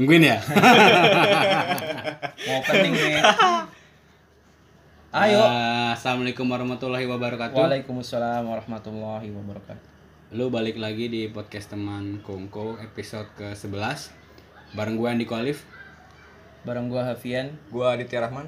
Nungguin 0.00 0.24
ya? 0.24 0.40
Mau 2.40 2.54
opening 2.64 2.94
nih. 2.96 3.20
Ayo. 5.20 5.42
Eh, 5.42 5.90
Assalamualaikum 5.92 6.48
warahmatullahi 6.48 7.04
wabarakatuh. 7.04 7.52
Waalaikumsalam 7.52 8.48
warahmatullahi 8.48 9.28
wabarakatuh. 9.28 9.84
Lu 10.32 10.48
balik 10.48 10.78
lagi 10.78 11.10
di 11.10 11.28
podcast 11.28 11.68
teman 11.68 12.22
Kongko 12.22 12.78
episode 12.78 13.26
ke-11 13.34 14.14
Bareng 14.72 14.94
gue 14.94 15.10
Andi 15.10 15.26
Kolif 15.26 15.66
Bareng 16.62 16.86
gua 16.86 17.02
Hafian 17.02 17.58
Gua 17.66 17.98
Aditya 17.98 18.22
Rahman. 18.22 18.46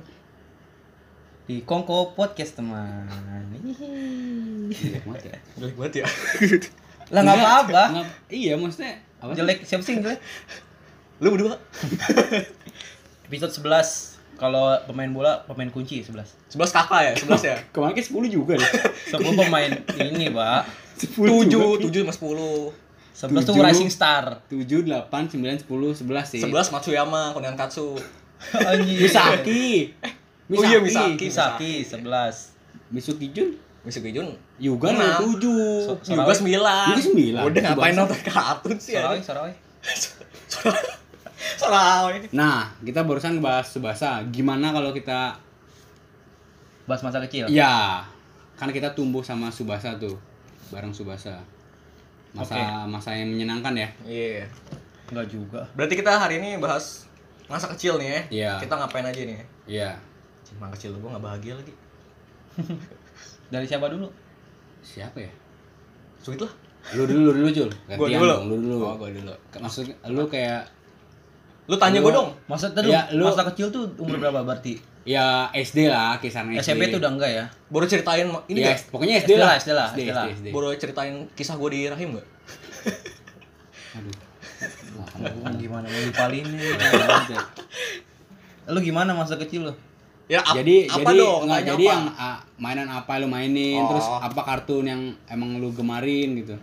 di 1.42 1.58
Kongko 1.66 2.14
Podcast 2.14 2.54
teman. 2.54 3.10
Jelek 4.70 5.02
banget 5.02 5.22
ya 5.26 5.36
Jelek 5.58 5.74
banget 5.74 5.92
ya. 5.98 6.06
Lah 7.10 7.20
nggak 7.20 7.34
Enggak, 7.34 7.52
apa-apa. 7.66 7.82
Iya 8.30 8.54
maksudnya 8.54 8.94
apa 9.18 9.28
sih? 9.28 9.36
Jelek 9.42 9.58
siapa 9.66 9.82
sih 9.82 9.92
yang 9.92 10.02
jelek? 10.06 10.20
Lu 11.22 11.28
berdua. 11.30 11.54
Episode 13.30 13.54
11 13.54 14.18
kalau 14.34 14.74
pemain 14.90 15.06
bola 15.06 15.46
pemain 15.46 15.70
kunci 15.70 16.02
11. 16.02 16.50
11 16.50 16.58
kakak 16.74 17.00
ya, 17.06 17.12
11 17.14 17.46
ya. 17.46 17.56
Kemarin 17.70 17.94
kayak 17.94 18.08
10 18.10 18.26
juga 18.28 18.52
deh 18.58 18.70
10 19.14 19.38
pemain 19.38 19.70
ini, 20.02 20.26
Pak. 20.34 20.62
10 20.98 21.14
7, 21.46 21.78
7 21.78 22.02
sama 22.02 22.12
10. 22.12 23.38
11 23.38 23.46
tuh. 23.46 23.54
Rising 23.62 23.90
Star. 23.92 24.42
7, 24.50 24.66
8, 24.66 25.06
9, 25.30 25.62
10, 25.62 25.62
11 25.62 26.26
sih 26.26 26.42
11 26.42 26.74
Matsuyama, 26.74 27.30
Konan 27.32 27.54
Katsu. 27.54 27.94
Anjir. 28.68 29.06
Misaki 29.06 29.94
Oh 30.50 30.60
iya, 30.66 30.82
Misaki. 30.82 31.30
Misaki 31.30 31.72
11. 31.86 32.90
Misuki 32.90 33.30
Jun 33.30 33.54
Misugi 33.86 34.10
Jun. 34.10 34.26
Yuga 34.58 34.90
Enam. 34.90 35.38
7 35.38 35.38
So- 35.86 35.98
Juga 36.02 36.34
9. 36.34 36.90
Juga 36.90 37.02
sembilan. 37.02 37.42
Udah 37.46 37.60
ngapain 37.62 37.94
nonton 37.94 38.18
kartun 38.26 38.76
sih 38.76 38.98
ya? 38.98 39.14
Sorawi, 39.22 39.54
Nah, 42.32 42.72
kita 42.82 43.04
barusan 43.04 43.38
ngebahas 43.38 43.66
Subasa. 43.66 44.22
Gimana 44.32 44.72
kalau 44.72 44.90
kita 44.94 45.36
Bahas 46.86 47.02
masa 47.06 47.22
kecil. 47.22 47.46
Ya, 47.46 48.02
kan 48.58 48.70
kita 48.74 48.90
tumbuh 48.92 49.22
sama 49.22 49.48
Subasa 49.54 49.94
tuh, 50.02 50.18
bareng 50.74 50.90
Subasa. 50.90 51.38
Masa 52.32 52.56
Oke. 52.56 52.62
masa 52.88 53.10
yang 53.14 53.28
menyenangkan 53.30 53.76
ya. 53.76 53.88
Iya. 54.02 54.44
Enggak 55.12 55.26
juga. 55.30 55.60
Berarti 55.76 55.94
kita 56.00 56.16
hari 56.16 56.40
ini 56.40 56.56
bahas 56.58 57.06
masa 57.46 57.68
kecil 57.70 58.00
nih 58.00 58.08
ya. 58.08 58.20
Iya. 58.32 58.52
Kita 58.66 58.74
ngapain 58.80 59.04
aja 59.04 59.20
nih? 59.20 59.38
Iya. 59.68 59.90
Masa 60.58 60.72
kecil 60.74 60.96
gua 60.98 61.16
gak 61.16 61.24
bahagia 61.24 61.54
lagi. 61.56 61.72
Dari 63.52 63.66
siapa 63.68 63.88
dulu? 63.92 64.08
Siapa 64.80 65.20
ya? 65.20 65.32
Sweet 66.24 66.40
lah. 66.40 66.52
Lu 66.98 67.04
dulu, 67.06 67.30
lu 67.30 67.32
dulu, 67.36 67.48
Jul. 67.52 67.70
Gua 67.94 68.08
Gantian 68.08 68.20
dulu. 68.20 68.32
dong, 68.32 68.44
lu 68.48 68.56
dulu. 68.58 68.76
Oh, 68.80 68.96
gua 68.96 69.08
dulu. 69.12 69.34
Maksud 69.60 69.86
lu 70.08 70.24
kayak 70.26 70.66
Lu 71.64 71.76
tanya 71.76 71.98
gua 71.98 72.12
dong. 72.12 72.28
Masa 72.44 72.68
tadi 72.68 72.88
Ya, 72.88 73.06
lu- 73.10 73.24
masa 73.24 73.46
kecil 73.46 73.68
tuh 73.68 73.86
umur 73.96 74.18
berapa 74.18 74.42
berarti? 74.42 74.78
ya 75.02 75.50
SD 75.52 75.86
lah, 75.86 76.14
kisaran 76.16 76.50
SD. 76.52 76.62
SMP 76.64 76.86
tuh 76.86 76.98
udah 76.98 77.10
enggak 77.10 77.30
ya? 77.32 77.44
Baru 77.68 77.84
ceritain 77.84 78.22
ini 78.46 78.60
ya, 78.60 78.70
gak? 78.70 78.86
pokoknya 78.88 79.14
SD, 79.18 79.26
SD 79.26 79.32
lah. 79.34 79.42
lah, 79.44 79.54
SD 79.56 79.70
lah, 79.72 79.86
SD, 79.88 80.00
SD 80.00 80.10
lah. 80.12 80.26
SD. 80.28 80.46
Baru 80.48 80.68
ceritain 80.72 81.14
kisah 81.32 81.56
gua 81.56 81.68
di 81.68 81.80
rahim 81.84 82.08
gak? 82.12 82.26
Aduh. 83.92 84.14
Wah, 84.94 85.06
Lu 85.42 85.56
gimana 85.56 85.84
mau 85.84 86.00
dipalin 86.00 86.44
nih? 86.46 86.60
kamu- 86.72 87.46
Lu 88.68 88.78
gimana 88.80 89.10
masa 89.12 89.34
kecil 89.36 89.66
lu? 89.66 89.74
Ya, 90.26 90.38
ap- 90.40 90.54
jadi 90.54 90.86
apa 90.86 91.02
jadi 91.04 91.18
dong? 91.18 91.40
nggak 91.44 91.58
Tanya 91.58 91.70
jadi 91.72 91.84
apa? 91.84 91.92
yang 91.92 92.04
ah, 92.14 92.38
mainan 92.56 92.88
apa 92.88 93.12
lu 93.16 93.26
mainin 93.26 93.76
Oh. 93.76 93.88
terus 93.90 94.06
apa 94.08 94.40
kartun 94.40 94.86
yang 94.86 95.02
emang 95.26 95.58
lu 95.58 95.68
gemarin 95.70 96.30
gitu 96.36 96.54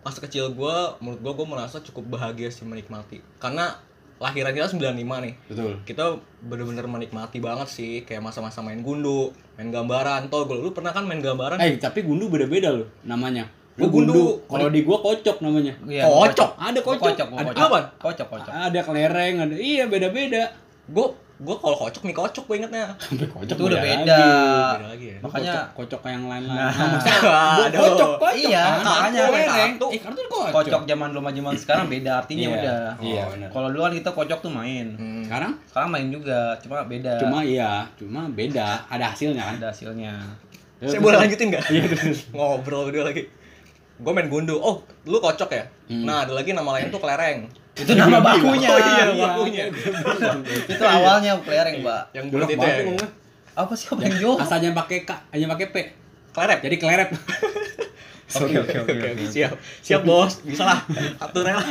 masa 0.00 0.18
kecil 0.18 0.48
gue 0.50 0.76
menurut 0.98 1.20
gue 1.20 1.32
gue 1.34 1.46
merasa 1.46 1.76
cukup 1.78 2.08
bahagia 2.08 2.48
sih 2.48 2.62
menikmati 2.62 3.20
karena 3.36 3.74
lahiran 4.16 4.50
kita 4.50 4.66
95 4.70 4.96
nih 4.96 5.34
betul 5.46 5.72
kita 5.84 6.04
bener-bener 6.40 6.84
menikmati 6.84 7.38
banget 7.38 7.68
sih 7.68 7.92
kayak 8.02 8.20
masa-masa 8.20 8.60
main 8.60 8.80
gundu 8.80 9.28
main 9.54 9.68
gambaran 9.68 10.26
tau 10.26 10.44
gue 10.44 10.56
lu 10.56 10.70
pernah 10.70 10.90
kan 10.90 11.04
main 11.04 11.20
gambaran 11.20 11.56
eh 11.58 11.76
tapi 11.76 12.00
gundu 12.00 12.26
beda-beda 12.26 12.72
loh 12.72 12.88
namanya 13.02 13.44
Gua 13.76 13.86
Gua 13.86 14.08
gundu. 14.08 14.24
kalau 14.48 14.72
di 14.72 14.80
gua 14.80 14.96
kocok 14.96 15.36
namanya 15.38 15.76
Iya, 15.84 16.08
Kocok? 16.08 16.50
ada 16.56 16.80
Gua 16.80 16.96
kocok, 16.96 17.04
kocok, 17.12 17.26
gua 17.28 17.36
ada, 17.36 17.46
kocok. 17.46 17.60
apaan? 17.62 17.84
Kocok, 18.00 18.26
kocok. 18.32 18.52
ada 18.56 18.80
kelereng 18.80 19.34
ada 19.38 19.54
iya 19.54 19.84
beda-beda 19.84 20.42
gue 20.86 21.06
gue 21.36 21.52
kalau 21.54 21.76
kocok 21.78 22.02
nih 22.02 22.14
kocok 22.14 22.44
gue 22.44 22.56
ingetnya 22.56 22.84
sampai 22.96 23.28
kocok 23.28 23.52
Itu 23.52 23.62
udah 23.62 23.76
lagi. 23.76 23.88
beda. 23.92 24.20
beda 24.72 24.86
lagi 24.88 25.06
ya 25.06 25.18
Makanya 25.20 25.52
kocok, 25.52 25.64
kocok 25.76 26.00
yang 26.08 26.24
lain-lain 26.26 26.56
Nah. 26.56 26.72
nah, 26.72 26.86
maksudnya 26.88 27.18
Aduh. 27.18 27.76
gua 27.76 27.86
kocok 27.86 28.10
kocok 28.16 28.34
Iya, 28.42 28.62
kan? 28.64 28.82
makanya 28.82 29.20
Kartu 29.20 29.86
eh 29.86 30.00
kartu 30.00 30.20
kocok 30.24 30.52
kocok 30.54 30.80
zaman 30.86 31.06
dulu 31.06 31.20
sama 31.20 31.30
zaman 31.30 31.52
sekarang 31.54 31.86
beda 31.86 32.10
artinya 32.16 32.40
Iya, 32.42 32.56
udah. 32.56 32.80
iya, 32.98 33.22
benar. 33.28 33.48
Kalau 33.50 33.68
dulu 33.68 33.82
kan 33.82 33.92
kita 33.94 34.10
kocok 34.10 34.38
tuh 34.40 34.50
main. 34.50 34.86
Hmm. 34.94 35.22
sekarang 35.22 35.52
Sekarang 35.66 35.88
main 35.90 36.06
juga, 36.08 36.38
cuma 36.58 36.76
beda. 36.82 37.12
cuma 37.18 37.38
iya 37.42 37.84
cuma 37.94 38.20
beda 38.28 38.66
ada 38.86 39.04
hasilnya 39.06 39.42
kan 39.42 39.54
ada 39.58 39.68
hasilnya. 39.68 40.14
saya 40.78 40.98
boleh 40.98 41.16
lanjutin 41.18 41.48
gak? 41.50 41.64
iya 41.68 41.84
ngobrol 42.32 42.86
berdua 42.86 43.08
lagi 43.08 43.28
gue 43.96 44.12
main 44.12 44.26
gundu 44.26 44.56
oh 44.56 44.76
lu 45.04 45.16
kocok 45.18 45.50
ya 45.50 45.64
Hmm. 45.86 46.02
nah 46.02 46.20
ada 46.22 46.32
lagi 46.32 46.50
nama 46.50 46.68
lain 46.72 46.88
tuh 46.88 46.98
kelereng 46.98 47.46
Itu 47.76 47.92
nama 47.92 48.18
bakunya. 48.18 48.68
Oh 48.68 48.80
iya, 48.80 49.04
bakunya. 49.12 49.64
Itu 50.64 50.80
awalnya 50.80 51.36
kelereng, 51.38 51.84
Mbak. 51.84 52.02
yang 52.10 52.26
bulat 52.28 52.48
itu 52.48 52.56
banget 52.56 52.96
ya. 52.96 53.08
Apa 53.54 53.72
sih 53.72 53.86
apa 53.86 54.00
yang 54.02 54.16
jauh? 54.18 54.36
asal 54.36 54.56
jangan 54.58 54.76
pakai 54.78 54.98
k 55.02 55.10
hanya 55.30 55.46
pakai 55.50 55.66
p 55.68 55.76
kelerep 56.30 56.58
jadi 56.60 56.76
kelerep 56.76 57.08
Oke, 58.26 58.58
oke, 58.58 58.74
oke, 58.82 58.90
Oke, 58.90 59.08
oke. 59.14 59.24
siap 59.24 59.54
siap 59.80 60.02
bos 60.02 60.42
bisa 60.42 60.66
lah 60.66 60.82
atur 61.16 61.46
ya 61.46 61.54
lah 61.54 61.62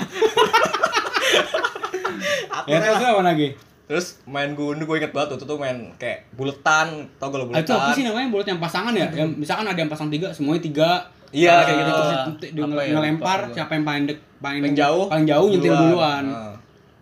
atur 2.56 2.72
ya 2.72 2.80
terus 2.82 3.04
apa 3.04 3.22
lagi 3.22 3.48
terus 3.86 4.06
main 4.26 4.56
gundu 4.56 4.82
gue 4.82 4.98
inget 4.98 5.12
banget 5.12 5.36
tuh 5.36 5.46
tuh 5.46 5.58
main 5.60 5.94
kayak 5.96 6.26
buletan 6.34 7.06
tau 7.20 7.30
gak 7.30 7.38
lo 7.38 7.46
Ah, 7.52 7.62
itu 7.62 7.70
apa 7.70 7.92
sih 7.92 8.02
buletan 8.02 8.06
namanya 8.08 8.28
bulat 8.32 8.48
yang 8.48 8.58
pasangan 8.58 8.94
ya? 8.96 9.08
Yang 9.12 9.30
misalkan 9.38 9.66
ada 9.68 9.78
yang 9.78 9.92
pasang 9.92 10.10
tiga, 10.10 10.28
semuanya 10.32 10.64
tiga. 10.64 10.90
Iya 11.36 11.52
Ah, 11.52 11.62
kayak 11.62 11.78
gitu 11.78 11.92
Terus 11.92 12.08
dia 12.08 12.16
apa 12.56 12.66
ngel- 12.66 12.80
ya, 12.82 12.94
ngelempar 12.96 13.40
lupa 13.42 13.54
siapa 13.54 13.72
yang 13.74 13.84
paling 13.84 14.04
dek 14.06 14.20
paling, 14.38 14.62
paling 14.62 14.76
jauh 14.76 15.06
paling 15.06 15.28
jauh 15.28 15.48
nyentil 15.48 15.74
duluan. 15.76 16.24
Nah. 16.26 16.54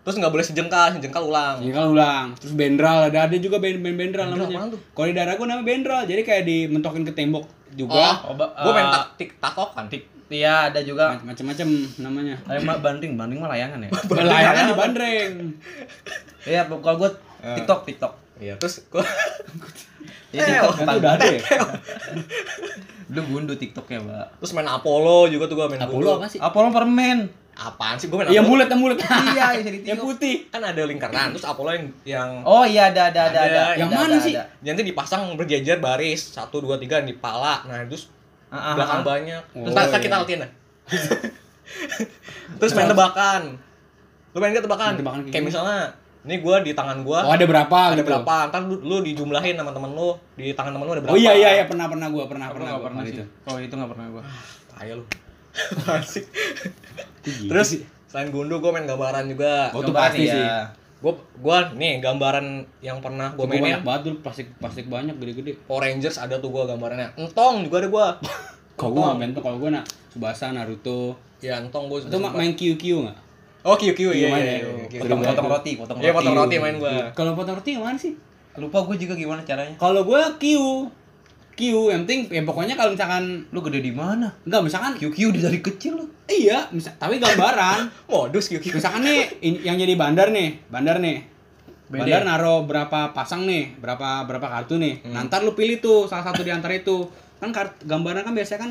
terus 0.04 0.16
nggak 0.18 0.28
boleh 0.30 0.44
sejengkal 0.44 0.86
sejengkal 0.92 1.22
ulang 1.24 1.56
kalau 1.64 1.90
ulang, 1.90 2.26
terus 2.36 2.52
bendral 2.52 3.08
ada 3.08 3.24
ada 3.24 3.36
juga 3.38 3.56
band 3.56 3.80
band 3.80 3.96
bendral 3.96 4.26
namanya. 4.28 4.68
Kalau 4.68 5.06
di 5.06 5.14
daerah 5.14 5.32
gua 5.34 5.46
namanya 5.46 5.64
bendral, 5.64 6.02
jadi 6.04 6.20
kayak 6.20 6.44
dimentokin 6.44 7.02
ke 7.02 7.12
tembok 7.14 7.48
juga. 7.72 8.20
Oh, 8.20 8.36
ba- 8.36 8.52
gue 8.52 8.68
main 8.70 8.84
eh, 8.84 8.92
tak 8.92 9.04
tik 9.16 9.30
takok 9.38 9.72
kan 9.72 9.88
tik 9.88 10.04
Iya, 10.24 10.68
ada 10.68 10.80
juga. 10.80 11.14
Macam-macam 11.20 11.68
namanya. 11.96 12.34
Ada 12.44 12.56
yang 12.58 12.80
banding, 12.80 13.12
banding 13.14 13.38
mah 13.38 13.48
layangan 13.48 13.78
ya. 13.78 13.90
Layangan 14.32 14.64
di 14.66 14.74
bandreng. 14.74 15.32
Iya, 16.44 16.60
kalau 16.66 16.96
gua 16.96 17.10
TikTok, 17.54 17.80
TikTok. 17.84 18.12
Iya 18.44 18.54
terus 18.54 18.84
gue 18.84 19.00
Iya, 20.30 20.34
Eh, 20.34 20.46
TikTok 20.50 20.74
Itu 20.76 20.82
udah 20.98 21.12
ada 21.14 21.24
ya? 21.24 21.38
Lu 23.06 23.20
gundu 23.24 23.54
TikToknya, 23.54 23.98
Mbak. 24.00 24.26
terus 24.36 24.50
main 24.52 24.66
Apollo 24.66 25.30
juga 25.30 25.46
tuh 25.46 25.54
gue 25.54 25.66
main 25.68 25.78
Apollo 25.78 26.18
apa 26.18 26.26
sih? 26.26 26.38
Apollo 26.38 26.70
permen. 26.70 27.18
apaan 27.54 27.94
sih 27.94 28.04
gue 28.04 28.16
main 28.16 28.26
Yang 28.28 28.42
Apollo 28.42 28.50
bulat, 28.50 28.66
yang 28.66 28.80
bulat. 28.82 28.96
Iya, 29.30 29.44
yang 29.86 29.96
putih. 29.96 30.34
kan 30.50 30.60
ada 30.60 30.80
lingkaran 30.82 31.30
terus 31.30 31.44
Apollo 31.44 31.70
yang 31.70 31.84
yang 32.04 32.28
Oh 32.42 32.62
iya 32.62 32.90
ada 32.90 33.08
ada 33.08 33.20
ada 33.30 33.38
Ada. 33.40 33.62
Yang 33.76 33.88
Ada, 33.88 33.96
mana 33.96 34.14
sih? 34.18 34.32
nanti 34.60 34.82
dipasang 34.82 35.20
berjejer 35.32 35.76
baris 35.78 36.28
satu 36.28 36.58
dua 36.58 36.76
tiga 36.76 36.98
di 36.98 37.14
pala 37.14 37.62
nah 37.62 37.78
terus 37.84 38.08
Ah, 38.50 38.70
ah, 38.70 38.72
belakang 38.74 39.00
ah. 39.00 39.04
banyak 39.04 39.42
terus 39.52 39.64
Oh, 39.64 39.72
ntar 39.72 39.84
iya. 39.88 40.00
kita 40.00 40.14
latihan 40.16 40.40
terus 42.58 42.70
main 42.72 42.86
tebakan 42.86 43.42
lu 44.30 44.36
main 44.36 44.50
gak 44.50 44.62
tebakan 44.62 44.92
kayak 45.26 45.42
misalnya 45.44 45.90
ini 46.24 46.34
gua 46.38 46.58
di 46.58 46.72
tangan 46.72 47.00
gua 47.00 47.20
Oh, 47.22 47.32
ada 47.32 47.44
berapa 47.44 47.76
ada 47.86 47.94
gitu? 47.94 48.08
berapa 48.08 48.48
ntar 48.48 48.60
lu, 48.62 48.76
lu 48.78 48.96
dijumlahin 49.00 49.54
sama 49.54 49.70
temen 49.70 49.92
lu 49.92 50.16
di 50.34 50.50
tangan 50.50 50.72
temen 50.72 50.84
lu 50.84 50.92
ada 50.92 51.02
berapa 51.02 51.12
Oh 51.12 51.18
iya 51.18 51.32
iya 51.32 51.48
iya 51.54 51.64
pernah 51.64 51.86
pernah 51.86 52.08
gua 52.08 52.24
pernah 52.24 52.48
pernah 52.48 52.76
pernah 52.78 53.02
itu. 53.02 53.20
sih. 53.20 53.26
Oh 53.44 53.56
itu 53.56 53.70
nggak 53.70 53.90
pernah 53.90 54.06
gua. 54.10 54.22
Kaya 54.70 54.92
lu 54.94 55.04
Asik. 55.94 56.24
Terus 57.22 57.68
selain 58.06 58.28
gundu 58.28 58.58
gua 58.58 58.70
main 58.70 58.84
gambaran 58.84 59.26
juga 59.26 59.70
Oh, 59.70 59.78
itu 59.78 59.88
Gambaran 59.88 60.10
pasti 60.10 60.24
ya. 60.24 60.34
sih. 60.34 60.44
gua 60.98 61.12
gua 61.36 61.56
nih 61.70 62.00
gambaran 62.00 62.46
yang 62.80 62.98
pernah 62.98 63.28
gua 63.30 63.38
Gua 63.38 63.50
mainin 63.50 63.64
banyak 63.70 63.82
banget 63.82 64.00
dulu 64.02 64.16
plastik 64.20 64.48
plastik 64.56 64.86
banyak 64.86 65.14
gede-gede. 65.14 65.52
Power 65.62 65.84
Rangers 65.84 66.16
ada 66.16 66.36
tuh 66.36 66.48
gua 66.48 66.64
gambarannya 66.64 67.12
entong 67.14 67.62
juga 67.62 67.76
ada 67.78 67.88
gua 67.88 68.06
Kalau 68.74 68.90
gua 68.90 69.02
nggak 69.06 69.20
bentuk, 69.22 69.42
kalau 69.42 69.58
gua 69.58 69.70
nak 69.72 69.84
Subasa, 70.08 70.50
Naruto. 70.50 71.14
ya 71.38 71.58
entong 71.58 71.86
gua 71.86 72.00
Itu 72.00 72.16
ma- 72.16 72.32
main 72.32 72.52
QQ 72.52 72.82
nggak? 73.04 73.18
Oh 73.64 73.74
QQ 73.74 73.98
iya 74.10 74.28
main 74.28 74.38
iya 74.38 74.52
ya? 74.52 74.56
iya, 74.56 74.68
Iya, 74.84 74.86
iya. 74.86 75.00
Potong 75.00 75.20
potong 75.20 75.48
roti, 75.48 75.72
potong 75.74 75.96
roti. 75.96 76.04
Iya 76.04 76.12
potong 76.12 76.36
roti 76.36 76.56
main 76.58 76.76
gua. 76.76 76.92
Kalau 77.10 77.32
potong 77.32 77.56
roti 77.56 77.70
yang 77.72 77.82
mana 77.82 77.96
sih? 77.96 78.12
Lupa 78.54 78.78
gua 78.80 78.94
juga 78.94 79.14
gimana 79.14 79.40
caranya. 79.42 79.74
Kalau 79.74 80.04
gua 80.04 80.36
Q. 80.36 80.44
Q 81.54 81.60
yang 81.86 82.02
penting 82.02 82.26
ya 82.28 82.42
pokoknya 82.42 82.74
kalau 82.74 82.90
misalkan 82.90 83.46
Lu 83.48 83.62
gede 83.62 83.78
di 83.78 83.90
mana? 83.90 84.26
enggak 84.42 84.62
misalkan 84.62 84.92
QQ 84.94 85.16
udah 85.30 85.42
dari 85.44 85.58
kecil 85.60 85.92
lu. 85.94 86.04
iya, 86.26 86.66
misal, 86.68 86.90
tapi 86.94 87.16
gambaran. 87.16 87.86
Modus 88.10 88.46
QQ. 88.48 88.74
misalkan 88.74 89.00
nih 89.00 89.38
in- 89.40 89.62
yang 89.62 89.76
jadi 89.76 89.94
bandar 89.94 90.28
nih, 90.28 90.58
bandar 90.66 90.98
nih. 90.98 91.22
Bede. 91.84 92.00
Bandar 92.00 92.22
naro 92.24 92.64
berapa 92.64 93.12
pasang 93.12 93.44
nih, 93.44 93.76
berapa 93.76 94.24
berapa 94.24 94.42
kartu 94.42 94.76
nih. 94.76 95.04
Hmm. 95.04 95.14
Nah, 95.14 95.22
ntar 95.24 95.40
lu 95.40 95.52
pilih 95.52 95.78
tuh 95.78 96.04
salah 96.04 96.24
satu 96.24 96.40
di 96.40 96.50
antara 96.50 96.72
itu. 96.72 97.06
Kan 97.38 97.48
kart, 97.48 97.76
gambaran 97.84 98.24
kan 98.24 98.32
biasanya 98.32 98.60
kan 98.60 98.70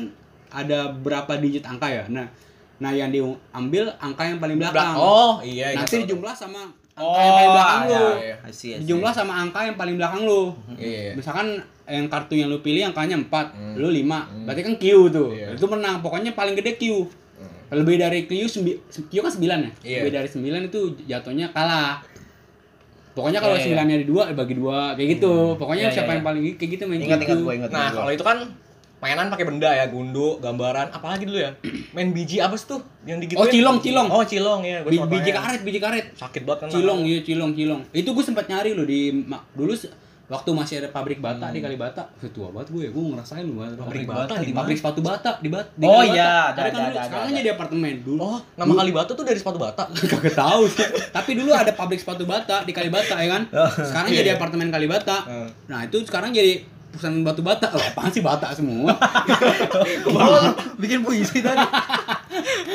ada 0.50 0.90
berapa 0.90 1.38
digit 1.38 1.62
angka 1.62 1.88
ya. 1.88 2.04
Nah, 2.06 2.26
Nah, 2.74 2.90
yang 2.90 3.08
diambil 3.08 3.84
angka 3.96 4.22
yang 4.24 4.38
paling 4.38 4.56
belakang. 4.56 4.94
Oh, 4.94 5.38
iya. 5.40 5.72
Nanti 5.72 5.94
ingat. 5.96 6.06
dijumlah 6.06 6.34
sama 6.34 6.60
angka 6.64 6.82
Oh, 6.96 7.18
yang 7.18 7.34
paling 7.34 7.50
belakang 7.50 7.82
lu. 7.82 7.94
iya, 7.94 8.06
iya. 8.14 8.36
I 8.36 8.50
see, 8.50 8.68
I 8.68 8.72
see. 8.72 8.72
Dijumlah 8.80 9.12
sama 9.12 9.32
angka 9.36 9.60
yang 9.62 9.76
paling 9.76 9.94
belakang 9.94 10.22
lu. 10.22 10.42
Iya. 10.74 11.10
Misalkan 11.14 11.46
yang 11.84 12.06
kartu 12.08 12.34
yang 12.34 12.48
lu 12.48 12.58
pilih 12.58 12.82
angkanya 12.82 13.16
4, 13.16 13.28
Hmm. 13.50 13.74
lu 13.76 13.88
5. 13.88 14.24
Hmm. 14.24 14.44
Berarti 14.44 14.62
kan 14.62 14.74
Q 14.74 14.84
tuh. 15.08 15.28
Iya. 15.30 15.46
Itu 15.52 15.66
menang. 15.66 16.00
Pokoknya 16.00 16.32
paling 16.32 16.54
gede 16.54 16.74
Q. 16.74 16.82
Hmm. 17.02 17.76
Lebih 17.76 17.96
dari 17.96 18.24
Q, 18.24 18.32
Q 19.04 19.14
kan 19.16 19.32
9 19.32 19.42
ya? 19.60 19.70
Iya. 19.82 19.98
Lebih 20.00 20.12
dari 20.12 20.28
9 20.28 20.42
itu 20.64 20.80
jatuhnya 21.04 21.50
kalah. 21.50 21.98
Pokoknya 23.12 23.38
kalau 23.38 23.54
Iya, 23.54 23.62
iya. 23.64 23.78
9 23.78 23.86
nya 23.86 23.96
di 23.98 24.06
dua 24.06 24.22
bagi 24.32 24.54
dua 24.54 24.78
kayak 24.94 25.08
gitu. 25.14 25.54
Pokoknya 25.54 25.86
Iya, 25.86 25.94
siapa 25.94 26.10
iya, 26.10 26.14
yang 26.18 26.24
paling 26.24 26.42
kayak 26.56 26.70
gitu 26.72 26.82
main 26.84 26.98
Ingat 26.98 27.18
gitu. 27.20 27.30
ingat 27.30 27.38
gue 27.40 27.54
ingat. 27.54 27.70
Nah, 27.70 27.88
kalau 27.92 28.10
itu 28.10 28.24
kan 28.24 28.38
mainan 29.04 29.28
pakai 29.28 29.44
benda 29.44 29.68
ya, 29.68 29.84
gundu, 29.92 30.40
gambaran, 30.40 30.88
apalagi 30.88 31.28
dulu 31.28 31.36
ya. 31.36 31.52
Main 31.94 32.16
biji 32.16 32.40
apa 32.40 32.56
sih 32.56 32.72
tuh 32.72 32.80
yang 33.04 33.20
digituin? 33.20 33.44
Oh, 33.44 33.48
cilong, 33.52 33.76
cilong. 33.84 34.08
Oh, 34.08 34.24
cilong 34.24 34.60
ya. 34.64 34.80
Bi- 34.80 34.96
biji 34.96 35.30
karet, 35.36 35.60
biji 35.60 35.76
karet. 35.76 36.16
Sakit 36.16 36.48
banget 36.48 36.64
kan. 36.64 36.68
Cilong, 36.72 37.04
iya 37.04 37.20
cilong, 37.20 37.52
cilong. 37.52 37.84
Itu 37.92 38.16
gue 38.16 38.24
sempat 38.24 38.48
nyari 38.48 38.72
loh 38.72 38.88
di 38.88 39.12
dulu 39.52 39.76
waktu 40.24 40.50
masih 40.56 40.74
ada 40.80 40.88
pabrik 40.88 41.20
bata 41.20 41.52
di 41.52 41.60
Kalibata. 41.60 42.08
Tua 42.32 42.48
banget 42.48 42.72
gue, 42.72 42.84
gue 42.88 43.04
ngerasain. 43.12 43.44
Hmm. 43.44 43.76
Pabrik 43.76 44.08
bata 44.08 44.40
di 44.40 44.52
pabrik 44.56 44.76
sepatu 44.80 45.00
bata 45.04 45.30
di 45.44 45.48
bat. 45.52 45.68
di 45.76 45.84
Oh, 45.84 46.00
iya, 46.00 46.56
ada, 46.56 46.72
kan 46.72 46.80
dulu, 46.88 46.96
sekarang 46.96 47.30
jadi 47.36 47.50
apartemen 47.52 47.94
dulu. 48.00 48.18
Oh, 48.24 48.40
nama 48.56 48.72
Kalibata 48.80 49.12
tuh 49.12 49.24
dari 49.28 49.36
sepatu 49.36 49.60
bata. 49.60 49.92
Kagak 50.16 50.32
tahu 50.32 50.64
sih. 50.72 50.88
Tapi 51.12 51.30
dulu 51.36 51.52
ada 51.52 51.76
pabrik 51.76 52.00
sepatu 52.00 52.24
bata 52.24 52.64
di 52.64 52.72
Kalibata 52.72 53.20
ya 53.20 53.28
kan. 53.28 53.42
Sekarang 53.76 54.08
jadi 54.08 54.40
apartemen 54.40 54.72
Kalibata. 54.72 55.28
Hmm. 55.28 55.48
Nah, 55.68 55.84
itu 55.84 56.00
sekarang 56.08 56.32
jadi 56.32 56.73
perusahaan 56.94 57.20
batu 57.20 57.42
bata. 57.42 57.66
Oh, 57.68 57.82
apaan 57.82 58.08
sih 58.08 58.22
bata 58.22 58.48
semua? 58.50 58.94
Oh, 60.06 60.48
bikin 60.76 61.02
puisi 61.02 61.40
tadi. 61.40 61.66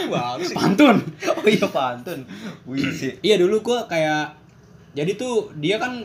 Wah, 0.07 0.35
sih. 0.37 0.51
Pantun. 0.51 0.99
Oh 1.25 1.45
iya 1.45 1.65
pantun. 1.65 2.19
Puisi. 2.61 3.15
Iya 3.19 3.35
dulu 3.37 3.59
gua 3.61 3.85
kayak 3.85 4.35
jadi 4.91 5.15
tuh 5.15 5.53
dia 5.55 5.77
kan 5.77 6.03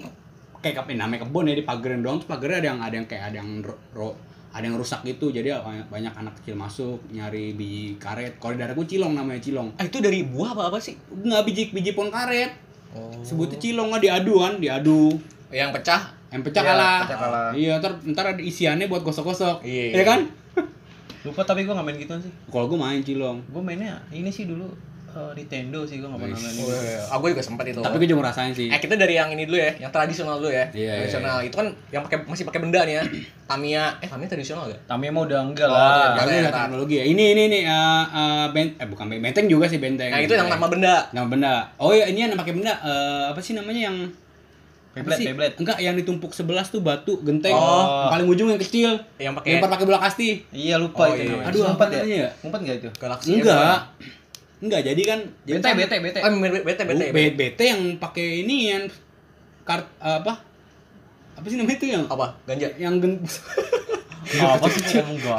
kayak 0.59 0.79
kapan 0.79 0.97
namanya 0.99 1.25
kebun 1.25 1.45
ya 1.45 1.55
di 1.55 1.63
pageran 1.63 2.01
doang 2.01 2.17
tuh 2.17 2.27
pagernya 2.27 2.59
ada 2.59 2.69
yang 2.69 2.81
ada 2.81 2.95
yang 2.95 3.07
kayak 3.07 3.25
ada 3.27 3.37
yang 3.37 3.51
ro, 3.61 3.75
ro- 3.93 4.17
ada 4.51 4.63
yang 4.63 4.77
rusak 4.77 5.03
gitu 5.03 5.29
jadi 5.29 5.57
banyak, 5.59 5.89
banyak 5.89 6.15
anak 6.15 6.33
kecil 6.39 6.55
masuk 6.55 7.05
nyari 7.11 7.53
biji 7.53 7.97
karet 7.97 8.39
kalau 8.39 8.53
di 8.53 8.61
daerah 8.61 8.73
gua 8.73 8.87
cilong 8.87 9.13
namanya 9.13 9.41
cilong 9.41 9.69
Ah, 9.75 9.85
itu 9.85 9.99
dari 9.99 10.23
buah 10.23 10.53
apa 10.53 10.63
apa 10.69 10.79
sih? 10.79 10.97
nggak 11.11 11.43
biji 11.43 11.63
biji 11.71 11.93
pohon 11.93 12.09
karet 12.09 12.61
Oh. 12.95 13.11
sebutnya 13.21 13.59
cilong 13.59 13.91
nggak 13.91 14.03
diadu 14.05 14.35
kan 14.39 14.53
diadu 14.57 15.11
Yang 15.51 15.71
pecah. 15.75 16.03
Yang 16.35 16.43
pecah 16.43 16.61
Iya, 16.61 16.69
kalah 16.69 16.99
pecah 17.01 17.19
kalah. 17.21 17.49
iya 17.55 17.73
ntar 17.79 17.93
ntar 18.05 18.25
ada 18.29 18.43
isiannya 18.43 18.87
buat 18.87 19.01
gosok-gosok 19.01 19.63
Iya. 19.63 19.95
ya 19.95 20.05
kan 20.05 20.21
Lupa 21.23 21.41
tapi 21.41 21.63
gue 21.63 21.73
gak 21.73 21.81
main 21.81 21.97
gitu 21.97 22.13
sih. 22.19 22.29
kalau 22.47 22.67
gua 22.67 22.85
main 22.85 23.01
cilong 23.01 23.41
Gue 23.49 23.63
mainnya 23.63 23.97
ini 24.11 24.29
sih 24.29 24.45
dulu 24.45 24.69
eh, 25.09 25.33
Nintendo 25.33 25.81
sih 25.81 25.97
gue 25.97 26.05
gak 26.05 26.21
pernah 26.21 26.37
main 26.37 26.53
Oh, 26.55 26.69
ini. 26.69 26.85
iya. 26.85 27.01
Aku 27.09 27.25
juga 27.27 27.41
sempat 27.41 27.65
itu. 27.65 27.81
tapi 27.81 27.97
gua 27.97 28.05
juga 28.07 28.21
ngerasain 28.21 28.53
sih 28.53 28.67
Eh 28.67 28.77
kita 28.77 28.93
dari 28.95 29.15
yang 29.15 29.31
ini 29.31 29.47
dulu 29.47 29.57
ya, 29.57 29.73
yang 29.79 29.89
tradisional 29.89 30.37
dulu 30.37 30.51
ya. 30.51 30.69
Iya, 30.69 31.01
tradisional. 31.01 31.41
Itu 31.41 31.57
kan 31.57 31.73
yang 31.89 32.03
pakai 32.03 32.19
masih 32.25 32.45
pakai 32.45 32.61
benda 32.61 32.83
nih 32.83 32.99
ya. 32.99 33.03
Tamiya, 33.49 33.85
eh 34.01 34.09
Tamiya 34.11 34.29
tradisional 34.29 34.67
gak? 34.67 34.81
Tamiya 34.85 35.11
mah 35.11 35.23
udah 35.23 35.41
enggak 35.41 35.65
Oh, 35.65 35.73
lah. 35.73 36.13
iya. 36.13 36.21
Udah 36.21 36.35
ntar. 36.45 36.53
teknologi 36.67 36.95
ya. 36.95 37.05
Ini 37.07 37.25
ini 37.31 37.43
nih 37.49 37.63
eh 37.63 38.05
eh, 38.05 38.47
ben- 38.51 38.75
eh 38.75 38.85
bukan 38.85 39.05
benteng, 39.07 39.25
benteng 39.25 39.47
juga 39.47 39.65
sih 39.65 39.79
benteng. 39.79 40.11
Nah, 40.11 40.21
itu 40.21 40.35
yang 40.35 40.51
nama 40.51 40.67
benda. 40.67 40.95
Nama 41.09 41.25
benda. 41.27 41.55
Oh 41.79 41.89
iya, 41.89 42.05
ini 42.05 42.21
yang 42.21 42.35
pakai 42.35 42.53
benda 42.53 42.77
eh, 42.77 43.25
apa 43.31 43.39
sih 43.39 43.55
namanya 43.55 43.81
yang 43.87 43.97
Beyblade, 44.95 45.19
sih? 45.19 45.27
Beyblade. 45.27 45.55
Enggak, 45.57 45.79
yang 45.79 45.95
ditumpuk 45.95 46.31
sebelas 46.31 46.67
tuh 46.69 46.79
batu, 46.79 47.19
genteng. 47.21 47.51
Oh. 47.51 48.07
Yang 48.07 48.13
paling 48.13 48.27
ujung 48.29 48.49
yang 48.49 48.61
kecil. 48.61 48.91
Yang 49.17 49.35
pakai 49.37 49.51
Yang 49.51 49.63
pakai 49.67 49.85
bola 49.85 49.99
kasti. 50.01 50.29
Iya 50.49 50.77
lupa 50.79 51.03
Oh, 51.03 51.13
itu 51.13 51.27
iya. 51.29 51.43
Aduh, 51.45 51.61
Ngumpet 51.65 51.83
apa 51.85 51.95
namanya 51.97 52.17
ya? 52.17 52.31
Ngumpet 52.39 52.61
enggak 52.61 52.77
itu? 52.77 52.89
Galaxy 52.97 53.29
Enggak. 53.35 53.79
Enggak, 54.57 54.81
jadi 54.83 55.03
kan 55.05 55.19
Bete 55.45 55.61
kan- 55.61 55.77
bete 55.77 55.97
bete. 55.99 56.19
Eh, 56.19 56.31
bete 56.63 56.83
bete. 56.85 57.05
Oh, 57.05 57.13
B- 57.13 57.35
BT 57.37 57.61
yang 57.61 57.81
pakai 57.99 58.27
ini 58.41 58.57
yang 58.71 58.83
kart 59.63 59.85
apa? 59.99 60.33
Apa 61.35 61.47
sih 61.47 61.59
namanya 61.59 61.77
itu 61.77 61.87
yang 61.89 62.07
Apa? 62.07 62.27
Ganja. 62.45 62.71
yang 62.77 62.95
gen 62.97 63.19
Apa 64.25 64.67
sih 64.67 64.81
gua? 65.21 65.37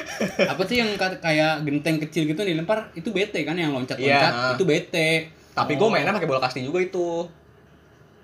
apa 0.52 0.62
sih 0.64 0.76
yang 0.76 0.92
ka- 0.94 1.18
kayak 1.18 1.62
genteng 1.62 1.96
kecil 1.98 2.26
gitu 2.26 2.42
dilempar 2.42 2.92
itu 2.92 3.08
bete 3.08 3.42
kan 3.42 3.54
yang 3.54 3.72
loncat-loncat 3.72 4.02
Iya. 4.28 4.52
itu 4.52 4.64
bete. 4.64 5.10
Tapi 5.50 5.72
gue 5.72 5.88
mainnya 5.88 6.12
pakai 6.12 6.28
bola 6.28 6.38
kasti 6.38 6.60
juga 6.60 6.78
itu. 6.78 7.24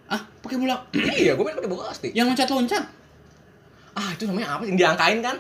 Ah, 0.07 0.21
pakai 0.39 0.57
bola 0.57 0.77
iya, 1.23 1.33
gue 1.33 1.43
main 1.43 1.55
pakai 1.55 1.69
bola 1.69 1.89
kasti. 1.89 2.09
yang 2.13 2.27
loncat-loncat. 2.27 2.85
Ah, 3.93 4.09
itu 4.11 4.25
namanya 4.25 4.57
apa 4.57 4.63
sih? 4.63 4.71
Yang 4.71 4.79
diangkain 4.79 5.19
kan? 5.21 5.37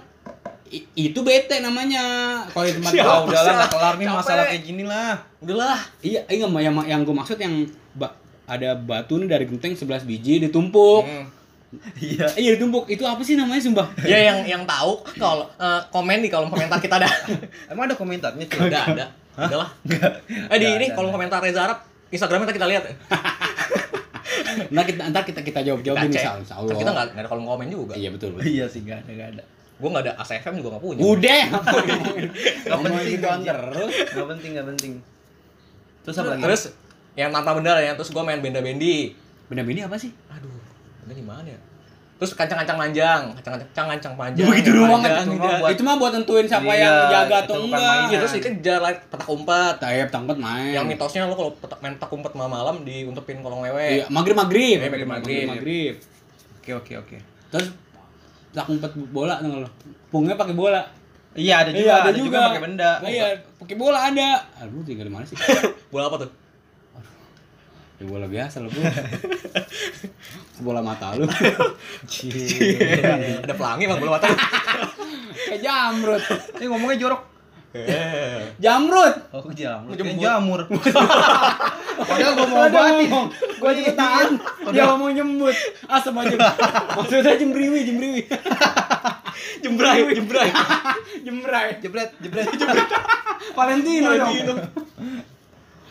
I- 0.68 0.88
itu 1.04 1.20
bete 1.20 1.58
namanya. 1.58 2.02
Kalau 2.46 2.64
di 2.64 2.72
tempat 2.74 2.90
gua- 2.90 3.04
Ah 3.06 3.20
udahlah 3.22 3.52
enggak 3.54 3.70
kelar 3.70 3.94
nih 3.94 4.06
Capek. 4.06 4.18
masalah 4.18 4.44
kayak 4.46 4.62
gini 4.62 4.82
lah. 4.82 5.12
Udahlah. 5.38 5.78
Iya, 6.00 6.20
iya 6.26 6.44
yang 6.48 6.74
yang 6.82 7.00
gue 7.02 7.12
maksud 7.12 7.36
yang 7.36 7.54
ba- 7.92 8.16
ada 8.44 8.72
batu 8.74 9.16
nih 9.16 9.28
dari 9.28 9.44
genteng 9.44 9.72
11 9.72 10.02
biji 10.02 10.40
ditumpuk. 10.40 11.04
Hmm. 11.04 11.28
Iya. 11.98 12.28
Iya 12.34 12.50
ditumpuk. 12.56 12.84
Itu 12.86 13.04
apa 13.04 13.20
sih 13.20 13.32
namanya 13.34 13.60
sumpah? 13.60 13.88
Ya 14.04 14.18
yang 14.22 14.44
yang 14.46 14.62
tahu 14.62 15.00
kalau 15.14 15.44
eh, 15.54 15.80
komen 15.88 16.20
di 16.20 16.28
kolom 16.28 16.48
komentar 16.48 16.76
kita 16.78 16.96
ada. 16.96 17.08
Emang 17.68 17.84
ada 17.86 17.94
komentarnya 17.94 18.44
sih? 18.46 18.56
ada, 18.58 18.80
ada. 18.86 19.04
Udahlah. 19.38 19.68
Eh 20.48 20.58
di 20.58 20.66
ini 20.70 20.86
kolom 20.90 21.08
komentar 21.10 21.36
Reza 21.38 21.64
Arab 21.64 21.80
Instagramnya 22.08 22.48
kita 22.50 22.64
lihat. 22.66 22.84
Ntar 24.72 24.84
kita 24.84 25.02
ntar 25.10 25.22
kita 25.24 25.40
kita 25.40 25.60
jawab 25.62 25.80
jawabin 25.80 26.10
insya 26.10 26.38
Kan 26.38 26.44
Allah. 26.52 26.74
kita 26.76 26.90
nggak 26.90 27.06
nggak 27.14 27.22
ada 27.24 27.28
kolom 27.28 27.46
komen 27.46 27.66
juga. 27.68 27.94
Iya 27.94 28.10
betul. 28.12 28.36
betul. 28.36 28.48
Iya 28.48 28.64
sih 28.68 28.80
enggak 28.84 29.04
ada 29.04 29.10
enggak 29.12 29.28
ada. 29.36 29.42
Gue 29.82 29.88
nggak 29.90 30.04
ada 30.06 30.12
ACFM 30.22 30.54
juga 30.62 30.68
nggak 30.76 30.82
punya. 30.82 31.02
Udah. 31.02 31.42
Gak 32.62 32.78
penting 32.78 33.18
anjir. 33.24 33.56
terus. 33.58 33.94
Gak 34.14 34.26
penting 34.30 34.50
gak 34.54 34.66
penting. 34.70 34.92
Terus 36.02 36.16
apa 36.18 36.28
lagi? 36.34 36.42
Terus 36.42 36.62
yang 37.12 37.30
tanpa 37.34 37.50
benda 37.52 37.76
ya, 37.76 37.92
terus 37.98 38.10
gue 38.10 38.22
main 38.22 38.38
benda-bendi. 38.38 39.12
Benda 39.50 39.62
benda 39.66 39.84
apa 39.90 39.96
sih? 39.98 40.10
Aduh, 40.30 40.54
benda 41.04 41.14
di 41.18 41.24
mana 41.26 41.48
ya? 41.50 41.60
Terus 42.22 42.38
kancang-kancang 42.38 42.78
panjang, 42.78 43.20
kancang-kancang 43.34 43.86
kancang 43.90 44.14
panjang. 44.14 44.46
Begitu 44.46 44.70
doang 44.78 45.02
panjang, 45.02 45.26
itu. 45.26 45.42
iya. 45.42 45.74
Itu 45.74 45.82
mah 45.82 45.98
buat 45.98 46.14
tentuin 46.14 46.46
siapa 46.46 46.70
Iya, 46.70 46.86
yang 46.86 46.94
jaga 47.10 47.36
atau 47.42 47.54
itu 47.58 47.66
enggak. 47.66 47.94
Iya, 48.06 48.16
terus 48.22 48.32
dikejar 48.38 48.78
lah 48.78 48.92
petak 48.94 49.26
umpet. 49.26 49.74
Tayap 49.82 50.08
tangkut 50.14 50.38
main. 50.38 50.70
Yang 50.70 50.86
mitosnya 50.94 51.26
lo 51.26 51.34
kalau 51.34 51.50
petak, 51.58 51.82
main 51.82 51.98
petak 51.98 52.14
umpet 52.14 52.30
malam-malam 52.38 52.86
diuntepin 52.86 53.42
kolong 53.42 53.66
Iya, 53.66 53.74
wewe. 53.74 54.06
maghrib 54.06 54.38
maghrib. 54.38 54.78
Iya, 54.78 54.86
maghrib, 54.86 55.08
maghrib. 55.10 55.46
maghrib. 55.50 55.94
Oke 56.62 56.70
oke 56.78 56.92
oke. 57.02 57.16
Terus 57.50 57.68
tak 58.54 58.70
umpet 58.70 58.92
bola 59.10 59.42
tuh 59.42 59.66
lo. 59.66 59.68
Pungnya 60.06 60.38
pakai 60.38 60.54
bola. 60.54 60.78
Iya 61.34 61.66
ada 61.66 61.70
juga, 61.74 61.82
Iya, 61.82 61.94
ada, 62.06 62.10
juga 62.14 62.38
pakai 62.54 62.62
benda. 62.62 62.90
Nah, 63.02 63.10
iya, 63.10 63.26
pakai 63.58 63.74
bola 63.74 63.98
ada. 63.98 64.46
Aduh, 64.62 64.86
tinggal 64.86 65.08
di 65.08 65.12
mana 65.16 65.26
sih? 65.26 65.34
Bola 65.90 66.06
apa 66.06 66.22
tuh? 66.22 66.30
Ya 68.02 68.10
bola 68.10 68.26
biasa 68.26 68.58
lo, 68.58 68.66
Bro. 68.66 68.82
bola 70.66 70.82
mata 70.82 71.14
lu. 71.14 71.22
Ada 71.22 73.54
pelangi 73.54 73.86
bang 73.86 73.98
bola 74.02 74.18
mata. 74.18 74.26
Kayak 75.46 75.62
jamrut. 75.62 76.18
Ini 76.58 76.66
ngomongnya 76.66 76.98
jorok. 76.98 77.22
Eh. 77.78 78.58
Jamrut. 78.58 79.30
Oh 79.30 79.46
jamur. 79.54 79.94
Jembut. 79.94 80.18
Kayak 80.18 80.18
jamur. 80.18 80.60
Padahal 82.10 82.32
gua 82.34 82.46
mau 82.50 82.66
obatin. 82.66 83.10
Gua 83.62 83.70
juga 83.70 83.92
tahan. 83.94 84.34
Dia 84.74 84.82
ngomong 84.90 85.14
nyembut. 85.14 85.54
Asam 85.86 86.18
aja. 86.18 86.34
Maksudnya 86.98 87.38
jembriwi, 87.38 87.86
jembriwi. 87.86 88.26
Jembrai, 89.62 90.10
jembrai. 90.10 90.50
Jembrai. 91.22 91.78
Jebret, 91.78 92.18
jebret. 92.18 92.50
Valentino 93.54 94.10
dong. 94.18 94.58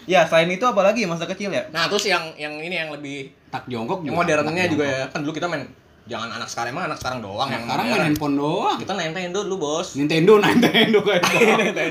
Ya, 0.03 0.25
selain 0.25 0.49
itu 0.49 0.63
apa 0.63 0.81
lagi 0.81 1.05
masa 1.05 1.25
kecil 1.25 1.49
ya? 1.49 1.61
Nah, 1.69 1.85
terus 1.85 2.05
yang 2.05 2.33
yang 2.35 2.53
ini 2.55 2.73
yang 2.75 2.89
lebih 2.89 3.29
Tak 3.47 3.65
jongkok 3.65 4.01
yang 4.01 4.11
juga. 4.11 4.17
modernnya 4.17 4.65
juga 4.65 4.85
ya. 4.85 5.03
Kan 5.07 5.21
dulu 5.21 5.31
kita 5.31 5.45
main 5.45 5.61
jangan 6.01 6.33
anak 6.33 6.49
sekarang 6.49 6.73
emang 6.73 6.89
anak 6.89 6.97
sekarang 6.97 7.21
doang 7.21 7.45
Nah, 7.45 7.53
yang 7.53 7.63
sekarang 7.63 7.85
main 7.87 8.01
handphone 8.03 8.35
doang. 8.35 8.75
Kita 8.75 8.93
Nintendo 8.93 9.39
dulu, 9.43 9.55
Bos. 9.59 9.87
Nintendo, 9.93 10.33
Nintendo 10.37 10.99
kayak 11.07 11.21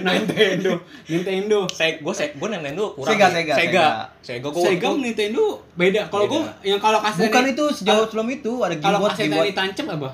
Nintendo, 0.03 0.73
Nintendo. 1.07 1.59
Saya 1.71 1.91
gue 1.97 2.13
saya 2.13 2.29
gue 2.33 2.49
Nintendo 2.49 2.85
kurang. 2.93 3.15
Sega. 3.15 3.27
Sega, 3.29 3.55
Sega. 3.55 3.55
Sega. 3.57 3.87
Sega 4.21 4.49
gue 4.51 4.63
Sega 4.67 4.89
Nintendo 4.93 5.45
beda. 5.73 6.03
Kalau 6.09 6.27
gua 6.27 6.43
yang 6.61 6.79
kalau 6.79 6.99
kasetnya 6.99 7.31
Bukan 7.31 7.45
itu 7.49 7.65
sejauh 7.73 8.05
sebelum 8.07 8.29
itu 8.29 8.53
ada 8.59 8.75
kalau 8.77 8.99
gimbot 8.99 9.11
kasetnya 9.11 9.29
gimbot. 9.31 9.47
ditancap 9.47 9.87
apa? 9.95 10.11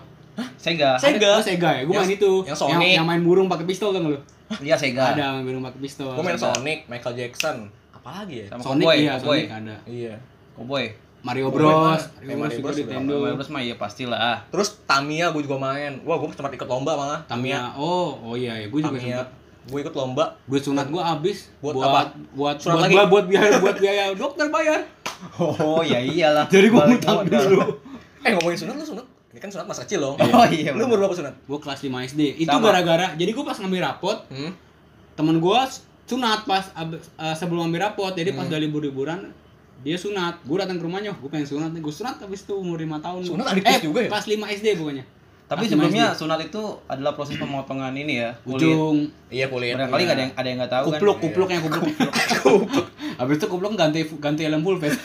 Sega. 0.57 0.91
Sega. 1.01 1.31
Oh, 1.33 1.43
Sega 1.43 1.71
ya. 1.73 1.83
Gua 1.83 1.95
Yang- 1.95 2.05
main 2.05 2.13
itu. 2.15 2.33
yang 2.45 2.57
Sonic. 2.57 2.93
Yang, 2.93 3.07
main 3.07 3.23
burung 3.25 3.49
pakai 3.49 3.65
pistol 3.65 3.91
kan 3.91 4.05
lu? 4.05 4.21
Iya 4.61 4.77
Sega. 4.77 5.17
Ada 5.17 5.25
main 5.33 5.45
burung 5.45 5.65
pakai 5.65 5.81
pistol. 5.81 6.13
gue 6.13 6.23
main. 6.23 6.37
Sonic, 6.37 6.85
Michael 6.87 7.15
Jackson. 7.17 7.57
Apalagi 8.07 8.35
ya? 8.39 8.47
Sama 8.47 8.63
Sonic 8.63 8.87
Cowboy, 8.87 8.97
iya, 8.97 9.13
Cowboy. 9.19 9.41
Sonic 9.41 9.51
ada. 9.51 9.77
Iya. 9.83 10.15
Cowboy. 10.55 10.85
Mario 11.27 11.47
Bros. 11.51 11.67
mana? 11.67 11.99
Mario 11.99 11.99
Bros 11.99 12.39
Mario 12.39 12.55
juga 12.55 12.63
Bros 12.63 12.77
Nintendo. 12.79 13.15
Mario 13.19 13.35
Bros 13.35 13.51
mah 13.51 13.63
iya 13.67 13.75
pastilah. 13.75 14.39
Terus 14.47 14.69
Tamiya 14.87 15.27
gue 15.35 15.43
juga 15.43 15.59
main. 15.59 15.99
Wah, 16.07 16.17
gue 16.17 16.29
sempat 16.31 16.55
ikut 16.55 16.69
lomba 16.71 16.95
malah. 16.95 17.21
Tamiya. 17.27 17.75
Oh, 17.75 18.15
oh 18.23 18.39
iya 18.39 18.55
ya. 18.55 18.67
Gua 18.71 18.79
juga 18.81 18.95
sempat. 18.97 19.27
Gue 19.67 19.79
ikut 19.83 19.95
lomba. 19.99 20.25
Duit 20.47 20.63
sunat 20.63 20.87
gua 20.87 21.03
habis 21.09 21.51
Buat 21.59 21.75
buat 21.75 21.87
apa? 21.91 22.01
buat 22.31 22.57
Sunat 22.63 22.79
buat, 22.79 22.85
lagi? 22.87 22.95
buat, 22.95 23.09
buat 23.11 23.27
biaya 23.27 23.51
buat 23.59 23.77
biaya 23.83 24.03
dokter 24.23 24.47
bayar. 24.47 24.81
Oh 25.59 25.83
ya 25.83 25.99
iyalah. 25.99 26.47
Jadi 26.55 26.71
gua 26.71 26.87
Balik 26.87 27.03
ngutang 27.03 27.27
dulu. 27.27 27.59
Eh 28.23 28.31
ngomongin 28.31 28.59
sunat 28.63 28.75
lu 28.79 28.87
sunat. 28.87 29.07
Ini 29.35 29.43
kan 29.43 29.51
sunat 29.51 29.67
masa 29.67 29.83
kecil 29.83 29.99
loh. 29.99 30.15
Oh 30.15 30.47
iya. 30.47 30.71
Lu 30.79 30.87
umur 30.87 31.03
berapa 31.03 31.13
sunat? 31.13 31.35
Gua 31.45 31.59
kelas 31.59 31.83
5 31.83 31.91
SD. 32.15 32.39
Itu 32.39 32.49
Sama. 32.49 32.71
gara-gara 32.71 33.19
jadi 33.19 33.35
gua 33.35 33.51
pas 33.51 33.59
ngambil 33.59 33.83
rapot, 33.83 34.19
Hmm? 34.31 34.55
temen 35.13 35.37
gua 35.37 35.67
sunat 36.07 36.43
pas 36.43 36.65
ab- 36.73 36.95
eh, 36.97 37.35
sebelum 37.35 37.67
ambil 37.67 37.83
rapot 37.85 38.11
jadi 38.11 38.31
pas 38.31 38.45
udah 38.45 38.57
libur 38.57 38.81
liburan 38.81 39.35
dia 39.79 39.95
sunat 39.95 40.41
gue 40.41 40.57
datang 40.57 40.77
ke 40.77 40.85
rumahnya 40.85 41.13
gue 41.13 41.27
pengen 41.27 41.45
sunat 41.45 41.71
nih 41.71 41.79
gue 41.79 41.93
sunat 41.93 42.17
habis 42.19 42.41
itu 42.41 42.55
umur 42.55 42.75
lima 42.77 42.97
tahun 42.97 43.23
Sunat 43.23 43.47
adik 43.49 43.63
eh 43.63 43.79
juga 43.81 44.01
ya? 44.01 44.09
pas 44.09 44.23
5 44.23 44.33
SD 44.39 44.69
pokoknya 44.75 45.05
Tapi 45.47 45.63
Pas 45.63 45.69
sebelumnya 45.69 46.05
5 46.09 46.11
SD. 46.11 46.19
sunat 46.19 46.39
itu 46.43 46.63
adalah 46.87 47.13
proses 47.13 47.37
pemotongan 47.37 47.95
ini 47.95 48.19
ya. 48.19 48.35
Kulit. 48.41 48.67
ujung 48.67 48.97
Iya 49.29 49.47
kulit. 49.47 49.75
Barangkali 49.75 50.03
nggak 50.03 50.11
ada 50.11 50.23
yang 50.25 50.33
ada 50.35 50.49
yang 50.49 50.59
nggak 50.59 50.73
tahu 50.73 50.85
kan. 50.85 50.91
kupluk 50.97 51.17
kupluknya 51.21 51.59
kupluk 51.65 51.85
kupluk 52.41 52.87
habis 53.17 53.35
itu 53.37 53.47
kupluk 53.47 53.73
ganti 53.73 54.01
ganti 54.17 54.43
helm 54.43 54.61
full 54.61 54.75
face 54.77 54.99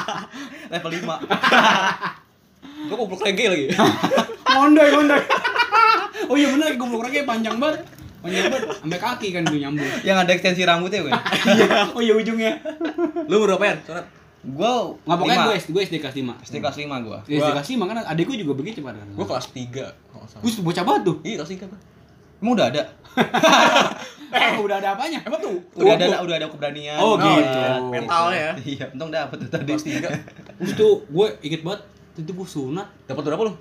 Level 0.70 0.90
5. 0.92 1.02
Gue 2.86 2.96
kupluk 2.96 3.20
lagi 3.20 3.44
lagi. 3.44 3.66
mondoy 4.46 4.88
mondoy 4.92 5.20
oh 6.24 6.36
iya 6.36 6.48
bener 6.48 6.70
kupluk 6.74 7.02
lagi 7.02 7.24
panjang 7.24 7.56
banget 7.56 7.82
panjang 8.24 8.48
banget 8.48 8.68
sampai 8.80 9.00
kaki 9.00 9.28
kan 9.36 9.42
itu 9.44 9.56
nyambung 9.60 9.90
yang 10.00 10.16
ada 10.16 10.32
ekstensi 10.32 10.64
rambutnya 10.64 11.04
gue. 11.04 11.12
oh 11.92 12.00
iya 12.00 12.14
ujungnya 12.16 12.52
Lu 13.28 13.44
berapa 13.44 13.60
ya? 13.60 13.74
Sunat. 13.84 14.06
Gua 14.44 14.92
nggak 15.08 15.16
pokoknya 15.16 15.36
lima. 15.40 15.46
gue 15.48 15.56
SD 15.56 15.68
gue 15.72 15.82
SD 15.88 15.96
kelas 16.04 16.16
5 16.20 16.44
SD 16.48 16.54
kelas 16.60 16.76
5 16.80 17.06
gua. 17.08 17.18
SD 17.24 17.48
kelas 17.52 17.68
5 17.68 17.88
kan 17.88 17.96
adikku 18.08 18.32
juga 18.36 18.52
begitu 18.56 18.80
pada 18.80 19.00
Gue 19.00 19.26
kelas 19.28 19.46
3 19.52 19.72
kalau 19.72 20.20
nggak 20.24 20.28
salah. 20.32 20.42
Gus 20.44 20.54
bocah 20.60 20.84
banget 20.84 21.02
tuh 21.04 21.16
Iya 21.24 21.34
kelas 21.40 21.50
3 21.52 21.68
gua. 21.68 21.80
Emang 22.40 22.52
udah 22.60 22.66
ada? 22.68 22.82
eh 24.34 24.58
udah 24.58 24.76
ada 24.82 24.88
apanya 24.98 25.20
Emang 25.24 25.40
tuh? 25.40 25.56
Udah 25.80 25.94
ada 25.96 26.20
udah 26.24 26.36
ada 26.36 26.46
keberanian. 26.52 26.98
Oh, 27.00 27.16
gitu. 27.16 27.58
Mentalnya 27.88 28.36
ya. 28.36 28.52
Iya, 28.60 28.84
untung 28.92 29.08
dapet 29.08 29.36
tuh 29.46 29.48
tadi. 29.48 29.72
Kelas 29.72 29.84
3. 29.86 30.60
Terus 30.60 30.72
tuh 30.76 30.92
gue 31.08 31.26
inget 31.40 31.64
banget 31.64 31.80
itu 32.14 32.30
gue 32.30 32.46
sunat 32.46 32.86
Dapat 33.08 33.22
berapa 33.26 33.42
lu? 33.48 33.54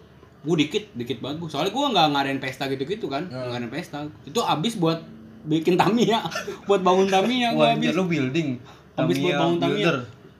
Gue 0.44 0.56
dikit 0.60 0.84
dikit 0.94 1.18
banget 1.18 1.40
gue 1.40 1.48
soalnya 1.48 1.72
gue 1.72 1.84
nggak 1.88 2.08
ngadain 2.10 2.40
pesta 2.40 2.68
gitu 2.68 2.84
gitu 2.84 3.06
kan. 3.08 3.24
Nggak 3.26 3.48
ngadain 3.50 3.72
pesta. 3.72 3.98
Itu 4.24 4.40
abis 4.40 4.76
buat 4.76 5.00
bikin 5.44 5.76
Tamiya. 5.76 6.24
Buat 6.68 6.82
bangun 6.82 7.08
Tamiya 7.08 7.52
gue 7.52 7.68
abis. 7.70 7.92
lu 7.92 8.06
building. 8.06 8.50
abis 8.94 9.16
buat 9.18 9.34
bangun 9.34 9.58
Tamiya. 9.58 9.90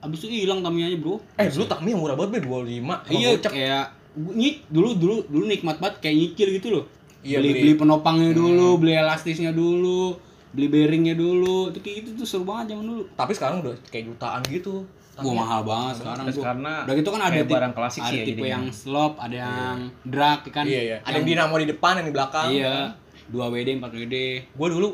abis 0.00 0.18
itu 0.20 0.44
hilang 0.44 0.60
Tamiyanya 0.60 0.96
bro. 0.96 1.16
Eh 1.34 1.48
dulu 1.48 1.64
Tamiya 1.64 1.94
murah 1.94 2.14
banget 2.14 2.44
25. 2.44 2.46
Sama 2.46 3.00
iya 3.10 3.30
kayak 3.34 3.84
gua 4.14 4.32
nyit 4.32 4.62
dulu 4.68 4.88
dulu 4.94 5.16
dulu 5.26 5.44
nikmat 5.44 5.76
banget 5.76 5.96
kayak 6.00 6.14
nyicil 6.14 6.48
gitu 6.52 6.68
loh. 6.70 6.84
Iya, 7.20 7.40
beli, 7.40 7.50
beli- 7.50 7.60
beli 7.64 7.72
penopangnya 7.74 8.30
dulu 8.30 8.76
beli 8.78 8.92
elastisnya 8.94 9.50
dulu 9.50 10.14
beli 10.52 10.68
bearingnya 10.68 11.16
dulu. 11.16 11.72
Itu 11.72 11.80
kayak 11.80 11.96
gitu 12.04 12.08
tuh 12.20 12.26
seru 12.28 12.44
banget 12.44 12.72
zaman 12.72 12.84
dulu. 12.86 13.02
Tapi 13.10 13.32
sekarang 13.32 13.64
udah 13.64 13.74
kayak 13.88 14.04
jutaan 14.06 14.40
gitu. 14.46 14.84
Wah 15.16 15.34
mahal 15.36 15.60
banget 15.62 15.94
sekarang 16.00 16.24
bro. 16.26 16.42
karena 16.42 16.72
Udah 16.82 16.94
gitu 16.96 17.08
kan 17.08 17.20
ada 17.22 17.36
tipe, 17.36 17.52
barang 17.52 17.72
klasik 17.72 18.00
ada 18.02 18.10
sih 18.10 18.16
ya 18.16 18.24
tipe 18.24 18.34
jadinya. 18.34 18.50
yang 18.50 18.64
slope, 18.68 19.16
ada 19.16 19.36
yang 19.36 19.78
drag 20.02 20.40
kan. 20.48 20.64
Iya 20.64 20.80
iya. 20.80 20.96
Ada 21.00 21.16
yang 21.16 21.26
dinamo 21.28 21.54
di 21.56 21.66
depan, 21.68 21.92
yang 22.02 22.06
di 22.06 22.14
belakang. 22.14 22.48
Iya. 22.50 22.74
2 23.24 23.40
WD, 23.40 23.68
4 23.78 23.88
WD. 23.94 24.16
Gue 24.52 24.68
dulu 24.68 24.90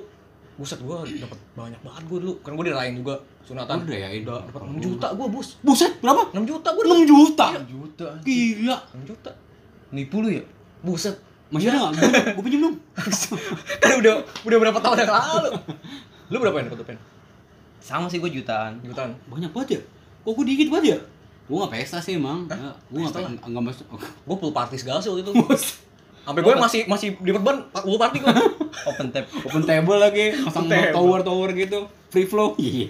Buset 0.54 0.76
gue 0.78 0.92
dapet 1.16 1.38
banyak 1.56 1.80
banget 1.80 2.02
gue 2.04 2.18
dulu 2.20 2.34
Kan 2.44 2.52
gue 2.52 2.68
dirayain 2.68 2.92
juga 2.92 3.16
sunatan 3.42 3.80
Oh, 3.80 3.86
dirayain? 3.88 4.20
Udah 4.20 4.44
dapet 4.44 4.60
6 4.60 4.76
juta 4.78 5.06
gue 5.16 5.26
bos 5.26 5.48
Buset, 5.64 5.92
berapa? 5.98 6.22
6 6.30 6.44
juta 6.44 6.68
gue 6.68 6.84
6 6.84 7.08
juta. 7.08 7.46
juta. 7.64 8.08
Gila. 8.20 8.76
6 8.92 9.08
juta 9.08 9.30
Nipu 9.90 10.20
lu 10.20 10.28
ya? 10.30 10.44
Buset 10.84 11.16
Masih 11.48 11.72
ada 11.72 11.88
enggak? 11.88 12.36
Gue 12.36 12.44
pinjem 12.44 12.60
dong. 12.62 12.76
Kan 13.82 13.90
udah 13.98 14.14
udah 14.44 14.58
berapa 14.60 14.78
tahun 14.78 14.96
yang 15.00 15.10
lalu 15.10 15.50
Lu 16.28 16.36
berapa 16.38 16.56
yang 16.60 16.66
dapet 16.68 16.78
tuh 16.78 16.86
pen? 16.86 16.98
Sama 17.80 18.06
sih 18.06 18.20
gua 18.20 18.28
jutaan. 18.28 18.76
Jutaan 18.84 19.16
Banyak 19.26 19.50
banget 19.50 19.68
ya? 19.74 19.80
Kok 20.20 20.32
gue 20.36 20.44
dikit 20.52 20.68
banget 20.68 20.86
ya? 20.96 20.98
Gue 21.50 21.56
gak 21.66 21.72
pesta 21.74 21.98
sih 21.98 22.14
emang. 22.20 22.46
Ya, 22.46 22.70
gue 22.70 22.98
gak 23.02 23.10
Pesta 23.10 23.18
pesta. 23.26 23.46
Enggak 23.48 23.64
masuk. 23.72 23.86
Gue 24.00 24.36
full 24.38 24.54
party 24.54 24.76
segala 24.76 24.98
sih 25.02 25.10
waktu 25.10 25.26
itu 25.26 25.32
Sampai 26.20 26.44
gue 26.44 26.54
masih 26.54 26.80
masih 26.84 27.08
di 27.18 27.30
perban 27.32 27.64
full 27.72 27.98
party 27.98 28.16
gue 28.22 28.30
Open 28.92 29.08
tab. 29.10 29.24
Open 29.44 29.62
table 29.66 29.98
lagi, 29.98 30.36
pasang 30.46 30.68
Open 30.68 30.72
table. 30.72 30.94
tower-tower 30.94 31.48
gitu. 31.56 31.80
Free 32.10 32.28
flow. 32.28 32.54
Iya. 32.60 32.86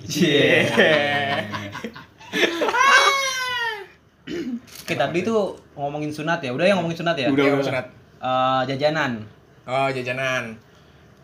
Oke, 4.85 4.95
tadi 4.99 5.19
tuh 5.23 5.55
ngomongin 5.79 6.11
sunat 6.11 6.43
ya. 6.43 6.51
Udah 6.53 6.67
ya 6.67 6.75
ngomongin 6.77 6.99
sunat 6.99 7.17
ya? 7.17 7.31
Udah, 7.31 7.45
udah. 7.59 7.65
sunat 7.65 7.87
Eh, 8.21 8.63
jajanan. 8.69 9.25
Oh 9.65 9.89
jajanan 9.89 10.59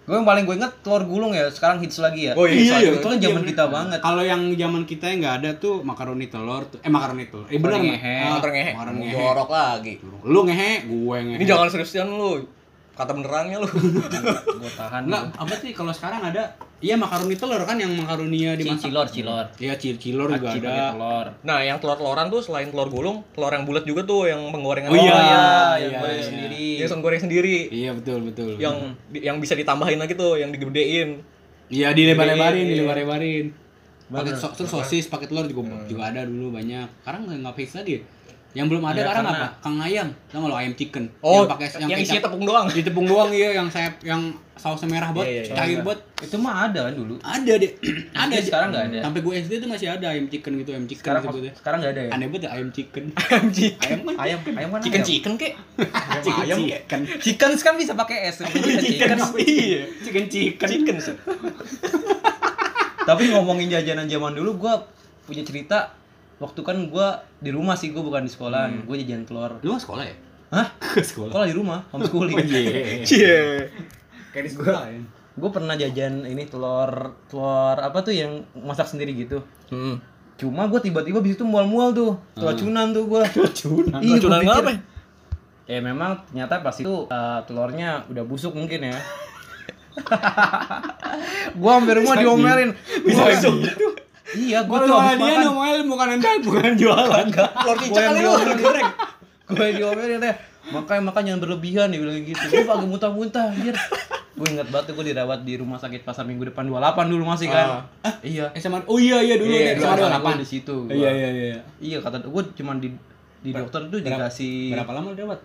Gue 0.07 0.15
yang 0.15 0.23
paling 0.23 0.47
gue 0.47 0.55
inget 0.55 0.73
telur 0.81 1.03
gulung 1.03 1.35
ya, 1.35 1.51
sekarang 1.51 1.83
hits 1.83 1.99
lagi 1.99 2.31
ya. 2.31 2.33
Oh 2.33 2.47
iya, 2.47 2.55
Iya, 2.57 2.77
iya. 2.79 2.91
itu 2.95 3.03
kan 3.03 3.19
zaman 3.19 3.43
kita 3.43 3.65
banget. 3.67 3.99
Kalau 3.99 4.23
yang 4.23 4.43
zaman 4.55 4.83
kita 4.87 5.05
yang 5.11 5.19
nggak 5.21 5.37
ada 5.43 5.51
tuh 5.59 5.83
makaroni 5.83 6.31
telur 6.31 6.63
tuh. 6.65 6.79
Eh 6.79 6.87
makaroni 6.87 7.27
telur. 7.27 7.43
Eh 7.51 7.59
Makaroni 7.59 7.91
nggak? 7.91 7.99
ngehe. 7.99 8.17
Ah, 8.17 8.31
Motor 8.33 8.51
ngehe 8.51 8.71
Makaroni 8.73 8.99
ngehe. 9.03 9.15
Jorok 9.19 9.49
lagi 9.51 9.93
Lu 10.23 10.41
ngehe, 10.47 10.71
gue 10.87 11.17
ngehe. 11.21 11.37
Ini 11.37 11.45
jangan 11.45 11.67
seriusan 11.69 12.07
lu 12.09 12.31
Kata 12.95 13.13
benerannya 13.13 13.59
lu 13.59 13.69
Gue 13.69 14.71
tahan. 14.73 15.03
Enggak, 15.05 15.23
apa 15.37 15.55
sih 15.59 15.75
kalau 15.75 15.91
sekarang 15.91 16.23
ada 16.25 16.55
Iya 16.77 16.93
makaroni 16.95 17.33
telur 17.35 17.65
kan 17.65 17.81
yang 17.81 17.89
makaroninya 17.89 18.53
dimasak. 18.53 18.93
cilor, 18.93 19.09
cilor. 19.09 19.47
Iya, 19.57 19.81
cil 19.81 19.97
cilor 19.97 20.29
juga 20.31 20.53
Aci 20.53 20.61
ada. 20.61 20.93
telur. 20.93 21.27
Nah 21.41 21.59
yang 21.61 21.81
telur-teloran 21.81 22.29
tuh 22.29 22.45
selain 22.45 22.69
telur 22.69 22.93
gulung 22.93 23.25
Telur 23.33 23.49
yang 23.49 23.65
bulat 23.65 23.83
juga 23.83 24.05
tuh 24.05 24.29
yang 24.29 24.53
penggorengan 24.53 24.93
Oh, 24.93 24.95
iya. 24.95 25.09
Iya, 25.09 25.17
iya, 25.17 25.45
yang 25.81 25.93
goreng 25.97 26.13
iya. 26.15 26.27
sendiri. 26.27 26.67
Yang 26.77 27.01
goreng 27.01 27.23
sendiri 27.23 27.57
Iya, 27.73 27.91
betul, 27.95 28.19
betul. 28.23 28.51
yang 28.57 28.77
di- 29.09 29.25
yang 29.25 29.37
bisa 29.39 29.57
ditambahin 29.57 29.97
lagi 29.97 30.13
tuh 30.15 30.37
yang 30.37 30.53
digedein 30.53 31.25
Iya, 31.67 31.91
dilebar-lebarin, 31.91 32.63
Iya. 32.63 32.73
dilebar-lebarin. 32.77 33.47
Pakai 34.07 34.39
so, 34.39 34.47
terus 34.53 34.71
sosis, 34.71 35.09
pakai 35.09 35.27
telur 35.27 35.49
juga 35.49 35.83
juga 35.83 36.03
ada 36.07 36.23
dulu 36.23 36.53
banyak. 36.53 36.87
Sekarang 37.01 37.27
nggak 37.27 37.57
fix 37.57 37.75
lagi. 37.75 38.05
Yang 38.57 38.67
belum 38.73 38.83
ada 38.83 38.97
Iya, 38.97 39.05
sekarang 39.05 39.25
karena- 39.29 39.43
apa? 39.45 39.61
Kang 39.61 39.77
ayam. 39.79 40.09
Sama 40.27 40.49
lo 40.49 40.57
ayam 40.57 40.73
chicken. 40.73 41.05
Oh 41.21 41.45
yang 41.45 41.51
pakai 41.53 41.67
yang, 41.77 41.91
yang 41.93 42.01
isinya 42.01 42.23
tepung 42.25 42.43
doang 42.43 42.67
di 42.67 42.81
tepung 42.81 43.05
doang 43.05 43.29
iya 43.29 43.49
yang 43.53 43.69
sayap 43.69 44.01
yang 44.01 44.23
sausnya 44.57 44.89
merah 44.89 45.13
banget, 45.13 45.29
Iya, 45.29 45.37
iya, 45.37 45.45
iya. 45.45 45.55
cair 45.55 45.79
banget. 45.85 46.01
Itu 46.25 46.37
mah 46.41 46.65
ada 46.65 46.89
kan 46.89 46.95
dulu. 46.97 47.21
Ada 47.21 47.53
deh. 47.55 47.73
ada 48.17 48.33
Tapi 48.33 48.41
sekarang 48.43 48.69
nggak 48.73 48.85
ada. 48.89 48.99
Sampai 49.05 49.21
gue 49.21 49.35
SD 49.37 49.53
tuh 49.61 49.69
masih 49.69 49.89
ada 49.91 50.07
ayam 50.09 50.27
chicken 50.27 50.53
gitu, 50.57 50.71
ayam 50.73 50.85
chicken 50.87 51.03
Sekarang 51.05 51.23
gitu. 51.29 51.39
sekarang 51.53 51.79
nggak 51.79 51.93
ada 51.93 52.01
ya. 52.01 52.11
Aneh 52.11 52.27
banget 52.27 52.43
ya, 52.43 52.51
ayam 52.51 52.69
chicken. 52.73 53.05
Ayam 53.21 53.47
chicken 53.53 53.99
ayam 54.01 54.01
kan 54.01 54.15
Ayam, 54.17 54.39
ayam 54.57 54.69
kan 54.71 54.81
Chicken 54.81 54.97
ayam. 54.97 55.09
chicken 55.13 55.33
kek 55.37 55.53
chicken 56.25 56.41
Ayam 56.43 56.59
kek 56.59 56.81
chicken. 56.81 57.01
Chicken 57.21 57.51
kan 57.61 57.75
bisa 57.77 57.93
pakai 57.93 58.17
es. 58.27 58.37
Chicken. 58.83 59.19
Iya 59.37 59.81
Chicken 60.01 60.25
chicken. 60.27 60.67
Chicken 60.67 60.97
sih 60.99 61.17
Tapi 63.05 63.23
ngomongin 63.29 63.71
jajanan 63.71 64.09
zaman 64.09 64.33
dulu, 64.33 64.57
gua 64.59 64.83
punya 65.23 65.45
cerita. 65.45 65.93
Waktu 66.37 66.61
kan 66.61 66.77
gua 66.87 67.25
di 67.41 67.49
rumah 67.49 67.75
sih, 67.75 67.91
gua 67.91 68.05
bukan 68.05 68.25
di 68.25 68.31
sekolahan. 68.31 68.85
Gua 68.85 68.97
jajan 68.97 69.25
telur. 69.25 69.57
Lu 69.61 69.77
sekolah 69.77 70.05
ya? 70.05 70.17
Hah? 70.53 70.69
Sekolah. 71.09 71.31
Sekolah 71.33 71.47
di 71.47 71.55
rumah, 71.55 71.81
homeschooling. 71.91 72.37
Iya. 72.47 73.03
Iya 73.03 73.41
Kayak 74.31 74.45
di 74.45 74.51
sekolah 74.53 74.85
ya. 74.89 75.01
Gue 75.37 75.51
pernah 75.53 75.77
jajan 75.77 76.25
ini 76.25 76.49
telur 76.49 77.13
telur 77.29 77.77
apa 77.77 78.01
tuh 78.01 78.13
yang 78.13 78.41
masak 78.57 78.89
sendiri 78.89 79.13
gitu. 79.13 79.45
Hmm 79.69 80.01
Cuma 80.37 80.69
gue 80.69 80.77
tiba-tiba 80.79 81.25
bis 81.25 81.33
itu 81.33 81.49
mual-mual 81.49 81.97
tuh, 81.97 82.13
keracunan 82.37 82.93
tuh 82.93 83.09
gue. 83.09 83.25
Keracunan. 83.27 84.01
Iya, 84.01 84.17
gua 84.21 84.21
Keracunan 84.21 84.41
pikir- 84.45 84.61
apa? 84.61 84.73
Ya 85.67 85.79
memang 85.83 86.11
ternyata 86.29 86.61
pas 86.61 86.77
itu 86.77 86.95
eh, 87.11 87.41
telurnya 87.49 88.05
udah 88.07 88.25
busuk 88.29 88.53
mungkin 88.53 88.87
ya. 88.87 88.97
gua 91.57 91.81
hampir 91.81 91.97
rumah 91.99 92.15
diomelin. 92.17 92.71
Bisa 93.03 93.23
gitu. 93.35 93.51
Iya, 94.29 94.59
gua 94.63 94.77
Gua 94.77 94.89
tuh 94.89 94.97
habis 94.97 95.19
dia 95.21 95.33
makan. 95.33 95.47
nomail 95.47 95.81
bukan 95.85 96.07
anda 96.13 96.31
bukan 96.41 96.73
jualan. 96.75 97.27
Telur 97.29 97.77
cicak 97.79 97.95
yang 97.97 98.11
kali 98.11 98.21
lu 98.21 98.55
goreng 98.59 98.89
Gue 99.47 99.67
diomelin 99.73 100.19
deh. 100.19 100.35
Makanya 100.67 101.03
makanya 101.05 101.27
jangan 101.29 101.41
berlebihan 101.41 101.87
dia 101.87 102.01
bilang 102.01 102.19
gitu. 102.21 102.43
Gue 102.43 102.65
pakai 102.65 102.87
muntah-muntah 102.87 103.45
anjir. 103.49 103.77
Gue 104.33 104.49
inget 104.49 104.67
banget 104.67 104.91
tuh 104.91 104.95
gue 104.97 105.07
dirawat 105.07 105.41
di 105.41 105.55
rumah 105.55 105.77
sakit 105.77 106.03
pasar 106.03 106.25
minggu 106.25 106.43
depan 106.45 106.67
28 106.67 106.83
dulu 107.07 107.23
masih 107.25 107.47
kan. 107.47 107.87
Iya. 108.21 108.51
Eh 108.51 108.59
sama 108.59 108.83
Oh 108.85 108.99
iya 108.99 109.19
iya 109.19 109.37
dulu 109.37 109.47
Iya, 109.49 109.79
Gua- 109.79 109.95
28. 109.97 110.19
gua 110.21 110.35
di 110.35 110.47
situ. 110.49 110.75
gua. 110.83 110.93
Iya 110.93 111.11
iya 111.13 111.29
iya. 111.31 111.59
Iya 111.79 111.99
kata 112.01 112.19
gue 112.21 112.43
cuman 112.53 112.77
di 112.77 112.91
di 113.39 113.51
dokter 113.53 113.79
tuh 113.85 114.01
dikasih 114.01 114.75
Berapa 114.75 114.91
lama 114.93 115.07
lu 115.09 115.17
dapat? 115.17 115.39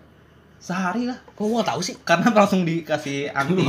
sehari 0.58 1.06
lah 1.06 1.18
Kok 1.28 1.42
gua 1.44 1.58
gak 1.58 1.68
tau 1.68 1.80
sih 1.80 1.94
karena 2.00 2.30
langsung 2.32 2.62
dikasih 2.62 3.30
anti 3.30 3.66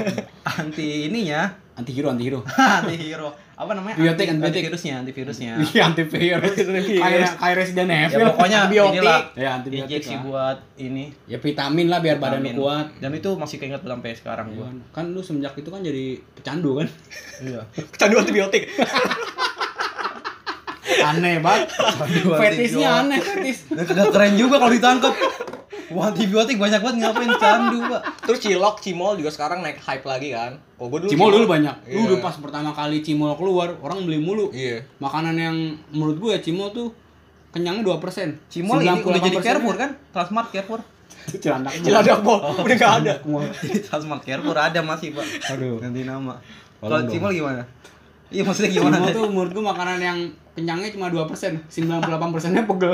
anti 0.52 0.86
ininya 1.06 1.48
Anti 1.74 1.92
hero 1.92 2.08
anti 2.08 2.24
hero. 2.24 2.40
anti 2.76 2.96
hero 2.98 3.28
apa 3.60 3.72
namanya 3.72 3.92
Biotik, 3.94 4.24
anti, 4.24 4.32
antibiotik. 4.32 4.62
antivirusnya 4.64 4.94
antivirusnya 4.98 5.52
Iya 5.70 5.82
anti 5.84 6.04
virus. 6.06 6.54
Kayak 6.96 7.30
kayak 7.36 7.54
Resident 7.54 7.88
ya 7.88 7.98
Evil. 8.02 8.26
pokoknya 8.30 8.58
Antibiotik. 8.62 8.96
inilah 8.96 9.20
Ya 9.36 9.50
antibiotik. 9.52 9.84
injeksi 9.86 10.14
lah. 10.14 10.22
buat 10.24 10.58
ini 10.78 11.04
Ya 11.28 11.36
vitamin 11.36 11.86
lah 11.86 11.98
biar 11.98 12.16
badan 12.16 12.40
vitamin. 12.40 12.56
kuat. 12.56 12.86
dan 12.96 13.10
itu 13.12 13.30
masih 13.34 13.56
keinget 13.56 13.82
sampai 13.82 14.10
sekarang 14.12 14.46
gua 14.50 14.72
Kan 14.90 15.12
lu 15.12 15.20
semenjak 15.20 15.52
itu 15.54 15.68
kan 15.68 15.80
jadi 15.80 16.04
pecandu 16.32 16.70
kan? 16.74 16.88
iya 17.38 17.60
Kecandu 17.92 18.16
antibiotik 18.18 18.64
Aneh 21.00 21.38
banget. 21.38 21.70
Fetisnya 22.26 22.88
aneh 23.00 23.18
fetis. 23.18 23.64
kagak 23.70 24.10
keren 24.10 24.34
juga 24.34 24.58
kalau 24.58 24.68
ditangkap 24.70 25.14
antibiotik 25.98 26.54
banyak 26.54 26.78
banget 26.78 26.96
ngapain 27.02 27.34
candu, 27.34 27.78
Pak. 27.90 28.22
Terus 28.22 28.38
cilok, 28.38 28.78
cimol 28.78 29.18
juga 29.18 29.34
sekarang 29.34 29.58
naik 29.58 29.82
hype 29.82 30.06
lagi 30.06 30.30
kan 30.30 30.54
Oh 30.78 30.86
gua 30.86 31.02
dulu 31.02 31.10
Cimol 31.10 31.34
dulu 31.34 31.46
banyak. 31.50 31.74
Lu 31.90 32.06
Iya. 32.06 32.06
udah 32.06 32.18
pas 32.22 32.34
pertama 32.38 32.70
kali 32.70 33.02
cimol 33.02 33.34
keluar, 33.34 33.74
orang 33.82 34.06
beli 34.06 34.22
mulu. 34.22 34.54
Iya 34.54 34.86
Makanan 35.02 35.34
yang 35.34 35.56
menurut 35.90 36.16
gue 36.16 36.30
ya 36.30 36.40
cimol 36.40 36.70
tuh 36.70 36.94
kenyangnya 37.50 37.82
2%. 37.82 38.38
Cimol 38.46 38.78
ini 38.80 39.02
udah 39.02 39.20
jadi 39.20 39.38
98% 39.42 39.44
Carrefour 39.44 39.74
kan? 39.74 39.90
Transmart 40.14 40.48
Carrefour. 40.54 40.80
Cilandak. 41.28 41.72
Cilandak 41.84 42.22
Mall 42.22 42.40
udah 42.62 42.76
nggak 42.78 42.92
ada. 43.02 43.14
Jadi 43.60 43.78
Transmart 43.90 44.22
Carrefour 44.22 44.56
ada 44.56 44.80
masih 44.80 45.12
pak. 45.12 45.26
Aduh. 45.52 45.76
Ganti 45.82 46.06
nama. 46.06 46.38
Kalau. 46.80 46.96
Cimol 47.10 47.34
gimana? 47.34 47.62
Iya 48.30 48.46
maksudnya 48.46 48.70
gimana? 48.70 48.96
Cimol 49.02 49.10
tuh 49.12 49.24
menurut 49.28 49.50
gua 49.52 49.64
makanan 49.74 49.98
yang 49.98 50.18
kenyangnya 50.60 50.92
cuma 50.92 51.08
2%, 51.08 51.24
98 51.72 52.34
persennya 52.36 52.62
pegel. 52.68 52.92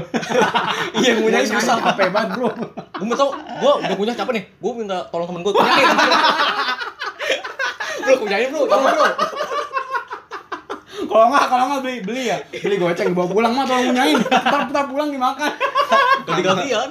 Iya, 1.02 1.18
ngunyahnya 1.18 1.50
susah. 1.50 1.82
Capek 1.82 2.08
banget, 2.14 2.38
Bro. 2.38 2.48
Gue 2.70 3.06
mau 3.10 3.18
tau, 3.18 3.34
gue 3.34 3.72
udah 3.82 3.96
punya 3.98 4.14
capek 4.14 4.32
nih. 4.38 4.44
Gue 4.62 4.72
minta 4.78 5.02
tolong 5.10 5.26
temen 5.26 5.42
gue 5.42 5.52
kunyahin. 5.52 5.86
bro, 8.06 8.14
kunyahin 8.22 8.48
bro, 8.54 8.62
tolong 8.70 8.86
bro. 8.86 9.06
Kalau 11.06 11.24
enggak, 11.28 11.44
kalau 11.50 11.64
enggak 11.66 11.80
beli 11.82 11.96
beli 12.06 12.22
ya. 12.30 12.38
Beli 12.54 12.76
goceng 12.78 13.10
bawa 13.12 13.26
pulang 13.26 13.52
mah 13.52 13.66
tolong 13.66 13.90
ngunyain. 13.90 14.16
Entar 14.22 14.60
putar 14.70 14.84
pulang 14.86 15.08
dimakan. 15.10 15.52
Ganti 16.24 16.42
gantian. 16.42 16.90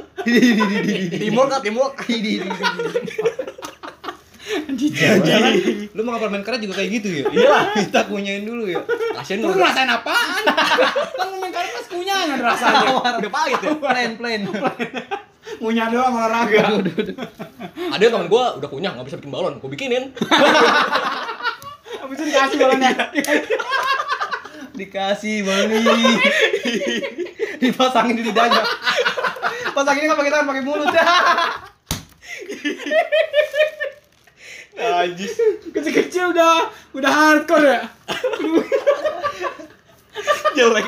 Timur 1.16 1.46
kan, 1.48 1.60
timur. 1.64 1.88
Lu 5.96 6.02
mau 6.06 6.22
permen 6.22 6.46
karet 6.46 6.62
juga 6.62 6.78
kayak 6.82 6.90
gitu 7.02 7.08
ya? 7.10 7.26
Iya. 7.34 7.58
Kita 7.90 8.06
kunyain 8.06 8.46
dulu 8.46 8.70
ya. 8.70 8.82
Kasian 9.18 9.42
Lu 9.42 9.50
ngerasain 9.54 9.90
apaan? 9.90 10.44
kan 11.18 11.28
main 11.42 11.52
kartu 11.52 11.72
pas 11.74 11.88
kunyah 11.90 12.18
ada 12.30 12.44
rasanya. 12.46 12.88
Udah 13.22 13.32
pahit 13.32 13.60
ya. 13.62 13.70
Plain 13.78 14.12
plain. 14.18 14.42
Ngunyah 15.62 15.88
doang 15.90 16.14
olahraga. 16.14 16.64
Ada 17.96 18.04
temen 18.12 18.28
gue 18.28 18.44
udah 18.62 18.70
kunyah, 18.70 18.92
nggak 18.98 19.08
bisa 19.10 19.18
bikin 19.18 19.32
balon. 19.34 19.54
Gue 19.58 19.70
bikinin. 19.72 20.14
Habis 22.02 22.16
itu 22.22 22.24
dikasih 22.30 22.58
balonnya. 22.60 22.92
Dikasih 24.76 25.36
Bali. 25.48 25.80
Dipasangin 27.64 28.20
di 28.20 28.24
lidahnya. 28.28 28.62
Pasangin 29.72 30.12
kan 30.12 30.18
pakai 30.20 30.32
tangan 30.32 30.48
pakai 30.52 30.64
mulut. 30.64 30.92
Najis. 34.92 35.34
Kecil-kecil 35.72 36.36
udah 36.36 36.70
udah 36.94 37.12
hardcore 37.12 37.66
ya. 37.66 37.82
Jelek. 40.56 40.88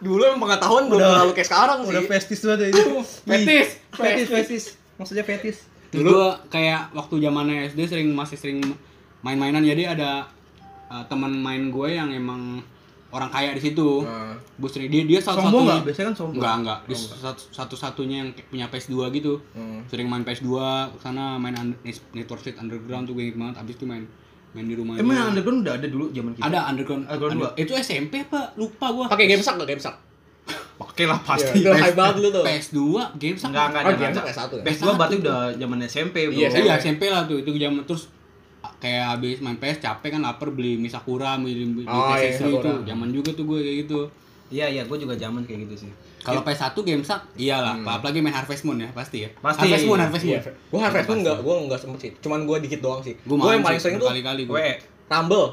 Dulu 0.00 0.22
emang 0.28 0.40
pengetahuan 0.48 0.84
belum 0.92 1.00
Udah. 1.00 1.10
terlalu 1.12 1.32
kayak 1.34 1.48
sekarang 1.48 1.78
sih. 1.84 1.90
Udah 1.92 2.02
festis 2.04 2.40
banget 2.44 2.60
ya 2.60 2.68
itu. 2.72 2.82
Fetis. 3.30 3.68
Fetis 3.96 4.28
fetis. 4.28 4.64
Maksudnya 5.00 5.24
fetis. 5.24 5.56
Dulu 5.92 6.10
gua 6.12 6.28
kayak 6.52 6.92
waktu 6.92 7.14
zamannya 7.24 7.72
SD 7.72 7.80
sering 7.88 8.08
masih 8.12 8.36
sering 8.36 8.60
main-mainan 9.24 9.64
jadi 9.64 9.96
ada 9.96 10.28
uh, 10.92 11.04
teman 11.08 11.32
main 11.32 11.72
gue 11.72 11.88
yang 11.96 12.12
emang 12.12 12.60
orang 13.08 13.30
kaya 13.30 13.54
di 13.54 13.62
situ. 13.62 14.02
Nah. 14.02 14.34
Bu 14.56 14.66
Sri 14.66 14.90
dia 14.90 15.06
dia 15.06 15.20
satu 15.20 15.38
Sombong 15.38 15.62
satunya 15.62 15.66
nggak? 15.68 15.84
Biasanya 15.86 16.06
kan 16.06 16.14
sombong. 16.14 16.36
Enggak, 16.36 16.54
enggak. 16.58 16.78
Dia 16.84 16.96
satu 17.52 17.74
satunya 17.76 18.16
yang 18.20 18.30
kayak 18.32 18.48
punya 18.50 18.66
PS2 18.66 18.94
gitu. 19.14 19.32
Hmm. 19.54 19.80
Sering 19.86 20.06
main 20.06 20.24
PS2 20.24 20.48
ke 20.90 20.98
sana 20.98 21.38
main 21.38 21.54
for 22.24 22.36
Speed 22.36 22.58
Underground 22.58 23.06
tuh 23.06 23.14
gue 23.14 23.30
inget 23.30 23.38
banget 23.38 23.56
abis 23.62 23.74
itu 23.76 23.86
main 23.86 24.04
main 24.52 24.64
di 24.64 24.72
rumah 24.72 24.96
Emang 24.96 25.14
yang 25.14 25.28
underground 25.28 25.68
udah 25.68 25.74
ada 25.76 25.86
dulu 25.86 26.08
zaman 26.10 26.32
kita. 26.32 26.44
ada 26.48 26.58
Underground, 26.64 27.04
Underground 27.04 27.32
Under- 27.44 27.60
itu 27.60 27.72
SMP 27.76 28.24
apa 28.24 28.56
lupa 28.56 28.88
gua 28.88 29.04
Pakai 29.04 29.28
game 29.28 29.44
sak 29.44 29.60
nggak 29.60 29.68
game 29.68 29.82
sak? 29.84 29.94
Pakai 30.80 31.04
lah 31.04 31.20
Pasti. 31.20 31.60
Itu 31.60 31.68
hype 31.68 31.92
banget 31.92 32.14
dulu 32.20 32.28
tuh. 32.40 32.44
PS2 32.44 32.78
game 33.20 33.36
Enggak 33.36 33.64
enggak 33.68 33.82
Oh, 33.84 33.90
enggak 33.92 34.12
sak 34.14 34.26
S1 34.32 34.52
ya? 34.56 34.62
PS2 34.64 34.86
berarti 34.96 35.16
udah 35.20 35.38
zaman 35.52 35.78
SMP, 35.84 36.16
Bro. 36.28 36.36
Iya, 36.40 36.48
iya 36.56 36.74
SMP 36.80 37.02
lah 37.12 37.28
tuh 37.28 37.36
itu 37.44 37.50
zaman 37.52 37.84
terus 37.84 38.08
kayak 38.78 39.04
habis 39.10 39.38
main 39.38 39.56
PS 39.56 39.80
capek 39.80 40.08
kan 40.10 40.22
lapar 40.22 40.48
beli 40.48 40.76
mie 40.76 40.86
sakura 40.86 41.36
beli, 41.36 41.64
beli 41.66 41.84
Oh, 41.84 42.12
iya, 42.12 42.28
PS3 42.30 42.42
itu 42.52 42.70
zaman 42.84 43.08
juga 43.10 43.30
tuh 43.32 43.44
gue 43.44 43.58
kayak 43.58 43.78
gitu 43.82 44.00
Iya, 44.46 44.66
iya, 44.70 44.82
gue 44.82 44.94
juga 44.96 45.14
zaman 45.14 45.42
kayak 45.42 45.66
gitu 45.66 45.74
sih. 45.82 45.90
kalau 46.22 46.40
PS1 46.40 46.74
game 46.80 47.02
sak 47.02 47.22
iyalah 47.34 47.74
apalagi 47.82 48.18
main 48.18 48.30
Harvest 48.30 48.62
Moon 48.62 48.76
ya 48.76 48.90
pasti 48.90 49.22
ya 49.22 49.30
Pasti. 49.36 49.62
Harvest 49.64 49.84
Moon 49.84 49.98
Harvest 49.98 50.24
Moon 50.24 50.34
Iya. 50.36 50.42
Gue 50.66 50.80
Harvest 50.80 51.06
Moon 51.06 51.18
nggak, 51.20 51.38
gue 51.40 51.54
nggak 51.66 51.80
sempet 51.80 52.00
sih. 52.00 52.12
Cuman 52.18 52.40
gue 52.42 52.56
dikit 52.60 52.80
doang 52.80 53.00
sih. 53.00 53.14
gue 53.16 53.34
yang 53.34 53.60
paling 53.60 53.78
sering 53.78 53.96
tuh 53.96 54.06
kali-kali 54.06 54.42
gue 54.42 54.52
Gue 54.52 54.66
Rumble. 55.06 55.46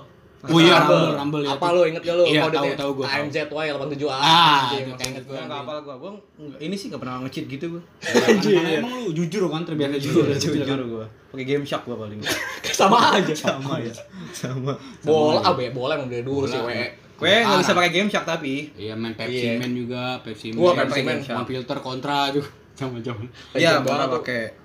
Oh 0.44 0.60
iya, 0.60 0.76
Rumble, 0.76 1.16
Rumble, 1.16 1.44
ya. 1.48 1.56
Apa 1.56 1.66
lo 1.72 1.82
inget 1.88 2.04
gak 2.04 2.16
lo? 2.20 2.24
Iya, 2.28 2.42
tahu, 2.52 2.68
tahu 2.76 2.92
gua, 3.00 3.06
tahu. 3.08 3.24
AMZY 3.24 3.42
87A. 3.48 4.12
Ah, 4.12 4.68
Anjing, 4.68 4.86
itu 4.92 5.04
inget 5.08 5.24
gue. 5.24 5.32
gue. 5.32 5.40
Enggak 5.40 5.60
apa 5.64 5.74
gua. 5.80 5.96
Gua 5.96 6.12
nggak- 6.12 6.60
ini 6.60 6.76
sih 6.76 6.86
enggak 6.92 7.00
pernah 7.00 7.16
nge-cheat 7.24 7.46
gitu 7.48 7.66
gua. 7.72 7.82
Karena 8.44 8.72
emang 8.76 8.92
lu 9.00 9.12
jujur 9.16 9.48
kan 9.48 9.64
terbiasa 9.64 9.96
jujur, 9.96 10.28
Jujur 10.36 10.80
gua. 10.84 11.06
Pakai 11.32 11.46
game 11.48 11.64
shark 11.64 11.88
gua 11.88 11.96
paling. 11.96 12.20
Sama 12.76 13.16
aja. 13.16 13.32
Sama 13.32 13.80
ya. 13.80 13.94
Sama. 14.36 14.76
Bola, 15.00 15.40
ah 15.42 15.56
be, 15.56 15.72
bola 15.72 15.96
emang 15.96 16.12
dari 16.12 16.28
dulu 16.28 16.44
sih, 16.44 16.60
Bola. 16.60 16.76
we. 16.76 16.92
Gue 17.14 17.36
enggak 17.40 17.60
bisa 17.64 17.72
pakai 17.72 17.92
game 17.96 18.10
shark 18.12 18.26
tapi. 18.28 18.56
Iya 18.76 18.94
main 19.00 19.16
Pepsi 19.16 19.48
Iya. 19.48 19.64
Man 19.64 19.72
juga, 19.72 20.04
Pepsi 20.28 20.52
Man. 20.52 20.60
Gua 20.60 20.72
Pepsi 20.76 21.02
Man. 21.08 21.20
Filter 21.48 21.78
kontra 21.80 22.36
tuh. 22.36 22.44
Zaman-zaman. 22.76 23.32
Iya, 23.56 23.80
tuh. 23.80 24.20
pakai. 24.20 24.60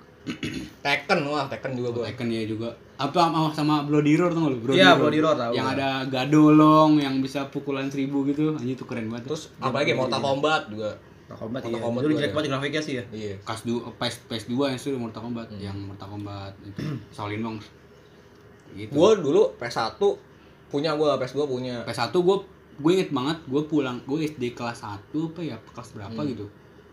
Tekken, 0.83 1.19
wah 1.25 1.47
Tekken 1.47 1.71
juga 1.73 1.89
gue. 1.95 2.05
Tekken 2.11 2.27
ya 2.27 2.43
juga. 2.43 2.69
Apa 2.99 3.31
sama, 3.31 3.39
sama 3.55 3.75
Bloody 3.87 4.19
Roar 4.19 4.35
tuh 4.35 4.43
nggak 4.43 4.53
lu? 4.53 4.59
Bloody 4.59 4.79
Iya. 4.83 4.91
Bloody 4.93 5.19
Roar 5.23 5.35
tahu. 5.35 5.51
Yang 5.55 5.67
ada 5.73 5.89
gadolong 6.05 6.91
yang 6.99 7.15
bisa 7.23 7.47
pukulan 7.47 7.87
seribu 7.87 8.27
gitu. 8.27 8.59
Anjir 8.59 8.75
itu 8.75 8.83
keren 8.83 9.07
banget. 9.07 9.31
Terus 9.31 9.55
apalagi 9.57 9.95
Mortal 9.95 10.19
Kombat 10.19 10.67
juga. 10.67 10.99
Mortal 11.25 11.37
Kombat 11.39 11.61
Mortal 11.63 11.71
iya. 11.71 11.85
Kombat 11.87 12.01
Dulu 12.03 12.11
gua 12.11 12.19
jelek 12.19 12.29
ya. 12.29 12.35
banget 12.35 12.49
grafiknya 12.51 12.81
sih 12.83 12.93
ya. 12.99 13.03
Iya. 13.09 13.35
Kas 13.41 13.61
du, 13.63 13.79
PS 13.95 14.15
PS2 14.27 14.51
yang 14.67 14.79
sudah 14.79 14.99
Mortal 14.99 15.21
Kombat, 15.23 15.47
yang 15.55 15.77
Mortal 15.79 16.07
Kombat 16.11 16.53
itu 16.61 16.79
Shaolin 17.15 17.39
Wong. 17.39 17.57
Gitu. 18.75 18.91
Gue 18.91 19.09
dulu 19.17 19.55
PS1 19.55 19.95
punya 20.67 20.91
gue, 20.93 21.07
PS2 21.07 21.39
punya. 21.47 21.75
PS1 21.87 22.11
gue 22.11 22.37
gue 22.79 22.91
inget 22.95 23.11
banget 23.11 23.35
gue 23.43 23.61
pulang 23.67 23.99
gue 24.03 24.23
SD 24.23 24.55
kelas 24.55 24.87
1 24.87 25.11
apa 25.11 25.41
ya 25.43 25.59
kelas 25.59 25.91
berapa 25.91 26.15
gitu 26.23 26.47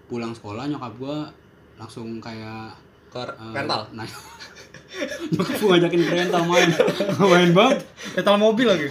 pulang 0.07 0.35
sekolah 0.35 0.67
nyokap 0.67 0.99
gue 0.99 1.17
langsung 1.79 2.19
kayak 2.19 2.75
Ke 3.07 3.23
eh, 3.23 3.55
rental. 3.55 3.87
nah, 3.95 4.03
nyokap 5.29 5.55
gue 5.55 5.69
ngajakin 5.69 6.01
ke 6.01 6.13
rental 6.15 6.43
main 6.45 6.69
main 7.23 7.51
banget 7.53 7.79
Metal 8.13 8.37
mobil 8.37 8.67
lagi. 8.67 8.87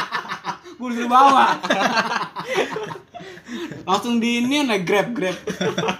gue 0.78 0.88
disuruh 0.88 1.08
bawa 1.08 1.60
langsung 3.82 4.16
di 4.16 4.40
ini 4.40 4.62
naik 4.62 4.82
grab 4.82 5.08
grab 5.10 5.36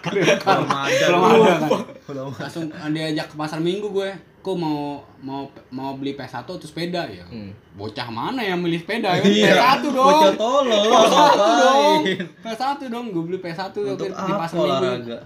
grab. 0.00 0.38
Belum 0.40 0.68
ada. 0.70 1.04
belum 1.04 1.22
ada 1.26 1.54
kan 1.58 1.68
langsung 2.38 2.64
diajak 2.88 3.26
ke 3.26 3.34
pasar 3.34 3.58
minggu 3.58 3.88
gue 3.88 4.08
kok 4.40 4.56
mau 4.56 5.02
mau 5.18 5.44
mau 5.68 5.92
beli 5.92 6.14
PS1 6.14 6.42
atau 6.42 6.56
sepeda 6.58 7.04
ya 7.04 7.26
Hmm. 7.26 7.52
bocah 7.70 8.08
mana 8.08 8.40
yang 8.40 8.56
milih 8.56 8.80
sepeda 8.80 9.12
ya 9.14 9.22
Iya. 9.22 9.52
PS1 9.52 9.84
dong 9.86 10.06
Bocah 10.06 10.32
tolol. 10.34 10.80
PS1 10.86 11.28
dong 11.36 12.00
Ngapain? 12.00 12.26
PS1 12.40 12.80
dong 12.88 13.06
gue 13.10 13.22
beli 13.22 13.38
PS1 13.38 13.68
Untuk 13.76 14.08
waktu 14.08 14.24
di 14.24 14.32
pasar 14.34 14.56
minggu 14.56 14.70
olahraga? 14.80 15.18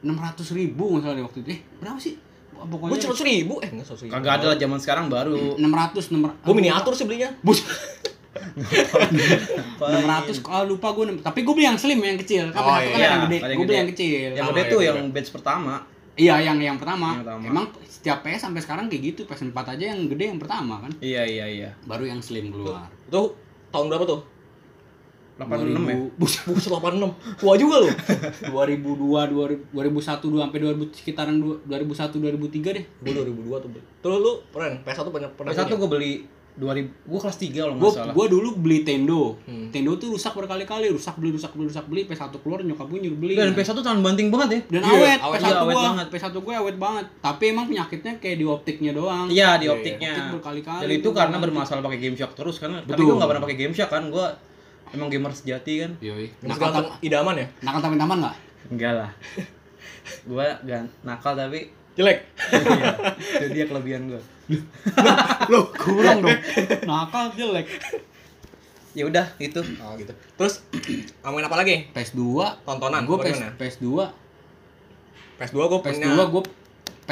enam 0.00 0.16
ratus 0.18 0.48
ribu 0.50 0.84
misalnya 0.92 1.22
waktu 1.22 1.38
itu 1.40 1.50
eh 1.50 1.60
berapa 1.76 1.96
sih 1.96 2.16
Gue 2.60 2.68
pokoknya 2.70 3.00
cuma 3.00 3.14
seribu, 3.14 3.54
eh 3.58 3.68
nggak 3.68 3.86
seribu. 3.86 4.12
Kagak 4.12 4.32
ada 4.36 4.46
lah 4.48 4.56
zaman 4.56 4.78
sekarang 4.78 5.06
baru. 5.06 5.56
enam 5.56 5.72
ratus 5.72 6.04
enam 6.10 6.30
Gue 6.36 6.54
miniatur 6.54 6.92
sih 6.92 7.04
belinya. 7.04 7.32
bus 7.40 7.60
enam 9.82 10.06
ratus 10.06 10.38
kalau 10.38 10.64
lupa 10.68 10.92
gue 10.92 11.18
tapi 11.18 11.42
gue 11.42 11.50
beli 11.50 11.66
yang 11.66 11.74
slim 11.74 11.98
yang 11.98 12.14
kecil 12.16 12.48
kan 12.50 12.62
Oh, 12.62 12.70
PS1 12.70 12.86
kan 12.86 12.96
iya. 12.96 13.08
yang 13.10 13.22
gede 13.26 13.36
gue 13.50 13.66
beli 13.66 13.76
yang 13.76 13.90
kecil 13.90 14.30
Yang 14.32 14.46
gede 14.48 14.62
tuh 14.68 14.80
yang 14.80 14.98
batch 15.10 15.30
pertama. 15.30 15.74
iya 16.14 16.34
yang 16.38 16.58
yang 16.60 16.76
pertama. 16.76 17.08
Yang 17.12 17.22
pertama. 17.24 17.44
emang 17.44 17.64
setiap 17.82 18.18
PS 18.22 18.40
sampai 18.42 18.60
sekarang 18.60 18.84
kayak 18.86 19.02
gitu 19.04 19.20
PS4 19.24 19.58
aja 19.74 19.84
yang 19.90 20.00
gede 20.06 20.24
yang 20.30 20.38
pertama 20.38 20.78
kan 20.78 20.92
Iya 21.00 21.22
iya 21.24 21.46
iya. 21.48 21.70
baru 21.84 22.06
yang 22.06 22.20
slim 22.20 22.48
keluar 22.48 22.86
Itu 23.02 23.34
tahun 23.68 23.86
berapa 23.88 24.04
tuh? 24.06 24.20
86 25.42 25.72
ya. 25.82 25.96
Buset, 26.14 26.42
Buset 26.46 26.70
86. 26.70 27.10
Tua 27.36 27.54
juga 27.54 27.76
lu. 27.78 27.88
2002 28.46 29.00
2000 29.26 29.72
2001 29.72 30.20
2 30.26 30.36
sampai 30.38 30.58
2000 30.60 30.92
sekitaran 30.94 31.34
2 31.34 31.64
2001 31.64 32.16
2003 32.16 32.72
deh 32.72 32.84
Gue 33.00 33.12
2002 33.14 33.48
tuh. 33.58 33.70
Terus 33.98 34.18
lu 34.18 34.32
pernah 34.48 34.76
PS1 34.80 35.06
pernah 35.06 35.30
pernah 35.30 35.50
PS1 35.50 35.64
punya? 35.66 35.78
gue 35.78 35.90
beli 35.90 36.12
2000 36.52 36.66
gue 37.06 37.20
kelas 37.20 37.38
3 37.38 37.54
kalau 37.54 37.72
gua 37.72 37.80
nggak 37.80 37.94
salah. 37.96 38.12
gua 38.12 38.26
dulu 38.26 38.48
beli 38.58 38.78
Tendo 38.82 39.38
Hmm. 39.40 39.70
Tendo 39.70 39.94
tuh 39.94 40.12
rusak 40.12 40.34
berkali-kali 40.34 40.86
rusak 40.88 41.14
beli 41.14 41.30
rusak 41.30 41.52
beli 41.52 41.66
rusak 41.66 41.86
beli 41.86 42.02
PS1 42.04 42.34
keluar 42.36 42.60
nyokap 42.60 42.84
gue 42.86 43.00
nyuruh 43.00 43.16
beli 43.16 43.32
Dan 43.34 43.54
PS1 43.54 43.78
tahun 43.78 44.00
banting 44.02 44.28
banget 44.28 44.48
ya. 44.50 44.60
dan 44.68 44.82
Iya, 44.82 44.92
awet, 44.92 45.18
awet. 45.20 45.38
PS1 45.38 45.46
Iya, 45.46 45.56
awet 45.56 45.72
gua 45.72 45.84
banget. 45.86 46.06
PS1 46.10 46.34
gue 46.36 46.54
awet 46.56 46.76
banget 46.76 47.04
tapi 47.20 47.44
emang 47.48 47.64
penyakitnya 47.64 48.12
kayak 48.18 48.36
di 48.36 48.44
optiknya 48.44 48.90
doang 48.92 49.26
Iya 49.26 49.48
di 49.56 49.64
Iya, 49.64 49.72
optiknya. 49.72 50.10
Optik 50.12 50.26
berkali-kali 50.34 50.82
Dan 50.82 50.90
itu 50.92 51.08
karena 51.10 51.36
bermasalah 51.38 51.80
pakai 51.80 51.98
game 51.98 52.14
shock 52.14 52.32
terus 52.34 52.56
karena 52.56 52.78
tapi 52.80 52.92
Betul. 52.92 53.04
gue 53.06 53.14
nggak 53.14 53.30
pernah 53.30 53.42
pakai 53.42 53.56
game 53.56 53.72
shock 53.72 53.88
kan 53.88 54.04
gue 54.06 54.26
emang 54.90 55.08
gamer 55.08 55.32
sejati 55.32 55.82
kan. 55.82 55.92
Yoi. 55.98 56.30
Yang 56.40 56.48
nakal 56.50 56.70
tam 56.70 56.84
idaman 57.00 57.34
ya? 57.36 57.46
nakal 57.60 57.80
tapi 57.80 57.96
taman 57.96 58.18
nggak 58.20 58.36
Enggak 58.70 58.92
lah. 58.96 59.10
gue 60.26 60.46
gan 60.64 60.84
nakal 61.02 61.34
tapi 61.34 61.70
Jelek. 61.98 62.22
iya, 62.54 62.94
itu 63.42 63.46
dia 63.50 63.64
kelebihan 63.66 64.06
gue. 64.06 64.22
Loh, 65.50 65.68
kurang 65.74 66.22
dong. 66.22 66.38
Nakal 66.86 67.34
jelek. 67.34 67.66
Ya 68.94 69.04
udah 69.04 69.26
itu. 69.36 69.58
Oh 69.82 69.98
gitu. 69.98 70.14
Terus 70.38 70.62
ngomongin 71.22 71.46
apa 71.50 71.56
lagi? 71.58 71.90
PS2 71.90 72.22
Tontonan, 72.62 73.04
Gue 73.04 73.18
PS, 73.20 73.26
gimana? 73.36 73.50
PS2 73.58 73.86
PS2 75.36 75.58
gue 75.58 75.78
punya. 75.82 75.92
PS2 75.92 76.10
gue 76.30 76.42
P 77.04 77.10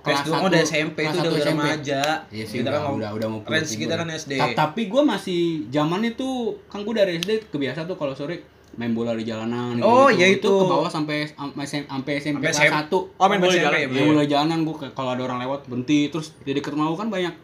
kelas 0.00 0.18
PS2 0.18 0.28
satu- 0.28 0.46
udah 0.46 0.60
SMP 0.62 0.98
itu 1.00 1.10
udah, 1.14 1.30
udah 1.30 1.46
remaja. 1.46 2.02
Iya 2.28 2.44
sih, 2.44 2.56
kita 2.56 2.68
udah, 2.68 2.72
kan 2.74 2.82
mau 2.84 2.94
udah, 2.96 3.10
udah 3.12 3.28
mau 3.28 3.38
range 3.40 3.48
pulang 3.66 3.78
kita 3.78 3.90
gue. 3.90 4.00
kan 4.00 4.08
SD. 4.12 4.32
Ta- 4.34 4.56
Tapi 4.58 4.82
gue 4.84 5.02
masih 5.04 5.40
zaman 5.68 6.00
itu 6.02 6.28
kan 6.64 6.80
gue 6.80 6.94
dari 6.94 7.12
SD 7.16 7.30
kebiasa 7.48 7.84
tuh 7.84 7.94
kalau 7.94 8.12
sore 8.12 8.36
main 8.74 8.92
bola 8.92 9.10
di 9.12 9.22
jalanan 9.22 9.80
Oh, 9.80 10.06
gitu. 10.06 10.16
iya 10.16 10.26
itu 10.30 10.44
itu. 10.44 10.54
ke 10.54 10.64
bawah 10.64 10.86
sampai 10.86 11.26
sampai 11.26 11.64
sampai 11.66 12.12
SMP 12.16 12.38
Sampai 12.44 12.52
kelas 12.52 12.74
satu 12.80 12.98
Oh, 13.12 13.26
main 13.26 13.38
bola 13.38 13.50
di 13.50 13.56
SMP, 13.56 13.66
jalan. 13.66 13.78
iya. 13.80 13.88
main 13.88 14.06
bola 14.06 14.20
di 14.20 14.30
jalanan 14.30 14.58
gua 14.62 14.74
kayak 14.76 14.92
kalau 14.92 15.10
ada 15.10 15.22
orang 15.24 15.38
lewat 15.40 15.60
berhenti 15.64 15.98
terus 16.06 16.26
di 16.38 16.52
dekat 16.52 16.72
rumah 16.72 16.86
gua 16.86 16.98
kan 16.98 17.08
banyak 17.08 17.34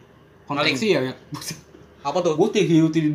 konveksi 0.45 0.87
ya 0.91 0.99
banyak 1.01 1.19
Apa 2.05 2.21
tuh? 2.21 2.37
gue 2.37 2.49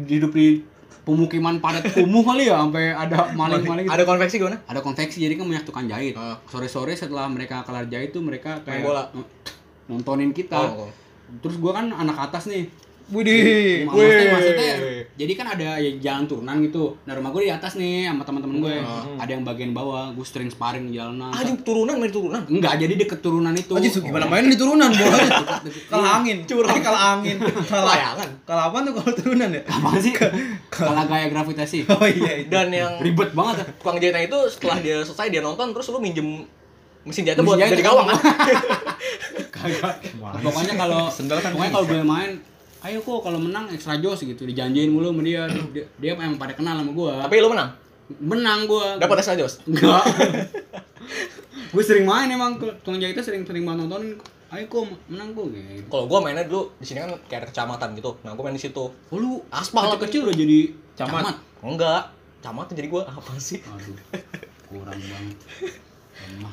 hidup 0.10 0.34
di 0.34 0.66
pemukiman 1.10 1.58
padat 1.58 1.90
kumuh 1.90 2.22
kali 2.24 2.46
ya 2.46 2.62
sampai 2.62 2.94
ada 2.94 3.34
maling-maling 3.34 3.84
gitu. 3.84 3.92
Ada 3.92 4.04
konveksi 4.04 4.36
gimana? 4.38 4.58
ada 4.64 4.80
konveksi 4.80 5.18
jadi 5.18 5.34
kan 5.34 5.46
banyak 5.46 5.66
tukang 5.66 5.86
jahit 5.86 6.14
Ah. 6.14 6.38
sore-sore 6.46 6.94
setelah 6.94 7.26
mereka 7.26 7.64
kelar 7.64 7.86
jahit 7.86 8.10
tuh 8.10 8.22
mereka 8.22 8.62
kayak 8.62 8.80
Main 8.80 8.86
bola. 8.86 9.04
nontonin 9.86 10.30
kita 10.30 10.54
Oh, 10.56 10.86
oh. 10.86 10.90
terus 11.40 11.58
gua 11.58 11.74
kan 11.74 11.90
anak 11.90 12.18
atas 12.22 12.46
nih 12.46 12.70
Widih. 13.10 13.90
maksudnya, 13.90 14.26
maksudnya 14.30 14.74
jadi 15.20 15.36
kan 15.36 15.48
ada 15.50 15.76
ya 15.76 15.92
jalan 16.00 16.24
turunan 16.26 16.56
gitu 16.62 16.96
nah 17.04 17.12
rumah 17.12 17.30
gue 17.30 17.44
di 17.44 17.52
atas 17.52 17.76
nih 17.76 18.08
sama 18.08 18.24
teman-teman 18.24 18.56
gue 18.58 18.76
ada 19.20 19.28
yang 19.28 19.44
bagian 19.44 19.72
bawah 19.72 20.10
gue 20.10 20.24
sering 20.24 20.48
sparring 20.48 20.88
di 20.88 20.96
jalanan 20.96 21.28
Ah, 21.30 21.44
di 21.44 21.60
turunan 21.60 21.94
main 21.94 22.08
turunan. 22.08 22.40
enggak 22.46 22.80
jadi 22.80 22.96
deket 22.96 23.20
turunan 23.20 23.52
itu 23.52 23.74
Aja 23.74 23.86
su- 23.86 24.00
gimana 24.00 24.26
main 24.26 24.44
di 24.44 24.56
turunan 24.56 24.88
bola 24.88 25.20
kalah 25.86 26.12
angin. 26.18 26.40
Curang. 26.50 26.80
Kalah 26.80 27.02
angin. 27.14 27.36
Kalah 27.38 27.86
Layangan. 27.86 28.30
Kalah 28.42 28.64
apa 28.66 28.78
tuh 28.82 28.94
kalau 28.96 29.12
turunan 29.14 29.50
ya? 29.50 29.62
apa 29.62 29.90
sih 30.00 30.14
kalah 30.70 31.04
gaya 31.04 31.28
gravitasi 31.28 31.84
Oh 31.92 32.08
iya 32.08 32.32
itu. 32.40 32.48
Dan 32.48 32.72
yang 32.72 32.98
ribet 32.98 33.32
banget 33.32 33.60
ya. 33.60 33.66
tukang 33.76 33.98
jahitnya 33.98 34.24
itu 34.24 34.38
setelah 34.48 34.80
dia 34.80 34.98
selesai 35.02 35.28
dia 35.30 35.42
nonton 35.42 35.70
terus 35.70 35.88
lu 35.90 36.00
minjem 36.00 36.48
mesin 37.02 37.24
jahitnya 37.24 37.44
buat 37.44 37.58
jadi 37.58 37.76
kan? 37.76 37.86
gawang 37.86 38.08
kan? 38.10 38.18
kagak 39.50 39.96
pokoknya 40.40 40.74
kalau 40.76 41.02
Sendal 41.10 41.40
kan 41.40 41.52
pokoknya 41.52 41.72
kalau 41.74 41.86
gue 41.86 42.00
main 42.02 42.32
ayo 42.82 43.00
kok 43.00 43.20
kalau 43.20 43.38
menang 43.38 43.68
extra 43.68 43.96
jos 43.96 44.20
gitu 44.20 44.44
dijanjiin 44.44 44.88
mulu 44.88 45.10
sama 45.10 45.22
dia 45.22 45.44
dia, 45.70 45.84
dia 45.96 46.12
emang 46.14 46.36
pada 46.36 46.54
kenal 46.54 46.76
sama 46.76 46.92
gue 46.92 47.12
Tapi 47.20 47.36
lu 47.38 47.50
menang. 47.50 47.70
menang 48.18 48.60
gue 48.66 48.86
Dapat 48.96 49.16
extra 49.20 49.36
jos. 49.36 49.60
enggak 49.66 50.04
gue 51.74 51.84
sering 51.84 52.04
main 52.04 52.26
emang 52.28 52.56
ke 52.56 52.66
tukang 52.80 52.98
jahitnya 52.98 53.22
sering 53.22 53.44
sering 53.44 53.62
banget 53.62 53.84
nontonin 53.84 54.16
ayo 54.50 54.66
kok 54.66 54.82
menang 55.06 55.30
kok 55.32 55.46
gitu 55.52 55.86
Kalau 55.86 56.06
gua 56.06 56.20
mainnya 56.20 56.42
dulu 56.42 56.74
di 56.74 56.86
sini 56.88 57.00
kan 57.00 57.14
kayak 57.30 57.54
kecamatan 57.54 57.94
gitu. 57.94 58.18
Nah, 58.20 58.34
gua 58.34 58.50
main 58.50 58.58
di 58.58 58.64
situ. 58.64 58.82
oh 58.82 59.14
lu 59.14 59.38
Aspal 59.48 59.86
kecil 59.92 60.02
kecil 60.02 60.22
udah 60.26 60.36
jadi 60.36 60.60
Camat. 60.96 61.22
camat, 61.22 61.36
Enggak. 61.62 62.02
Kecamatan 62.42 62.74
jadi 62.74 62.90
gua 62.90 63.04
apa 63.06 63.30
sih? 63.38 63.62
aduh 63.62 63.94
kurang 64.66 64.98
banget 64.98 65.38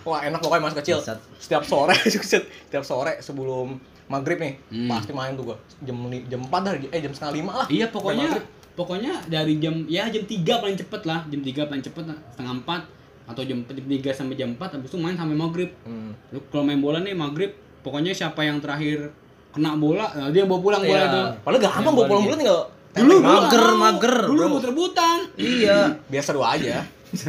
Wah, 0.04 0.20
enak 0.22 0.38
pokoknya 0.38 0.62
masih 0.62 0.78
kecil. 0.78 0.98
Setiap 1.40 1.64
sore, 1.64 1.96
setiap 2.68 2.84
sore 2.84 3.16
sebelum 3.18 3.80
maghrib 4.06 4.36
nih, 4.36 4.54
Hmm. 4.68 4.88
pasti 4.88 5.10
main 5.10 5.32
tuh 5.32 5.44
gua. 5.44 5.56
Jam 5.80 5.96
jam 6.24 6.40
4 6.42 6.60
dah, 6.60 6.72
eh 6.88 7.00
jam 7.00 7.10
setengah 7.10 7.34
5 7.36 7.52
lah. 7.54 7.66
Iya 7.68 7.86
pokoknya 7.88 8.28
pokoknya 8.72 9.12
dari 9.26 9.56
jam 9.56 9.86
ya 9.86 10.06
jam 10.06 10.22
3 10.22 10.36
paling 10.58 10.76
cepet 10.76 11.02
lah 11.02 11.24
jam 11.24 11.40
3 11.40 11.64
paling 11.64 11.82
cepet 11.82 12.04
lah, 12.04 12.16
setengah 12.28 12.54
4 12.60 12.80
atau 13.26 13.42
jam 13.42 13.58
3 13.62 13.82
sampai 14.12 14.34
jam 14.34 14.50
4 14.52 14.70
habis 14.70 14.86
itu 14.86 14.96
main 14.96 15.14
sampai 15.14 15.34
maghrib 15.34 15.70
Hmm. 15.82 16.14
Lu 16.28 16.38
kalau 16.46 16.62
main 16.62 16.78
bola 16.78 16.98
nih 16.98 17.12
maghrib 17.12 17.50
pokoknya 17.80 18.12
siapa 18.12 18.40
yang 18.40 18.58
terakhir 18.58 19.10
kena 19.50 19.74
bola 19.74 20.06
nah 20.12 20.28
dia 20.28 20.44
bawa 20.44 20.60
pulang 20.60 20.78
bola 20.80 20.94
Iya. 20.96 21.08
itu 21.08 21.20
Padahal 21.40 21.62
gampang 21.64 21.92
bawa 21.92 22.06
pulang 22.06 22.22
bola 22.22 22.36
tinggal 22.36 22.60
dulu 22.92 23.14
mager, 23.18 23.32
mager 23.42 23.74
mager, 23.76 24.16
dulu 24.22 24.36
bro. 24.36 24.46
rebut 24.46 24.64
rebutan 24.66 25.18
Iya. 25.34 25.78
biar 26.06 26.22
seru 26.22 26.40
aja. 26.40 26.84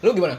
Lu 0.00 0.10
gimana? 0.10 0.34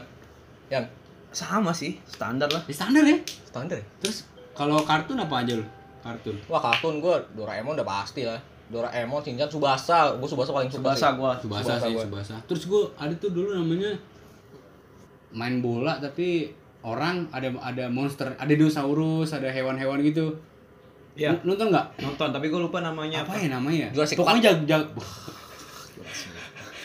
Yan, 0.68 0.84
Sama 1.30 1.72
sih, 1.72 1.98
standar 2.06 2.46
lah. 2.46 2.62
di 2.62 2.70
standar 2.70 3.02
ya 3.02 3.16
standar 3.44 3.74
ya? 3.74 3.86
terus 3.98 4.22
kalau 4.54 4.78
kartun 4.80 5.18
apa 5.18 5.34
aja 5.42 5.52
lu 5.58 5.66
kartun 6.00 6.36
Wah, 6.46 6.60
kartun 6.62 7.02
gua 7.02 7.18
Doraemon 7.34 7.74
udah 7.74 7.84
pasti 7.84 8.22
lah. 8.22 8.38
Doraemon, 8.64 9.20
Shinchan, 9.20 9.48
Subasa. 9.50 10.14
Gua 10.16 10.28
Subasa 10.28 10.50
paling 10.52 10.70
suka 10.72 10.94
Subasa 10.94 11.08
gua. 11.18 11.32
Subasa 11.36 11.74
Subasa 11.74 11.84
sih 11.84 11.92
gua. 11.92 12.04
Subasa 12.06 12.34
terus 12.46 12.62
gua 12.64 12.82
ada 12.96 13.12
tuh 13.18 13.30
dulu 13.32 13.52
namanya 13.52 13.90
main 15.34 15.58
bola 15.58 15.98
tapi 15.98 16.46
orang 16.80 17.26
ada 17.28 17.50
ada 17.58 17.90
monster 17.90 18.30
ada 18.38 18.46
dinosaurus 18.48 19.34
ada 19.34 19.50
hewan-hewan 19.50 19.98
gitu 20.00 20.30
Iya. 21.14 21.30
Nonton 21.46 21.70
nggak 21.70 22.02
Nonton, 22.02 22.28
tapi 22.34 22.50
gua 22.50 22.66
lupa 22.66 22.82
namanya 22.82 23.22
apa 23.22 23.38
ya 23.38 23.46
namanya 23.46 23.86
Jurassic 23.90 24.18
pokoknya 24.18 24.50
jag 24.50 24.56
jag 24.66 24.82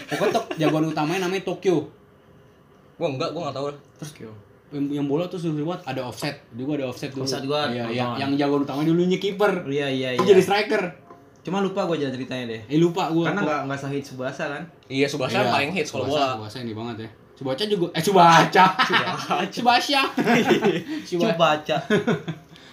pokoknya 0.10 0.42
jagoan 0.58 0.90
utamanya 0.90 1.26
namanya 1.26 1.44
Tokyo 1.46 1.86
Gua 3.00 3.08
enggak, 3.16 3.32
gua 3.32 3.48
enggak 3.48 3.56
tahu. 3.56 3.68
terus 3.96 4.12
yang, 4.20 4.36
yang 4.70 5.06
bola 5.10 5.26
tuh 5.26 5.42
suruh 5.42 5.66
buat 5.66 5.82
ada 5.86 6.06
offset. 6.06 6.46
Juga 6.54 6.78
ada 6.78 6.94
offset 6.94 7.10
dulu. 7.10 7.26
Offset 7.26 7.44
gua 7.46 7.70
iya, 7.74 7.90
yang, 7.90 8.14
yang 8.18 8.32
jagoan 8.38 8.62
utamanya 8.66 8.94
dulunya 8.94 9.18
kiper. 9.18 9.66
Iya, 9.66 9.88
iya, 9.90 10.10
iya. 10.14 10.22
jadi 10.22 10.42
striker. 10.42 10.84
Cuma 11.42 11.66
lupa 11.66 11.90
gua 11.90 11.98
jalan 11.98 12.14
ceritanya 12.14 12.46
deh. 12.54 12.62
eh 12.70 12.78
lupa 12.78 13.10
gua. 13.10 13.34
Karena 13.34 13.42
nggak 13.42 13.60
nggak 13.66 13.80
sahid 13.82 14.04
Subasa 14.06 14.46
kan. 14.46 14.64
Iya, 14.86 15.10
Subasa 15.10 15.42
Iya, 15.42 15.50
paling 15.50 15.72
hits 15.74 15.90
kalau 15.90 16.06
bola. 16.06 16.38
Subasa 16.38 16.58
ini 16.62 16.74
banget 16.78 16.96
ya. 17.02 17.10
Subasa 17.34 17.64
juga 17.66 17.86
eh 17.98 18.04
Subasa. 18.04 18.66
Subasa. 18.86 19.42
Coba 19.50 19.74
Subasa. 21.10 21.38
Baca. 21.42 21.78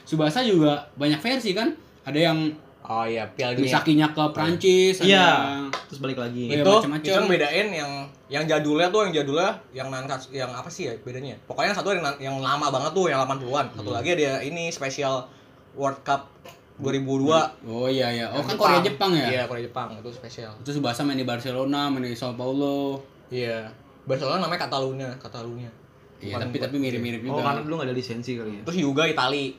Subasa 0.05 0.39
juga 0.45 0.73
banyak 1.01 1.21
versi 1.23 1.57
kan. 1.57 1.73
Ada 2.05 2.19
yang 2.31 2.39
Oh 2.87 3.03
iya, 3.03 3.27
Piala 3.29 3.53
Dunia. 3.53 3.66
misakinya 3.66 4.07
ke 4.09 4.22
Prancis 4.31 4.96
Iya. 4.99 5.27
yang 5.42 5.75
Terus 5.87 5.99
balik 5.99 6.16
lagi. 6.16 6.46
Iya, 6.46 6.61
itu 6.61 6.70
macem-macem. 6.72 7.03
itu 7.03 7.11
yang 7.12 7.27
bedain 7.27 7.66
yang 7.72 7.90
yang 8.27 8.44
jadulnya 8.44 8.88
tuh 8.88 9.01
yang 9.03 9.12
jadulnya 9.12 9.51
yang 9.72 9.88
nangkat 9.88 10.18
yang 10.31 10.49
apa 10.49 10.66
sih 10.66 10.87
ya 10.87 10.94
bedanya? 11.01 11.35
Pokoknya 11.44 11.70
yang 11.70 11.77
satu 11.77 11.88
yang, 11.90 12.07
yang 12.20 12.37
lama 12.38 12.66
banget 12.68 12.90
tuh 12.92 13.07
yang 13.07 13.18
80-an 13.20 13.66
satu 13.72 13.88
Hmm. 13.88 13.96
lagi 13.96 14.09
ada 14.14 14.38
ini 14.40 14.70
spesial 14.70 15.27
World 15.75 15.99
Cup 16.01 16.31
2002 16.77 17.66
oh 17.66 17.88
iya 17.88 18.12
iya. 18.12 18.27
Oh 18.29 18.38
Yang 18.38 18.46
kan 18.46 18.57
Korea 18.57 18.81
Jepang 18.81 19.11
ya? 19.12 19.27
Iya 19.29 19.42
Korea 19.44 19.64
Jepang. 19.64 19.88
Itu 19.92 20.11
spesial. 20.11 20.53
Itu 20.57 20.70
Subasa 20.72 21.03
main 21.03 21.16
di 21.16 21.25
Barcelona 21.25 21.88
main 21.88 22.05
di 22.05 22.12
Sao 22.12 22.33
Paulo. 22.33 23.01
Iya. 23.27 23.66
Barcelona 24.05 24.38
namanya 24.40 24.62
Catalunya 24.62 25.09
Catalunya. 25.16 25.70
Iya 26.16 26.38
tapi 26.38 26.57
tapi 26.57 26.77
mirip-mirip 26.77 27.20
Oh, 27.25 27.35
juga. 27.35 27.42
karena 27.46 27.61
dulu 27.61 27.75
nggak 27.77 27.88
ada 27.88 27.94
lisensi 27.94 28.33
kali 28.35 28.51
ya. 28.51 28.62
terus 28.62 28.79
juga 28.81 29.05
Itali 29.05 29.53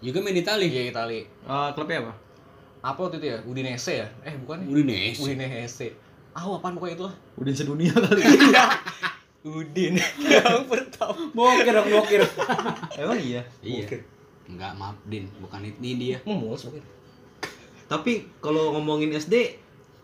juga 0.00 0.18
main 0.20 0.32
di 0.32 0.40
Itali 0.40 0.66
iya 0.66 0.82
Itali. 0.88 1.20
Eh, 1.24 1.68
klubnya 1.72 2.00
apa? 2.02 2.12
apa 2.80 2.96
waktu 2.96 3.20
itu 3.20 3.26
ya? 3.28 3.38
Udinese 3.44 3.92
ya? 4.00 4.08
Eh 4.24 4.32
bukan 4.40 4.64
ya? 4.64 4.66
Udinese. 4.72 5.20
Udinese. 5.20 5.88
Ah 6.32 6.48
apaan 6.48 6.72
pokoknya 6.72 6.96
itu 6.96 7.04
lah. 7.04 7.14
Udin 7.36 7.52
sedunia 7.52 7.92
kali. 7.92 8.22
Udin. 9.42 10.00
Yang 10.20 10.64
pertama 10.64 11.16
bokir 11.32 11.72
dong 11.72 11.88
bokir. 11.90 12.20
Emang 12.96 13.20
iya. 13.20 13.42
iya. 13.60 13.84
Enggak 14.44 14.72
maaf 14.76 14.96
Din. 15.04 15.28
Bukan 15.38 15.60
itu 15.62 15.76
ini 15.78 15.90
dia. 15.96 16.16
Mau 16.24 16.36
mulus 16.36 16.64
mungkin 16.64 16.84
Tapi 17.84 18.12
kalau 18.38 18.72
ngomongin 18.72 19.10
SD, 19.10 19.34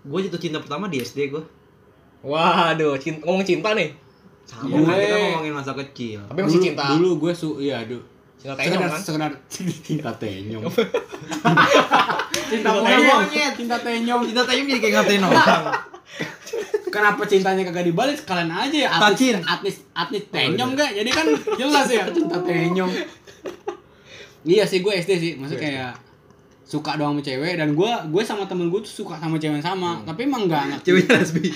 gue 0.03 0.19
jatuh 0.27 0.43
cinta 0.43 0.59
pertama 0.59 0.91
di 0.91 0.99
SD 0.99 1.31
gue. 1.31 1.45
waduh 2.21 2.99
cinta, 2.99 3.23
ngomong 3.23 3.47
cinta 3.47 3.71
nih? 3.73 3.95
Sama 4.43 4.75
Kan 4.83 4.99
kita 4.99 5.17
ngomongin 5.31 5.55
masa 5.55 5.73
kecil. 5.75 6.27
tapi 6.27 6.43
masih 6.43 6.59
dulu, 6.59 6.67
cinta. 6.67 6.85
dulu 6.91 7.11
gue 7.23 7.33
su 7.33 7.49
iya 7.57 7.87
aduh 7.87 8.03
cinta 8.37 8.55
tenyong 8.55 8.83
kan? 8.85 9.01
sekedar 9.01 9.33
cinta 9.51 10.11
tenyong. 10.17 10.65
Cinta 12.47 12.71
monyet. 12.79 13.53
Cinta 13.59 13.77
tenyong. 13.81 14.23
Cinta 14.23 14.43
tayang 14.47 14.67
jadi 14.71 14.81
kayak 14.81 14.95
ngatain 15.03 15.25
orang. 15.27 15.65
kenapa 16.87 17.23
cintanya 17.27 17.63
kagak 17.67 17.91
dibalik? 17.91 18.17
Sekalian 18.17 18.49
aja 18.55 18.77
ya 18.87 18.89
atlet 18.89 19.13
Tacin. 19.19 19.37
atlet 19.43 19.77
atlet 19.93 20.25
tenyong 20.31 20.71
enggak 20.79 20.91
jadi 20.95 21.11
kan 21.11 21.27
jelas 21.59 21.89
ya. 21.91 22.05
Cinta 22.13 22.39
tenyong. 22.41 22.93
Iya 24.47 24.63
sih 24.63 24.79
gue 24.79 24.93
SD 24.95 25.13
sih. 25.19 25.33
Maksudnya 25.35 25.59
kayak 25.61 25.91
suka 26.67 26.99
doang 26.99 27.15
sama 27.15 27.23
cewek 27.23 27.63
dan 27.63 27.79
gue 27.79 27.93
gue 28.11 28.23
sama 28.27 28.43
temen 28.51 28.67
gue 28.67 28.83
tuh 28.83 29.07
suka 29.07 29.15
sama 29.23 29.39
cewek 29.39 29.63
yang 29.63 29.63
sama. 29.63 30.03
Tapi 30.03 30.27
emang 30.27 30.51
enggak 30.51 30.67
enggak 30.67 30.81
Ceweknya 30.83 31.23
lesbi. 31.23 31.47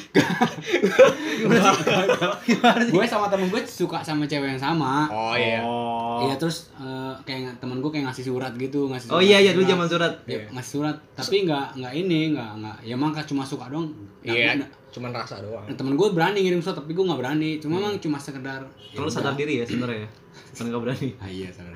gue 2.94 3.05
sama 3.11 3.27
temen 3.27 3.51
gue 3.51 3.59
suka 3.66 4.07
sama 4.07 4.23
cewek 4.31 4.55
yang 4.55 4.62
sama. 4.62 5.11
Oh 5.11 5.35
iya. 5.35 5.66
Oh. 5.66 6.23
iya 6.23 6.38
terus 6.38 6.70
eh, 6.79 7.11
kayak 7.27 7.59
temen 7.59 7.83
gue 7.83 7.90
kayak 7.90 8.07
ngasih 8.07 8.31
surat 8.31 8.55
gitu 8.55 8.87
ngasih 8.87 9.11
Oh 9.11 9.18
surat, 9.18 9.27
iya 9.27 9.42
iya 9.42 9.51
dulu 9.51 9.66
zaman 9.66 9.90
surat. 9.90 10.14
Ya, 10.31 10.46
ngasih 10.55 10.73
surat. 10.79 10.94
Tapi 11.18 11.42
nggak 11.42 11.66
nggak 11.83 11.92
ini 12.07 12.38
nggak 12.38 12.51
nggak. 12.62 12.77
Ya 12.87 12.94
emang 12.94 13.11
cuma 13.27 13.42
suka 13.42 13.66
doang. 13.66 13.90
Iya 14.23 14.62
nah, 14.62 14.70
cuman 14.94 15.11
rasa 15.11 15.42
doang. 15.42 15.66
Nah, 15.66 15.75
temen 15.75 15.99
gue 15.99 16.07
berani 16.14 16.38
ngirim 16.46 16.62
surat 16.62 16.79
tapi 16.79 16.94
gue 16.94 17.03
nggak 17.03 17.18
berani. 17.18 17.59
Cuma 17.59 17.83
emang 17.83 17.99
cuma 17.99 18.14
sekedar 18.23 18.62
ya 18.62 18.94
Kalau 18.94 19.11
udah. 19.11 19.18
sadar 19.18 19.35
diri 19.35 19.59
ya 19.59 19.66
sebenarnya 19.66 20.07
ya. 20.07 20.09
Kan 20.55 20.70
nggak 20.70 20.83
berani. 20.87 21.18
ah 21.18 21.27
iya 21.27 21.51
sadar 21.51 21.75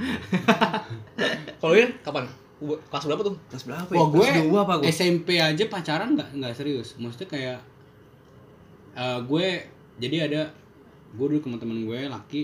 kalau 1.62 1.74
Yan 1.74 1.90
kapan 2.06 2.30
kelas 2.64 3.04
berapa 3.04 3.22
tuh 3.22 3.34
Kelas 3.46 3.64
berapa 3.64 3.90
Wah 3.90 4.06
gue 4.10 4.26
apa 4.58 4.74
gue? 4.78 4.88
SMP 4.88 5.36
aja 5.36 5.64
pacaran 5.66 6.12
nggak 6.12 6.28
nggak 6.34 6.52
serius 6.52 6.96
maksudnya 6.96 7.28
kayak 7.28 7.58
eh, 8.94 9.18
gue 9.20 9.46
jadi 9.96 10.16
ada 10.24 10.42
gue 11.10 11.26
dulu 11.26 11.40
teman-teman 11.40 11.78
gue 11.82 12.00
laki 12.06 12.40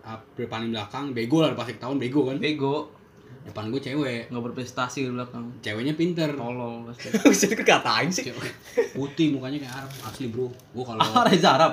uh, 0.00 0.18
paling 0.38 0.70
belakang 0.70 1.10
bego 1.10 1.40
lah 1.40 1.52
pasti 1.54 1.74
tahun 1.74 1.96
bego 1.96 2.24
kan 2.24 2.36
Bego. 2.36 2.92
depan 3.40 3.68
gue 3.68 3.80
cewek 3.80 4.28
Nggak 4.28 4.42
berprestasi 4.44 5.00
di 5.02 5.10
belakang. 5.10 5.48
ceweknya 5.60 5.94
pinter 5.94 6.28
Tolol 6.30 6.84
pasti. 6.86 7.08
bisa 7.24 7.48
dikatain 7.48 8.08
sih 8.08 8.26
Cewek- 8.26 8.56
putih 8.92 9.32
mukanya 9.32 9.56
kayak 9.58 9.74
Arab 9.78 9.90
asli 10.04 10.28
bro 10.28 10.46
gue 10.48 10.84
kalau 10.84 11.00
Ah, 11.00 11.24
Reza 11.26 11.48
Arab. 11.50 11.72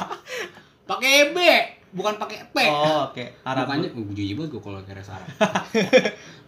pakai 0.90 1.14
B 1.30 1.38
bukan 1.90 2.14
pakai 2.16 2.38
P 2.46 2.56
Oh, 2.64 3.06
oke. 3.06 3.24
Arab. 3.42 3.66
Mukanya, 3.66 3.88
oh, 3.90 4.02
gue 4.02 4.14
jijik 4.14 4.34
banget 4.36 4.50
gue 4.52 4.62
kalau 4.62 4.78
kayak 4.80 4.96
Reza 4.96 5.12
Arab. 5.12 5.28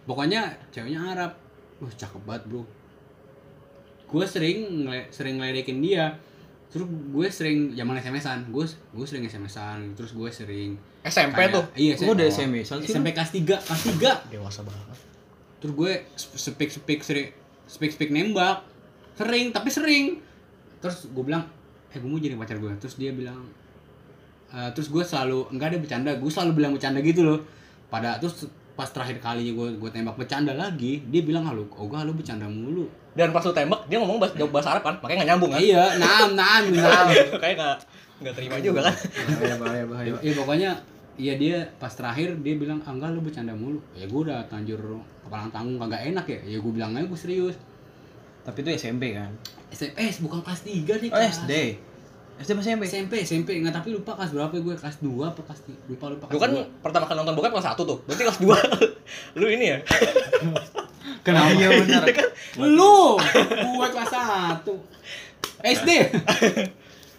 Pokoknya 0.03 0.41
ceweknya 0.69 0.99
Arab. 1.09 1.31
Wah, 1.77 1.89
cakep 1.89 2.21
banget, 2.21 2.43
bro. 2.45 2.63
Gue 4.05 4.25
sering 4.25 4.57
ngele- 4.83 5.09
sering 5.09 5.35
ngeledekin 5.37 5.79
dia. 5.79 6.13
terus 6.67 6.89
gue 6.89 7.27
sering 7.29 7.69
zaman 7.71 7.93
SMS-an 7.95 8.49
gue 8.49 8.65
gue 8.65 9.05
sering 9.05 9.21
SMS-an 9.23 9.93
terus 9.93 10.09
gue 10.09 10.25
sering 10.25 10.73
SMP 11.03 11.37
kayak- 11.37 11.53
tuh. 11.53 11.65
iya 11.77 11.93
Lu 11.95 12.17
udah 12.17 12.25
sih 12.25 12.49
SMP 12.81 13.13
kelas 13.13 13.29
3 13.29 13.45
kelas 13.61 13.81
3 13.93 14.33
Dewasa 14.33 14.65
banget. 14.65 14.97
terus 15.61 15.69
gue 15.71 15.91
speak 16.17 16.73
speak 16.73 16.99
sering 16.99 17.29
speak 17.63 17.93
speak 17.93 18.09
nembak 18.09 18.65
sering 19.13 19.53
tapi 19.53 19.69
sering 19.69 20.17
terus 20.81 21.05
gue 21.05 21.21
bilang 21.23 21.45
eh 21.87 22.01
gue 22.01 22.09
mau 22.09 22.17
jadi 22.17 22.33
pacar 22.33 22.57
gue 22.57 22.73
terus 22.81 22.97
dia 22.97 23.13
bilang 23.13 23.45
eh, 24.49 24.69
terus 24.73 24.89
gue 24.89 25.03
selalu 25.03 25.53
enggak 25.53 25.67
ada 25.67 25.77
bercanda 25.77 26.11
gue 26.11 26.31
selalu 26.31 26.51
bilang 26.55 26.73
bercanda 26.73 26.99
gitu 26.99 27.21
loh 27.21 27.37
pada 27.87 28.17
terus 28.17 28.49
pas 28.73 28.89
terakhir 28.89 29.21
kalinya 29.21 29.53
gue 29.53 29.67
gue 29.77 29.89
tembak 29.93 30.17
bercanda 30.17 30.49
lagi 30.57 31.05
dia 31.05 31.21
bilang 31.21 31.45
halo 31.45 31.69
oh 31.77 31.85
gue 31.85 31.97
halo 31.97 32.11
bercanda 32.13 32.49
mulu. 32.49 32.89
Dan 33.13 33.29
pas 33.29 33.45
lu 33.45 33.53
tembak 33.53 33.85
dia 33.85 34.01
ngomong 34.01 34.17
bahasa, 34.17 34.33
jawab 34.33 34.51
bahasa 34.57 34.73
Arab 34.73 34.83
kan, 34.89 34.95
makanya 34.97 35.17
nggak 35.21 35.29
nyambung 35.29 35.51
kan. 35.53 35.59
iya 35.61 35.83
naam 36.01 36.33
naam 36.33 36.63
naam. 36.73 37.05
Kayak 37.37 37.55
nggak 37.61 37.75
nggak 38.25 38.33
terima 38.33 38.55
juga 38.57 38.89
kan. 38.89 38.95
bahaya 39.37 39.55
bahaya 39.61 39.83
bahaya. 39.85 40.11
Iya 40.25 40.33
pokoknya 40.33 40.69
iya 41.13 41.33
dia 41.37 41.57
pas 41.77 41.93
terakhir 41.93 42.33
dia 42.41 42.57
bilang 42.57 42.81
ah, 42.81 42.89
enggak 42.89 43.13
lu 43.13 43.21
bercanda 43.21 43.53
mulu. 43.53 43.77
Ya 43.93 44.09
gue 44.09 44.21
udah 44.25 44.41
tanjur 44.49 44.81
kepala 45.21 45.45
tanggung 45.53 45.77
kagak 45.77 46.09
enak 46.09 46.25
ya. 46.25 46.39
Ya 46.41 46.57
gue 46.57 46.71
bilang 46.73 46.97
aja 46.97 47.05
gue 47.05 47.19
serius. 47.19 47.55
Tapi 48.41 48.65
itu 48.65 48.69
SMP 48.73 49.13
kan? 49.13 49.29
SMS 49.69 50.21
bukan 50.25 50.41
kelas 50.41 50.61
3 50.65 50.73
nih 50.73 51.09
oh 51.13 51.17
kelas 51.17 51.45
SD 51.45 51.53
SD 52.35 52.49
apa 52.51 52.61
SMP 52.61 52.81
SMP 52.83 53.13
SMP 53.21 53.49
nggak 53.59 53.73
tapi 53.73 53.89
lupa 53.91 54.13
kelas 54.13 54.31
berapa 54.31 54.51
gue 54.51 54.73
kelas 54.73 54.97
2 54.99 55.09
apa 55.23 55.41
kelas 55.43 55.59
3 55.63 55.91
lupa 55.91 56.05
lupa 56.09 56.25
Lu 56.25 56.31
kelas 56.31 56.41
kan 56.41 56.51
dua. 56.51 56.63
pertama 56.81 57.03
kali 57.05 57.17
nonton 57.17 57.35
bokep 57.35 57.51
kelas 57.51 57.67
1 57.71 57.81
tuh. 57.83 57.97
Berarti 58.03 58.21
kelas 58.23 58.39
2. 58.39 59.37
lu 59.39 59.45
ini 59.47 59.65
ya. 59.67 59.77
kenapa 61.25 61.51
iya 61.51 61.69
benar 61.73 62.03
lu 62.59 63.15
gue 63.15 63.87
kelas 63.89 64.11
1 64.11 64.65
SD 65.63 65.89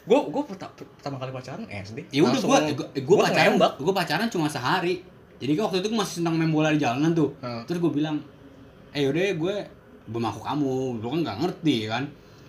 Gue 0.05 0.21
gue 0.21 0.43
pertama 0.45 1.17
kali 1.17 1.33
pacaran 1.33 1.65
SD. 1.65 1.99
ya 2.13 2.21
udah 2.21 2.37
gue 2.37 2.59
gue 2.75 2.87
gue 2.93 3.03
gua 3.03 3.17
pacaran 3.25 3.57
gue 3.57 3.95
pacaran 3.95 4.27
cuma 4.29 4.47
sehari 4.47 5.01
jadi 5.35 5.57
kan 5.57 5.65
waktu 5.65 5.81
itu 5.81 5.89
gue 5.89 5.97
masih 5.97 6.15
senang 6.21 6.37
main 6.37 6.53
bola 6.53 6.69
di 6.69 6.77
jalanan 6.77 7.13
tuh 7.13 7.33
Hmm. 7.41 7.65
terus 7.65 7.81
gue 7.81 7.93
bilang 7.95 8.21
eh 8.91 9.01
yaudah 9.01 9.33
gue 9.33 9.55
bemaku 10.07 10.45
kamu 10.45 10.73
lu 11.01 11.07
kan 11.09 11.21
nggak 11.23 11.37
ngerti 11.41 11.77
kan 11.87 12.05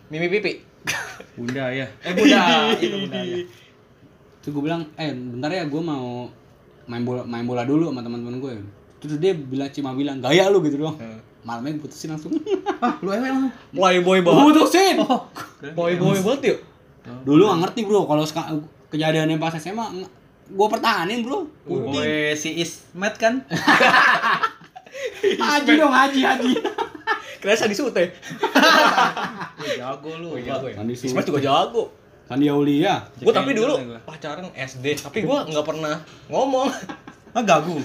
Mimi 0.06 0.28
pipi. 0.30 0.62
Bunda 1.36 1.66
ya. 1.70 1.88
Eh 2.06 2.14
bunda. 2.14 2.42
Itu 2.84 2.98
bunda 3.02 3.22
ya 3.22 3.40
terus 4.46 4.62
gue 4.62 4.64
bilang 4.70 4.86
eh 4.94 5.10
bentar 5.10 5.50
ya 5.50 5.66
gue 5.66 5.82
mau 5.82 6.30
main 6.86 7.02
bola 7.02 7.26
main 7.26 7.42
bola 7.50 7.66
dulu 7.66 7.90
sama 7.90 8.06
teman-teman 8.06 8.38
gue 8.38 8.54
terus 9.02 9.18
dia 9.18 9.34
bilang 9.34 9.74
cuma 9.74 9.98
bilang 9.98 10.22
gaya 10.22 10.54
lu 10.54 10.62
gitu 10.62 10.78
doang. 10.86 11.02
Hmm. 11.02 11.18
malamnya 11.42 11.82
putusin 11.82 12.14
langsung. 12.14 12.30
Ah 12.86 12.94
lu 13.02 13.10
emang? 13.10 13.50
Langsung 13.50 13.74
Playboy 13.74 14.22
banget. 14.22 14.44
putusin. 14.46 14.96
Oh. 15.02 15.26
Playboy 15.58 16.22
banget 16.22 16.42
yuk. 16.54 16.60
dulu 17.26 17.50
nggak 17.50 17.60
ngerti 17.66 17.82
bro. 17.90 18.06
Kalau 18.06 18.22
seka- 18.22 18.54
kejadiannya 18.94 19.42
pas 19.42 19.58
SMA 19.58 20.06
gue 20.46 20.68
pertahanin 20.70 21.26
bro. 21.26 21.50
Gue 21.66 22.38
si 22.38 22.62
Ismet 22.62 23.18
kan 23.18 23.42
haji 25.46 25.72
dong 25.78 25.94
haji 25.94 26.20
haji 26.24 26.54
Kira 27.46 27.54
Sandi 27.54 27.78
Sute. 27.78 28.10
Jago 29.78 30.12
lu 30.18 30.34
Oh, 30.34 30.40
jago 30.42 30.66
ya. 30.66 30.82
Ismet 30.82 31.26
juga 31.30 31.38
jago. 31.38 31.94
Sandi 32.26 32.50
Aulia 32.50 33.06
Gue 33.22 33.30
tapi 33.30 33.54
dulu 33.54 33.78
pacaran 34.02 34.50
SD, 34.58 34.98
tapi 34.98 35.22
gue 35.22 35.38
nggak 35.54 35.62
pernah 35.62 36.02
ngomong. 36.26 36.74
ah 37.38 37.44
gagu 37.46 37.78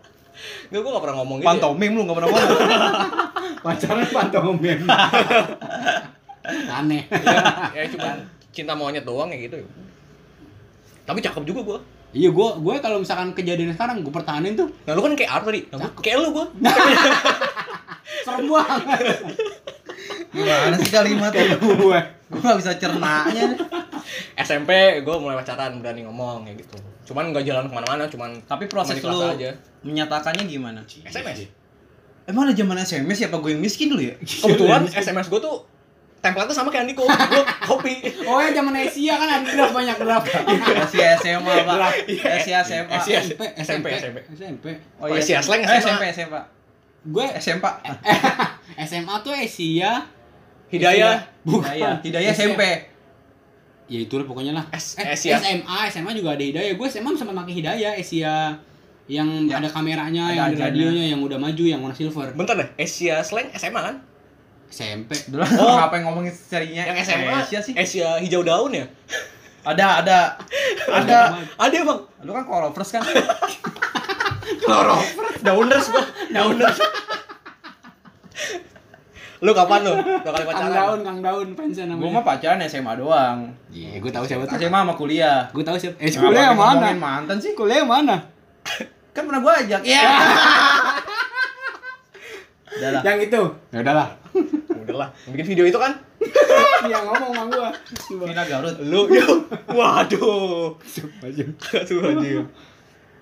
Gue 0.72 0.80
gue 0.80 0.90
nggak 0.90 1.04
pernah 1.04 1.16
ngomong 1.20 1.36
gitu. 1.42 1.44
ya. 1.44 1.50
pantomim 1.52 1.92
lu 1.92 2.02
gak 2.08 2.16
pernah 2.16 2.28
ngomong 2.32 2.50
pacaran 3.60 4.06
pantomim 4.08 4.80
aneh 6.44 7.02
ya, 7.08 7.40
ya 7.72 7.82
cuma 7.92 8.10
cinta 8.52 8.72
monyet 8.76 9.04
doang 9.04 9.32
ya 9.32 9.38
gitu. 9.40 9.64
Tapi 11.04 11.20
cakep 11.20 11.44
juga 11.44 11.60
gue. 11.64 11.78
Iya 12.14 12.30
gue 12.30 12.48
gue 12.62 12.74
kalau 12.78 13.02
misalkan 13.02 13.34
kejadian 13.34 13.74
sekarang 13.74 14.06
gue 14.06 14.14
pertahanin 14.14 14.54
tuh 14.54 14.70
Nah 14.86 14.92
lu 14.94 15.02
kan 15.02 15.12
kayak 15.18 15.30
Art 15.34 15.44
tadi. 15.44 15.60
Nah, 15.74 15.90
kayak 15.98 16.18
lu 16.22 16.28
gue. 16.30 16.46
serem 18.24 18.46
banget 18.48 19.20
gimana 20.34 20.76
sih 20.80 20.90
kalimatnya 20.90 21.56
gue 21.58 21.74
gue 21.74 22.00
gak 22.40 22.58
bisa 22.58 22.72
cernanya. 22.78 23.58
SMP 24.38 25.00
gue 25.02 25.14
mulai 25.18 25.38
pacaran 25.38 25.78
berani 25.82 26.06
ngomong 26.06 26.46
kayak 26.46 26.62
gitu. 26.66 26.76
Cuman 27.12 27.30
nggak 27.30 27.44
jalan 27.44 27.68
ke 27.68 27.74
mana-mana, 27.76 28.04
cuman 28.08 28.30
tapi 28.48 28.64
proses 28.66 28.98
lu 29.04 29.20
aja. 29.20 29.52
menyatakannya 29.84 30.44
gimana 30.48 30.80
SMS. 30.88 31.44
emang 32.24 32.48
ada 32.48 32.54
zaman 32.56 32.76
SMS 32.80 33.18
ya 33.20 33.28
apa 33.28 33.36
gue 33.36 33.52
yang 33.52 33.60
miskin 33.60 33.92
dulu 33.92 34.00
ya 34.00 34.16
Kebetulan 34.16 34.88
SMS 34.88 35.28
gue 35.28 35.40
tuh 35.44 35.56
template 36.24 36.50
sama 36.50 36.68
kayak 36.68 36.84
Andiko. 36.84 37.04
Gue 37.04 37.44
copy. 37.62 37.94
oh 38.24 38.40
ya 38.40 38.50
zaman 38.50 38.72
Asia 38.74 39.14
kan 39.14 39.28
ada 39.30 39.44
draft 39.46 39.70
banyak 39.70 39.96
draft 39.96 40.26
Asia 40.80 41.06
SMA 41.16 41.54
pak 41.62 41.76
Asia 42.08 42.58
SMA 42.62 42.88
Asia. 42.90 43.18
SMP 43.20 43.42
SMP, 43.54 43.86
SMP. 43.92 44.18
SMP 44.32 44.66
oh 44.98 45.06
iya 45.06 45.20
Asia 45.20 45.38
slang 45.38 45.60
Eh, 45.60 45.68
SMA. 45.76 45.92
SMP 45.92 46.04
SMA 46.10 46.40
gue 47.04 47.26
SMP 47.36 47.64
SMA 48.80 49.14
tuh 49.20 49.32
Asia 49.32 49.90
Hidayah. 50.66 51.20
Hidayah 51.44 52.00
Hidayah 52.00 52.32
SMP 52.32 52.62
ya 53.84 54.00
itulah 54.00 54.24
pokoknya 54.24 54.52
lah 54.52 54.64
eh, 54.72 54.80
Asia. 55.06 55.36
SMA 55.36 55.78
SMA 55.92 56.10
juga 56.12 56.32
ada 56.32 56.40
Hidayah 56.42 56.72
gue 56.72 56.86
SMA 56.88 57.12
sama 57.12 57.36
pakai 57.36 57.54
Hidayah 57.54 57.92
Asia 57.94 58.56
yang 59.04 59.28
Ya. 59.44 59.60
ada 59.60 59.68
kameranya 59.68 60.32
yang 60.32 60.48
ada 60.48 60.56
radionya 60.64 61.04
yang 61.06 61.20
udah 61.20 61.36
maju 61.36 61.60
yang 61.60 61.76
warna 61.78 61.92
silver 61.92 62.32
Bentar 62.32 62.56
deh, 62.56 62.68
Asia 62.74 63.20
slang 63.20 63.52
SMA 63.52 63.76
kan? 63.76 63.96
SMP 64.74 65.14
Dulu 65.30 65.46
Oh. 65.54 65.78
ngapain 65.78 66.02
ngomongin 66.02 66.34
serinya? 66.34 66.82
Yang 66.90 67.06
SMA 67.06 67.30
Asia 67.38 67.60
sih. 67.62 67.74
Asia 67.78 68.18
hijau 68.18 68.42
daun 68.42 68.74
ya? 68.74 68.86
ada 69.64 70.02
ada. 70.02 70.18
Ada 70.90 71.18
Ada. 71.56 71.78
bang. 71.80 72.00
lu 72.26 72.30
kan 72.32 72.44
kolovers 72.44 72.90
kan? 72.90 73.00
Dauners 75.44 75.86
gua. 75.88 76.02
Dauners. 76.28 76.78
lu 79.40 79.52
kapan 79.52 79.80
lu? 79.84 79.92
Udah 79.92 80.32
kali 80.32 80.40
Kang 80.40 80.50
pacaran? 80.50 80.72
Daun 80.72 81.00
Kang 81.04 81.18
Daun 81.20 81.48
fansnya 81.52 81.84
gue 81.84 81.92
namanya. 81.94 82.16
Mah 82.16 82.24
pacaran 82.24 82.58
SMA 82.64 82.92
doang. 82.96 83.38
Iya 83.68 84.00
gue 84.00 84.10
tahu 84.10 84.24
siapa 84.24 84.44
tuh. 84.44 84.56
SMA 84.56 84.78
sama 84.80 84.94
kuliah. 84.96 85.48
Gue 85.52 85.60
tahu 85.60 85.76
siapa. 85.76 85.96
Eh 86.00 86.08
kuliah 86.10 86.50
yang 86.50 86.58
mana? 86.58 86.96
mantan 86.96 87.36
sih? 87.38 87.52
Kuliah 87.52 87.84
yang 87.84 87.90
mana? 87.92 88.24
Kan 89.12 89.28
pernah 89.28 89.40
gue 89.40 89.52
ajak. 89.64 89.80
Ya 89.84 90.00
udah 92.74 92.90
lah. 92.90 93.02
Yang 93.04 93.18
itu? 93.30 93.42
Ya 93.70 93.78
udahlah 93.80 94.08
Yang 94.96 95.32
bikin 95.34 95.46
video 95.52 95.64
itu 95.66 95.78
kan? 95.78 95.92
yang 96.92 97.04
ngomong 97.04 97.30
sama 97.32 97.50
gua. 97.50 97.70
Mina 98.24 98.44
Garut. 98.44 98.76
Lu, 98.80 99.08
yuk. 99.10 99.50
Waduh. 99.68 100.76
Aduh 101.22 102.00
anjir. 102.04 102.44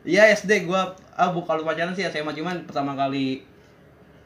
iya 0.02 0.34
SD 0.34 0.66
gue 0.66 0.82
ah 1.14 1.28
bu 1.30 1.46
kalau 1.46 1.62
pacaran 1.62 1.94
sih 1.94 2.02
SMA 2.02 2.34
cuman 2.34 2.66
pertama 2.66 2.98
kali 2.98 3.46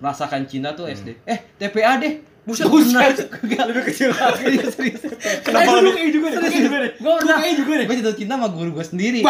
merasakan 0.00 0.48
cinta 0.48 0.72
tuh 0.72 0.88
SD 0.88 1.12
eh 1.24 1.38
TPA 1.60 2.00
deh. 2.00 2.16
Buset, 2.46 2.64
buset. 2.70 3.26
Lebih 3.42 3.82
kecil 3.90 4.14
lagi. 4.14 4.54
Iya, 4.54 4.70
serius 4.70 5.02
Kenapa 5.42 5.82
lu 5.82 5.90
lebih? 5.90 5.92
kayak 5.98 6.10
juga 6.14 6.26
deh 6.30 6.36
serius 6.38 6.52
kayak 6.54 6.64
juga 6.64 6.78
deh. 6.78 6.92
Gue 6.96 7.12
pernah 7.18 7.36
kayak 7.42 7.56
juga 7.58 7.72
deh. 7.74 7.86
Gue 7.90 7.96
jatuh 8.00 8.16
cinta 8.16 8.34
sama 8.38 8.48
guru 8.54 8.70
gue 8.72 8.86
sendiri 8.86 9.20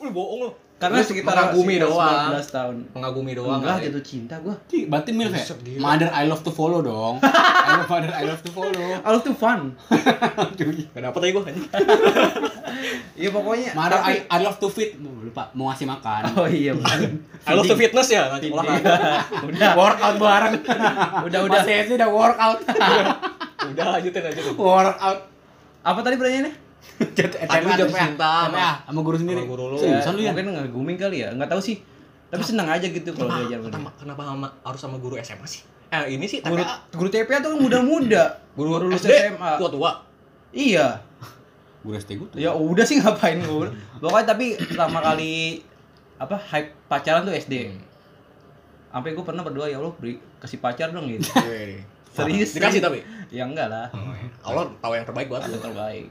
Lu 0.00 0.08
bohong 0.10 0.40
lu. 0.40 0.50
karena 0.80 0.96
Lu 0.96 1.04
sekitar 1.04 1.36
mengagumi 1.36 1.76
doang. 1.76 2.32
19 2.40 2.56
tahun. 2.56 2.76
Mengagumi 2.96 3.32
doang. 3.36 3.60
enggak 3.60 3.76
kali. 3.76 3.84
jatuh 3.92 4.04
cinta 4.04 4.34
gue 4.40 4.54
berarti 4.88 5.10
milf 5.12 5.32
ya 5.36 5.44
mother 5.76 6.08
I 6.08 6.24
love 6.24 6.40
to 6.40 6.48
follow 6.48 6.80
dong. 6.80 7.20
I 7.68 7.76
love 7.76 7.88
mother 7.92 8.08
I 8.08 8.24
love 8.24 8.40
to 8.40 8.48
follow. 8.48 8.80
All 9.04 9.20
tuh 9.20 9.36
fun. 9.36 9.76
Gak 10.56 11.02
dapet 11.04 11.20
aja 11.20 11.32
gua. 11.36 11.44
Iya 13.20 13.28
pokoknya. 13.28 13.76
Mother 13.76 14.00
tapi- 14.00 14.24
I, 14.24 14.32
I 14.32 14.38
love 14.40 14.56
to 14.56 14.72
Duh, 14.72 15.20
lupa 15.28 15.52
mau 15.52 15.68
ngasih 15.68 15.84
makan. 15.84 16.22
Oh 16.32 16.48
iya. 16.48 16.72
I 17.44 17.52
love 17.52 17.68
to 17.68 17.76
fitness 17.76 18.08
ya, 18.08 18.32
nanti 18.32 18.48
olahraga. 18.48 19.20
udah. 19.44 19.70
Workout 19.76 20.16
bareng. 20.16 20.54
Udah 21.28 21.40
udah. 21.44 21.60
Mas 21.60 21.68
SD 21.68 22.00
udah 22.00 22.08
workout. 22.08 22.64
Udah 23.68 23.84
lanjutin 23.92 24.22
lanjutin. 24.24 24.56
workout. 24.56 25.18
Apa 25.84 25.98
tadi 26.00 26.16
pertanyaannya 26.16 26.69
Jatuh 27.16 27.38
cinta 27.90 28.30
sama- 28.46 28.56
TPA 28.56 28.72
sama 28.86 29.00
guru 29.00 29.16
sendiri. 29.16 29.40
Sama 29.42 29.50
guru 29.50 29.64
lu. 29.72 29.76
seriusan 29.76 30.12
lu 30.14 30.22
ya? 30.22 30.32
Mungkin 30.32 30.96
kali 30.96 31.16
ya. 31.22 31.28
Nggak 31.32 31.50
tahu 31.50 31.60
sih. 31.60 31.76
Tapi 32.30 32.42
senang 32.42 32.68
aja 32.68 32.86
gitu 32.86 33.10
kalau 33.10 33.26
Kenapa, 33.26 33.38
belajar 33.42 33.58
sama 33.58 33.64
dia. 33.64 33.70
kenapa, 33.74 33.90
kenapa 33.98 34.22
sama, 34.22 34.46
harus 34.62 34.80
sama 34.80 34.96
guru 34.96 35.14
SMA 35.18 35.46
sih? 35.46 35.62
Eh 35.90 36.14
ini 36.14 36.24
sih 36.24 36.38
guru 36.40 36.62
guru 36.94 37.08
TPA 37.10 37.42
tuh 37.42 37.50
kan 37.52 37.58
muda-muda. 37.58 38.24
Guru 38.54 38.68
lulus 38.80 39.02
SD, 39.02 39.34
SMA 39.34 39.52
Tua-tua. 39.58 39.92
iya. 40.50 41.02
Guru 41.80 41.96
SD 41.96 42.10
gue 42.14 42.28
tuh. 42.28 42.38
Ya 42.38 42.52
udah 42.52 42.84
sih 42.84 43.00
ngapain 43.00 43.40
gue 43.40 43.68
pokoknya 43.98 44.26
tapi 44.28 44.52
pertama 44.54 45.00
kali 45.00 45.64
apa 46.16 46.36
hype 46.36 46.76
pacaran 46.86 47.24
tuh 47.24 47.32
SD 47.32 47.72
sampai 48.90 49.10
gue 49.10 49.24
pernah 49.24 49.40
berdoa 49.40 49.64
ya 49.64 49.80
Allah 49.80 49.94
beri 49.96 50.20
kasih 50.36 50.58
pacar 50.58 50.90
dong 50.90 51.08
gitu 51.08 51.24
serius? 52.12 52.50
Dikasih 52.54 52.80
tapi. 52.82 52.98
ya 53.30 53.46
enggak 53.46 53.70
lah. 53.70 53.86
Allah 54.42 54.66
tahu 54.82 54.92
yang 54.98 55.06
terbaik 55.06 55.30
buat 55.30 55.46
lu. 55.46 55.54
yang 55.54 55.62
terbaik. 55.62 56.06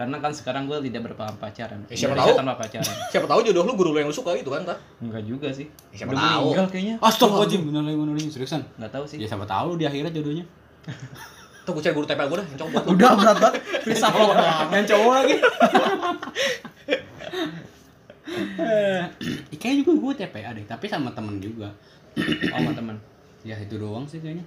Karena 0.00 0.16
kan 0.16 0.32
sekarang 0.32 0.64
gue 0.64 0.80
tidak 0.88 1.12
berpaham 1.12 1.36
pacaran. 1.36 1.84
Eh, 1.90 1.92
siapa 1.92 2.16
Indonesia 2.16 2.32
tahu? 2.32 2.40
tanpa 2.40 2.54
pacaran. 2.56 2.94
Siapa 3.12 3.26
tahu 3.28 3.40
jodoh 3.44 3.64
lu 3.68 3.72
guru 3.76 3.90
lu 3.92 3.98
yang 4.00 4.08
lu 4.08 4.16
suka 4.16 4.32
gitu 4.32 4.48
kan, 4.48 4.64
Tar? 4.64 4.80
enggak 4.96 5.28
juga 5.28 5.52
sih. 5.52 5.68
Ya, 5.92 5.96
siapa 6.00 6.16
udah 6.16 6.24
tahu. 6.24 6.40
meninggal 6.40 6.66
kayaknya. 6.72 6.96
Astagfirullahaladzim 7.04 7.60
bener 7.68 7.82
lagi 7.84 7.96
lagi. 8.00 8.30
Seriusan 8.32 8.62
nggak 8.80 8.92
tahu 8.96 9.04
sih. 9.04 9.18
Ya 9.20 9.28
siapa 9.28 9.44
tahu 9.44 9.76
di 9.76 9.84
akhirat 9.84 10.12
jodohnya. 10.16 10.44
Tuh 11.68 11.70
gue 11.76 11.82
cari 11.84 11.92
guru 11.92 12.06
TPA 12.08 12.24
gue 12.24 12.38
dah, 12.40 12.46
yang 12.48 12.58
cowok. 12.64 12.82
Udah 12.96 13.10
berat 13.20 13.36
banget. 13.44 13.60
Bisa 13.92 14.06
kalau 14.08 14.32
yang 14.72 14.88
cowok 14.88 15.12
lagi. 15.12 15.36
Eh, 18.56 19.02
kayaknya 19.60 19.76
juga 19.84 19.92
gue 20.00 20.12
TPA 20.24 20.50
deh 20.56 20.64
tapi 20.64 20.86
sama 20.88 21.12
temen 21.12 21.36
juga. 21.44 21.68
Sama 22.48 22.72
teman. 22.72 22.96
ya 23.48 23.56
itu 23.60 23.76
doang 23.76 24.08
sih 24.08 24.24
kayaknya 24.24 24.44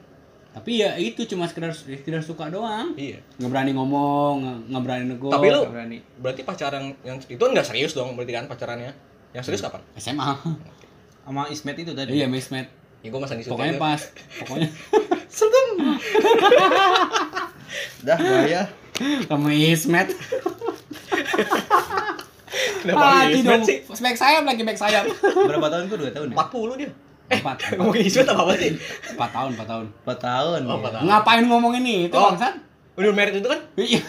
tapi 0.53 0.77
ya 0.77 0.93
itu 0.95 1.23
cuma 1.25 1.43
sekedar 1.43 1.71
sekedar 1.71 2.19
suka 2.19 2.47
doang 2.47 2.91
Iya. 2.93 3.17
nggak 3.35 3.49
berani 3.49 3.71
ngomong 3.71 4.33
nggak 4.69 4.81
berani 4.81 5.03
nego 5.07 5.27
Tapi 5.27 5.45
lu- 5.49 5.65
berani. 5.67 5.97
Berarti 6.15 6.41
pacaran 6.41 6.93
yang 7.01 7.17
itu 7.19 7.41
nggak 7.41 7.63
serius 7.63 7.91
dong 7.91 8.13
berarti 8.13 8.31
kan 8.31 8.43
pacarannya. 8.45 8.91
Yang 9.31 9.43
serius 9.45 9.61
kapan? 9.61 9.79
SMA 9.95 10.29
Sama 11.23 11.41
Ismet 11.47 11.75
itu 11.77 11.91
tadi. 11.91 12.09
iya 12.13 12.25
mismet 12.25 12.67
Ya 12.99 13.09
gue 13.09 13.17
masa 13.17 13.33
di 13.33 13.41
pokoknya 13.41 13.75
pas 13.75 13.99
pokoknya 14.39 14.67
Dah 18.03 18.15
bahaya. 18.15 18.61
sama 19.25 19.49
ismet 19.49 20.05
Kenapa 22.79 23.01
ah 23.01 23.25
Ismet 23.25 23.59
tidak 23.59 23.65
sih? 23.65 23.77
back 23.97 24.13
sayap 24.13 24.43
lagi 24.43 24.61
back 24.61 24.77
sayap 24.77 25.03
Berapa 25.23 25.67
tahun 25.67 25.83
gua? 25.87 25.97
2 25.99 26.11
tahun 26.11 26.27
ya? 26.29 26.35
40 26.37 26.77
dia. 26.77 26.89
empat 27.39 27.55
Ngomongin 27.73 28.01
Ismet 28.03 28.25
apa 28.25 28.41
apa 28.41 28.51
sih? 28.55 28.69
empat 29.09 29.29
tahun 29.31 29.49
empat 29.53 29.67
tahun 29.67 29.85
4 30.03 30.19
tahun. 30.19 30.59
Oh, 30.59 30.65
ya. 30.65 30.75
empat 30.75 30.91
tahun. 30.91 31.03
ngapain 31.05 31.43
ngomongin 31.45 31.81
nih 31.81 31.97
itu 32.05 32.13
Oh. 32.13 32.29
bangsat 32.29 32.53
Udah 32.93 33.09
merit 33.09 33.33
itu 33.33 33.45
kan? 33.45 33.59
iya 33.75 33.99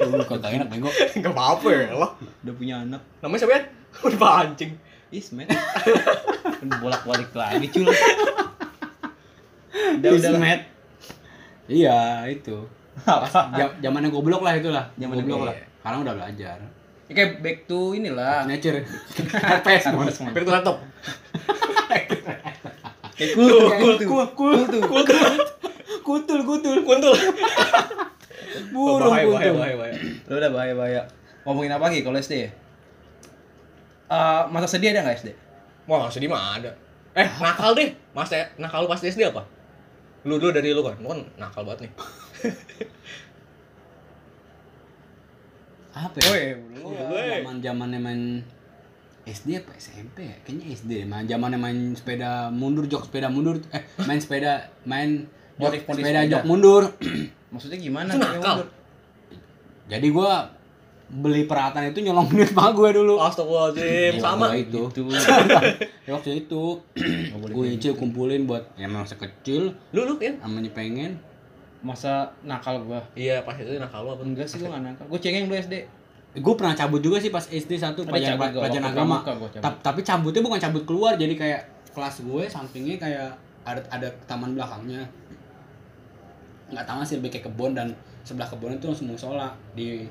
lu 0.00 0.22
kota 0.22 0.46
enak 0.46 0.68
bego 0.68 0.86
Enggak 1.12 1.32
apa-apa 1.32 1.66
ya 1.68 1.84
Allah. 1.90 2.10
Udah 2.38 2.52
punya 2.54 2.74
anak. 2.78 3.00
Namanya 3.18 3.38
siapa 3.40 3.52
ya? 3.52 3.60
Udah 4.06 4.16
pancing. 4.16 4.72
Ismet. 5.08 5.48
Kan 5.48 6.68
bolak-balik 6.76 7.32
lagi 7.32 7.64
cul. 7.68 7.88
Udah 9.94 10.06
udah. 10.06 10.30
ismet 10.30 10.60
iya 11.66 12.24
itu 12.24 12.56
Ja- 13.04 13.74
zamannya 13.78 14.08
goblok 14.08 14.40
lah 14.40 14.54
itulah 14.54 14.86
Zamannya 14.94 15.22
goblok 15.22 15.38
goblok. 15.44 15.50
lah 15.50 15.54
sekarang 15.78 15.98
udah 16.02 16.14
belajar 16.14 16.56
Ya, 17.06 17.12
Kayak 17.14 17.30
back 17.40 17.58
to 17.64 17.92
inilah. 17.92 18.44
nature 18.44 18.84
FPS 18.84 19.88
Back 20.28 20.42
to 20.42 20.50
laptop. 20.50 20.76
Tuh. 23.18 23.34
Kul- 23.34 23.98
kul- 23.98 24.30
kutul 24.30 24.82
kutul 26.06 26.40
kutul 26.46 26.76
Kuntul. 26.86 27.14
burung 28.72 29.10
bahaya, 29.12 29.26
bahaya, 29.26 29.50
kutul 29.50 29.58
bahaya, 29.58 29.74
bahaya. 29.76 29.94
Lu 30.24 30.34
udah 30.38 30.50
bahaya 30.50 30.74
bahaya. 30.74 31.02
Ngomongin 31.44 31.72
apa 31.72 31.84
lagi 31.90 32.00
kalau 32.00 32.16
SD 32.16 32.34
ya? 32.46 32.50
Eh, 34.08 34.42
masa 34.48 34.66
sedih 34.70 34.94
ada 34.94 35.04
nggak 35.04 35.18
SD? 35.20 35.28
Wah, 35.84 36.08
sedih 36.08 36.28
mah 36.28 36.56
ada. 36.56 36.70
Eh, 37.12 37.28
nakal 37.40 37.74
deh. 37.74 37.92
Mas 38.14 38.30
nakal 38.56 38.84
lu 38.84 38.88
pas 38.88 39.00
SD 39.00 39.20
apa? 39.26 39.42
Lu 40.24 40.38
dulu 40.38 40.52
dari 40.52 40.70
lu 40.72 40.80
kan. 40.80 40.96
Lu 41.00 41.08
kan 41.08 41.20
nakal 41.36 41.64
banget 41.66 41.88
nih. 41.88 41.92
apa 45.98 46.14
ya 46.22 46.30
Woi, 46.30 46.42
Oh, 46.86 46.94
Woi. 46.94 47.42
zaman 47.42 47.58
zamannya 47.58 47.98
main 47.98 48.22
SD 49.28 49.48
apa 49.60 49.72
SMP 49.76 50.24
ya? 50.24 50.36
Kayaknya 50.42 50.64
SD. 50.72 50.92
Main 51.04 51.24
zamannya 51.28 51.58
main 51.60 51.78
sepeda 51.92 52.48
mundur, 52.48 52.88
jok 52.88 53.06
sepeda 53.08 53.28
mundur. 53.28 53.60
Eh, 53.70 53.82
main 54.04 54.18
sepeda, 54.18 54.72
main 54.82 55.28
jok 55.56 55.72
sepeda, 55.84 55.96
sepeda. 56.00 56.20
jok 56.26 56.42
mundur. 56.44 56.82
Maksudnya 57.52 57.78
gimana? 57.78 58.10
Itu 58.12 58.20
nakal. 58.20 58.56
Jadi 59.88 60.06
gua 60.12 60.52
beli 61.08 61.48
peralatan 61.48 61.88
itu 61.88 62.04
nyolong 62.04 62.28
duit 62.28 62.52
sama 62.52 62.68
gue 62.76 62.88
dulu. 62.92 63.16
Astagfirullahaladzim, 63.16 64.12
Ya, 64.12 64.20
sama. 64.20 64.46
itu. 64.52 64.82
Itu. 64.92 65.02
ya, 66.04 66.10
waktu 66.12 66.30
itu 66.44 66.62
gue 67.48 67.64
nyicil 67.64 67.96
kumpulin 67.96 68.44
buat 68.44 68.68
ya 68.76 68.84
masa 68.84 69.16
kecil 69.16 69.72
Lu 69.96 70.04
lu 70.04 70.20
ya? 70.20 70.36
namanya 70.44 70.68
pengen 70.76 71.16
Masa 71.78 72.34
nakal 72.42 72.82
gua? 72.84 72.98
Iya, 73.14 73.46
pas 73.46 73.54
itu 73.54 73.78
nakal 73.78 74.02
lu 74.02 74.10
apa? 74.10 74.22
Enggak 74.26 74.50
sih 74.50 74.58
gua 74.58 74.74
nggak 74.74 74.82
nakal. 74.84 75.04
Gua 75.08 75.18
cengeng 75.22 75.46
dulu 75.46 75.56
SD. 75.56 75.74
Gue 76.34 76.54
pernah 76.54 76.76
cabut 76.76 77.00
juga 77.00 77.16
sih 77.18 77.28
pas 77.28 77.42
SD 77.42 77.72
satu 77.74 78.04
pelajaran 78.04 78.36
pelajaran 78.60 78.84
agama 78.92 79.16
cabut. 79.24 79.50
Ta- 79.58 79.78
tapi 79.80 80.00
cabutnya 80.02 80.42
bukan 80.44 80.60
cabut 80.60 80.82
keluar 80.84 81.12
jadi 81.16 81.34
kayak 81.34 81.62
kelas 81.96 82.20
gue 82.20 82.44
sampingnya 82.46 82.96
kayak 82.96 83.28
ada 83.64 83.80
ada 83.88 84.08
taman 84.24 84.52
belakangnya 84.52 85.02
nggak 86.68 86.84
taman 86.84 87.02
sih 87.02 87.16
lebih 87.18 87.32
kayak 87.32 87.48
kebun 87.48 87.72
dan 87.72 87.88
sebelah 88.22 88.44
kebun 88.44 88.76
itu 88.76 88.84
langsung 88.86 89.08
musola 89.08 89.56
di 89.72 90.04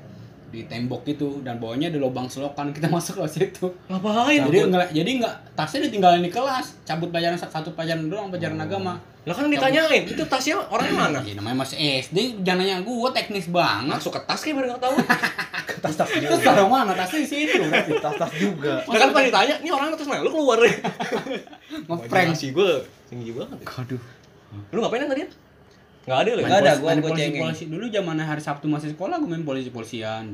di 0.48 0.64
tembok 0.64 1.04
gitu 1.04 1.44
dan 1.44 1.60
bawahnya 1.60 1.92
ada 1.92 2.00
lubang 2.00 2.24
selokan 2.24 2.72
kita 2.76 2.88
masuk 2.88 3.20
kelas 3.20 3.36
itu 3.38 3.68
Ngapain? 3.86 4.48
jadi 4.48 4.58
nggak 4.66 4.88
jadi 4.96 5.10
nggak 5.20 5.34
tasnya 5.52 5.80
ditinggalin 5.86 6.24
di 6.24 6.32
kelas 6.32 6.80
cabut 6.82 7.12
pelajaran 7.12 7.36
satu 7.36 7.72
pelajaran 7.72 8.08
doang 8.08 8.32
pelajaran 8.32 8.56
agama 8.58 8.96
Lah 9.28 9.36
kan 9.36 9.52
ditanyain, 9.52 10.08
itu 10.08 10.24
tasnya 10.24 10.56
orangnya 10.72 10.96
mana? 11.04 11.18
ya 11.20 11.36
namanya 11.36 11.60
masih 11.60 11.76
SD 12.00 12.40
jangan 12.40 12.64
nanya 12.64 12.80
gue 12.80 13.08
teknis 13.12 13.52
banget 13.52 14.00
Masuk 14.00 14.16
ke 14.16 14.20
tas 14.24 14.40
kayak 14.40 14.56
baru 14.56 14.66
nggak 14.72 14.82
tahu. 14.88 14.96
Tas-tas 15.84 16.08
terus 16.08 16.40
taruh 16.40 16.64
mana 16.64 16.96
tasnya 16.96 17.20
di 17.20 17.28
situ 17.28 17.60
Tas-tas 18.00 18.32
juga. 18.40 18.80
Lah 18.88 18.96
kan 18.96 19.12
pas 19.12 19.20
ditanya, 19.20 19.60
ini 19.60 19.68
orangnya 19.68 20.00
tas 20.00 20.08
mana? 20.08 20.24
Lu 20.24 20.32
keluar 20.32 20.56
deh. 20.64 20.72
ngeprank 21.84 22.32
sih 22.32 22.56
gue 22.56 22.88
tinggi 23.12 23.36
banget. 23.36 23.58
Aduh. 23.68 24.00
Lu 24.72 24.78
ngapain 24.80 25.04
tadi 25.04 25.28
ya? 26.08 26.10
Nggak 26.10 26.18
ada 26.18 26.30
lu 26.30 26.40
ya? 26.40 26.46
Nggak 26.46 26.58
ada, 26.58 26.72
gua- 26.74 26.88
main 26.88 26.98
gua 26.98 27.06
polisi, 27.06 27.22
cengeng. 27.22 27.42
polisi 27.44 27.64
dulu 27.66 27.84
zaman 27.86 28.16
hari 28.18 28.40
Sabtu 28.40 28.66
masih 28.66 28.88
sekolah 28.90 29.14
gue 29.16 29.28
main 29.28 29.44
polisi 29.44 29.68
polisian 29.68 30.24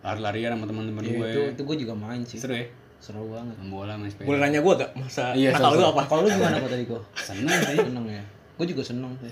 lari-larian 0.00 0.50
sama 0.52 0.66
teman-teman 0.66 1.00
Iya, 1.00 1.14
gue 1.14 1.28
itu 1.28 1.40
itu 1.54 1.62
gua 1.62 1.76
juga 1.78 1.94
main 1.94 2.20
sih. 2.22 2.36
seru 2.36 2.52
ya 2.52 2.66
Seru 2.98 3.20
banget. 3.26 3.54
main 3.54 3.70
bola 3.70 3.94
main 3.94 4.08
sepeda 4.08 4.26
Boleh 4.26 4.40
nanya 4.42 4.58
gue 4.58 4.72
gak? 4.74 4.90
Masa 4.94 5.24
Iya, 5.32 5.52
nakal 5.52 5.70
lu 5.72 5.84
apa? 5.86 6.02
Kalau 6.04 6.20
lu 6.20 6.28
gimana 6.30 6.56
kok 6.58 6.68
tadi 6.68 6.84
kok? 6.84 7.02
seneng 7.14 7.54
sih 7.62 7.76
Seneng 7.78 8.04
ya. 8.06 8.24
Gua 8.54 8.66
juga 8.66 8.82
seneng 8.82 9.12
sih. 9.16 9.30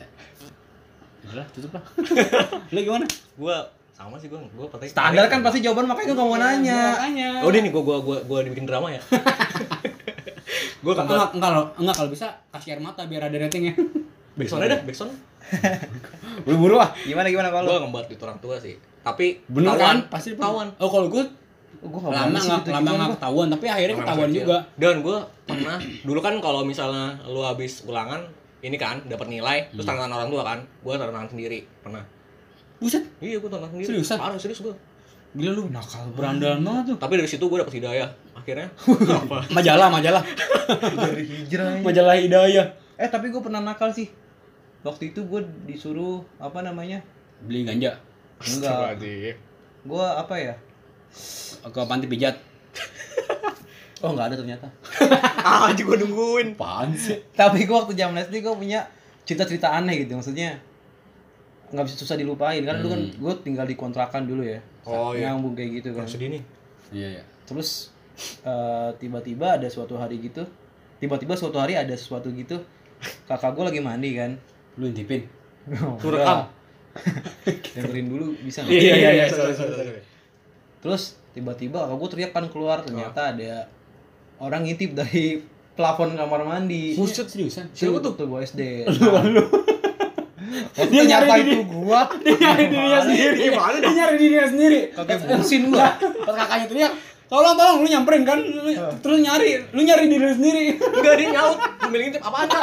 udah 1.24 1.46
tutup 1.48 1.70
lah 1.70 1.82
lu 2.72 2.78
gimana 2.80 3.06
Gue 3.34 3.56
sama 3.92 4.16
sih 4.16 4.26
gue. 4.26 4.36
Gue 4.50 4.66
katanya. 4.66 4.90
Standar 4.90 5.24
kan 5.26 5.40
pasti 5.40 5.58
jawaban 5.58 5.86
makanya 5.86 6.06
gua 6.08 6.16
nggak 6.16 6.28
mau 6.28 6.38
nanya. 6.38 6.80
makanya 6.90 7.28
Oh, 7.38 7.48
udah 7.48 7.60
nih 7.60 7.70
gue 7.70 7.82
gue 7.82 7.96
gue 7.98 8.16
gue 8.22 8.38
dibikin 8.42 8.64
drama 8.64 8.88
ya. 8.88 9.00
gue 10.82 10.92
kan 10.92 11.04
enggak 11.04 11.28
enggak 11.32 11.50
kalau 11.50 11.64
enggak 11.76 11.94
kalau 11.94 12.10
bisa 12.10 12.26
kasih 12.50 12.68
air 12.70 12.80
mata 12.80 13.04
biar 13.04 13.22
ada 13.22 13.36
ratingnya 13.38 13.72
Backsound 14.32 14.60
aja 14.60 14.70
dah, 14.72 14.80
backsound. 14.82 15.12
buru-buru 16.44 16.76
ah 16.76 16.90
Gimana 16.98 17.26
gimana 17.26 17.48
kalau? 17.48 17.68
Gue 17.68 17.78
ngembat 17.80 18.04
di 18.06 18.14
orang 18.16 18.38
tua 18.38 18.56
sih. 18.56 18.74
Tapi 19.02 19.42
bener 19.46 19.72
ketahuan. 19.72 19.96
kan 19.98 20.10
pasti 20.10 20.28
ketahuan. 20.32 20.68
oh 20.76 20.88
kalau 20.88 21.08
gue 21.08 21.24
Oh, 21.82 21.90
gua 21.90 22.14
lama 22.14 22.38
sih 22.38 22.46
nggak 22.46 22.62
gitu 22.62 22.70
lama 22.70 22.90
nggak 22.92 23.10
ketahuan 23.16 23.46
tapi 23.48 23.66
akhirnya 23.66 23.96
Orang 23.96 24.06
ketahuan 24.06 24.30
juga 24.30 24.56
Dan 24.76 24.94
gue 25.02 25.18
pernah 25.42 25.78
dulu 26.04 26.20
kan 26.20 26.34
kalau 26.38 26.62
misalnya 26.62 27.18
lu 27.26 27.42
habis 27.42 27.82
ulangan 27.82 28.22
ini 28.62 28.76
kan 28.76 29.02
dapat 29.02 29.26
nilai 29.26 29.66
terus 29.66 29.82
Hmm. 29.82 29.90
tanda 29.90 30.06
tangan 30.06 30.10
orang 30.14 30.28
tua 30.30 30.42
kan 30.44 30.58
gue 30.62 30.94
tangan 30.94 31.26
sendiri 31.26 31.58
pernah 31.82 32.02
buset 32.78 33.02
iya 33.18 33.34
gue 33.34 33.50
tangan 33.50 33.66
sendiri 33.68 33.86
Seriusan? 33.88 34.14
parah 34.14 34.38
serius 34.38 34.62
gue 34.62 34.74
gila 35.34 35.50
lu 35.50 35.64
nakal 35.70 36.06
berandalan 36.12 36.62
banget 36.62 36.84
tuh 36.86 36.96
tapi 37.00 37.12
dari 37.16 37.26
situ 37.26 37.42
gue 37.42 37.58
dapet 37.58 37.74
hidayah 37.74 38.08
akhirnya 38.32 38.68
apa 39.24 39.38
majalah 39.50 39.88
majalah 39.88 40.22
Dari 40.94 41.24
hijrah. 41.26 41.82
majalah 41.82 42.14
hidayah 42.14 42.66
Eh 42.94 43.08
tapi 43.08 43.26
gue 43.26 43.40
pernah 43.40 43.58
nakal 43.58 43.90
sih. 43.90 44.06
Waktu 44.82 45.14
itu 45.14 45.22
gue 45.26 45.40
disuruh 45.66 46.26
apa 46.42 46.62
namanya? 46.62 47.02
beli 47.42 47.66
ganja 47.66 47.98
Enggak. 48.42 48.98
Gue 49.86 50.06
apa 50.06 50.34
ya? 50.38 50.54
ke 51.62 51.80
panti 51.84 52.08
pijat 52.08 52.34
Oh 54.02 54.10
nggak 54.18 54.34
ada 54.34 54.36
ternyata. 54.40 54.66
ah 55.46 55.70
gue 55.70 55.96
nungguin 56.02 56.58
sih 56.98 57.22
Tapi 57.38 57.62
gue 57.62 57.76
waktu 57.76 57.94
zaman 57.94 58.18
SD 58.26 58.42
gue 58.42 58.50
punya 58.50 58.82
cerita-cerita 59.22 59.70
aneh 59.70 60.02
gitu. 60.02 60.18
Maksudnya 60.18 60.58
nggak 61.72 61.86
bisa 61.88 61.96
susah 62.02 62.18
dilupain 62.18 62.60
kan 62.68 62.82
dulu 62.82 62.88
kan 62.92 63.00
gue 63.00 63.32
tinggal 63.46 63.64
di 63.64 63.78
kontrakan 63.78 64.28
dulu 64.28 64.44
ya. 64.44 64.60
oh 64.84 65.14
iya 65.14 65.30
Nyambung 65.32 65.54
kayak 65.54 65.70
gitu 65.80 65.88
kan. 65.94 66.04
Sedih 66.10 66.34
nih 66.34 66.42
iya 66.90 67.08
iya 67.20 67.22
Terus 67.46 67.94
eh, 68.42 68.90
tiba-tiba 68.98 69.54
ada 69.54 69.70
suatu 69.70 69.94
hari 69.94 70.18
gitu. 70.18 70.42
Tiba-tiba 70.98 71.38
suatu 71.38 71.62
hari 71.62 71.78
ada 71.78 71.94
sesuatu 71.94 72.26
gitu. 72.34 72.58
Kakak 73.30 73.54
gue 73.54 73.64
lagi 73.70 73.80
mandi 73.80 74.18
kan. 74.18 74.34
Lu 74.74 74.84
intipin. 74.86 75.28
Lu 75.70 76.08
rekam. 76.08 76.48
Dengerin 77.74 78.06
dulu 78.06 78.36
bisa 78.38 78.60
nggak? 78.62 78.72
iya 78.74 78.94
iya 78.94 79.10
iya. 79.14 79.24
Sorry 79.26 79.52
sorry 79.52 79.72
sorry 79.72 80.02
Terus 80.78 81.02
tiba-tiba 81.32 81.80
kakak 81.80 81.96
gue 81.96 82.08
teriak 82.10 82.30
kan 82.30 82.44
keluar 82.46 82.82
ternyata 82.82 83.32
ada 83.32 83.64
orang 84.36 84.66
ngintip 84.66 84.92
dari 84.92 85.40
plafon 85.72 86.12
kamar 86.12 86.42
mandi. 86.42 86.92
Buset 86.92 87.24
seriusan? 87.24 87.72
Siapa 87.72 87.96
tuh? 87.98 88.12
Tuh 88.12 88.26
gue 88.26 88.40
SD. 88.42 88.84
Dia 90.72 90.84
Dia 90.84 91.02
nyari 91.06 91.48
itu 91.48 91.64
gua. 91.64 92.04
dia 92.20 92.34
nyari 92.34 92.64
dirinya 92.68 93.00
sendiri. 93.00 93.36
Gimana 93.40 93.76
dia 93.78 93.92
nyari 93.94 94.14
dirinya 94.18 94.46
sendiri. 94.46 94.80
Kakek 94.92 95.18
busin 95.30 95.62
gua. 95.68 95.88
pas 95.96 96.34
kakaknya 96.36 96.66
teriak 96.68 96.92
tolong 97.24 97.56
tolong 97.56 97.76
lu 97.80 97.88
nyamperin 97.88 98.22
kan? 98.22 98.36
Lu- 98.36 98.76
terus 99.00 99.18
nyari 99.22 99.64
lu 99.72 99.80
nyari 99.80 100.04
diri 100.06 100.20
lu 100.22 100.34
sendiri. 100.34 100.64
Enggak 100.76 101.14
dia 101.16 101.28
nyaut. 101.30 101.56
Ambil 101.80 102.00
ngintip 102.04 102.20
apaan 102.20 102.46
Kak? 102.46 102.62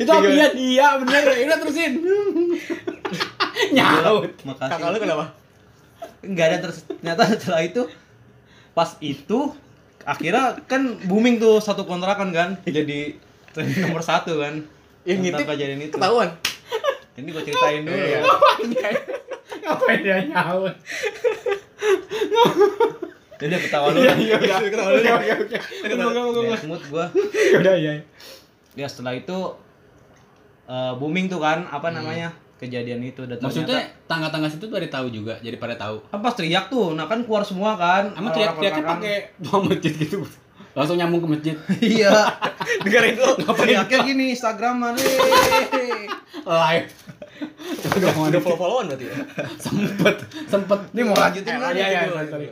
Itu 0.00 0.08
apa 0.08 0.26
dia 0.26 0.48
dia 0.50 0.86
bener 0.96 1.22
udah 1.44 1.58
terusin 1.58 1.92
nyaut 3.76 4.32
Makasih. 4.42 4.70
kakak 4.70 4.88
lu 4.88 4.98
kenapa 4.98 5.24
Enggak 6.20 6.46
ada 6.46 6.58
terus 6.60 6.78
ternyata 6.86 7.22
setelah 7.34 7.62
itu 7.62 7.82
pas 8.70 8.96
itu 8.98 9.52
akhirnya 10.02 10.56
kan 10.64 10.82
booming 11.02 11.36
tuh 11.36 11.58
satu 11.58 11.84
kontrakan 11.84 12.28
kan 12.30 12.56
jadi 12.62 13.16
nomor 13.82 14.00
satu 14.00 14.36
kan 14.38 14.64
Yang 15.02 15.18
ngintip 15.22 15.46
kejadian 15.46 15.80
itu 15.82 15.92
ketahuan 15.92 16.32
ini 17.14 17.28
gue 17.30 17.42
ceritain 17.42 17.82
dulu 17.82 17.96
Iya. 17.96 18.20
ya 18.20 18.90
Ngapain 19.60 19.98
dia 20.00 20.16
nyaut? 20.26 20.72
jadi 23.36 23.56
ketawa 23.58 23.86
lu 23.90 23.98
kan 23.98 24.16
Iya 24.16 24.36
udah. 24.36 24.58
Ketahuan 24.62 24.92
dulu. 24.94 25.08
Oke 25.10 25.32
oke 25.32 25.56
oke. 26.28 26.44
Ya, 26.44 26.56
smooth 26.58 26.84
gue 26.86 27.04
Udah 27.56 27.74
ya. 27.74 27.92
ya 28.74 28.86
setelah 28.86 29.12
itu 29.14 29.36
eh, 30.70 30.92
booming 30.94 31.26
tuh 31.26 31.38
kan 31.38 31.66
apa 31.66 31.90
namanya 31.90 32.30
kejadian 32.56 33.00
itu 33.02 33.24
dan 33.24 33.40
Maksudnya 33.40 33.80
tangga-tangga 34.04 34.44
situ 34.46 34.68
pada 34.68 34.84
tahu 34.86 35.08
juga, 35.08 35.32
jadi 35.38 35.56
pada 35.56 35.74
tahu. 35.74 35.96
kan 36.06 36.20
pas 36.20 36.30
teriak 36.30 36.68
tuh 36.68 36.92
nah 36.92 37.04
kan 37.04 37.24
keluar 37.24 37.40
semua 37.40 37.74
kan 37.74 38.12
Emang 38.12 38.30
Orang-orang 38.30 38.36
teriak-teriaknya 38.54 38.76
kontrakan. 38.78 39.00
pakai 39.00 39.16
doang 39.40 39.62
masjid 39.66 39.92
gitu. 39.94 40.18
Langsung 40.70 40.96
nyambung 40.96 41.20
ke 41.20 41.28
masjid. 41.30 41.54
iya 41.96 42.12
dengerin 42.78 43.14
dulu 43.16 43.32
teriaknya 43.56 43.98
gini 44.04 44.24
instagraman 44.30 44.92
Live. 46.46 46.90
Udah 47.90 48.10
mau 48.12 48.28
udah 48.28 48.38
follow 48.38 48.58
followan 48.58 48.84
berarti 48.86 49.06
ya 49.06 49.16
sempet 49.58 50.16
sempet 50.46 50.78
Ini 50.92 51.02
mau 51.02 51.16
lanjutin 51.16 51.56
kan? 51.56 51.72
iya 51.72 51.86
iya 51.88 52.00
Lanjut, 52.02 52.12
sorry, 52.12 52.18
lanjut. 52.20 52.32
sorry. 52.32 52.48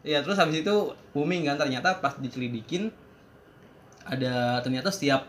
Iya 0.00 0.18
terus 0.22 0.36
habis 0.38 0.56
itu 0.56 0.74
booming 1.10 1.42
kan 1.42 1.56
ternyata 1.56 1.98
pas 1.98 2.14
diselidikin 2.16 2.94
ada 4.04 4.34
ternyata 4.62 4.88
setiap 4.88 5.26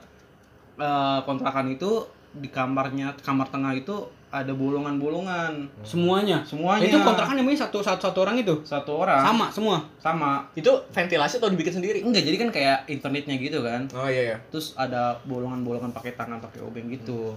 eh, 0.78 1.20
kontrakan 1.24 1.68
itu 1.68 2.06
di 2.32 2.48
kamarnya 2.48 3.18
kamar 3.18 3.48
tengah 3.48 3.74
itu 3.74 3.96
ada 4.30 4.54
bolongan-bolongan. 4.54 5.66
Semuanya? 5.82 6.46
Semuanya. 6.46 6.86
itu 6.86 6.98
kontrakan 6.98 7.34
namanya 7.36 7.66
satu 7.66 7.82
satu 7.82 7.98
satu 8.04 8.20
orang 8.22 8.38
itu? 8.38 8.54
Satu 8.62 8.94
orang. 8.96 9.18
Sama 9.20 9.46
semua? 9.50 9.78
Sama. 9.98 10.46
Itu 10.54 10.70
ventilasi 10.88 11.38
atau 11.38 11.50
dibikin 11.50 11.74
sendiri? 11.74 12.00
Enggak 12.00 12.22
jadi 12.24 12.38
kan 12.38 12.50
kayak 12.50 12.78
internetnya 12.88 13.36
gitu 13.36 13.60
kan. 13.60 13.90
Oh 13.92 14.06
iya 14.06 14.22
iya. 14.28 14.38
Terus 14.48 14.74
ada 14.76 15.18
bolongan-bolongan 15.24 15.90
pakai 15.90 16.14
tangan 16.14 16.38
pakai 16.38 16.62
obeng 16.62 16.86
gitu. 16.88 17.34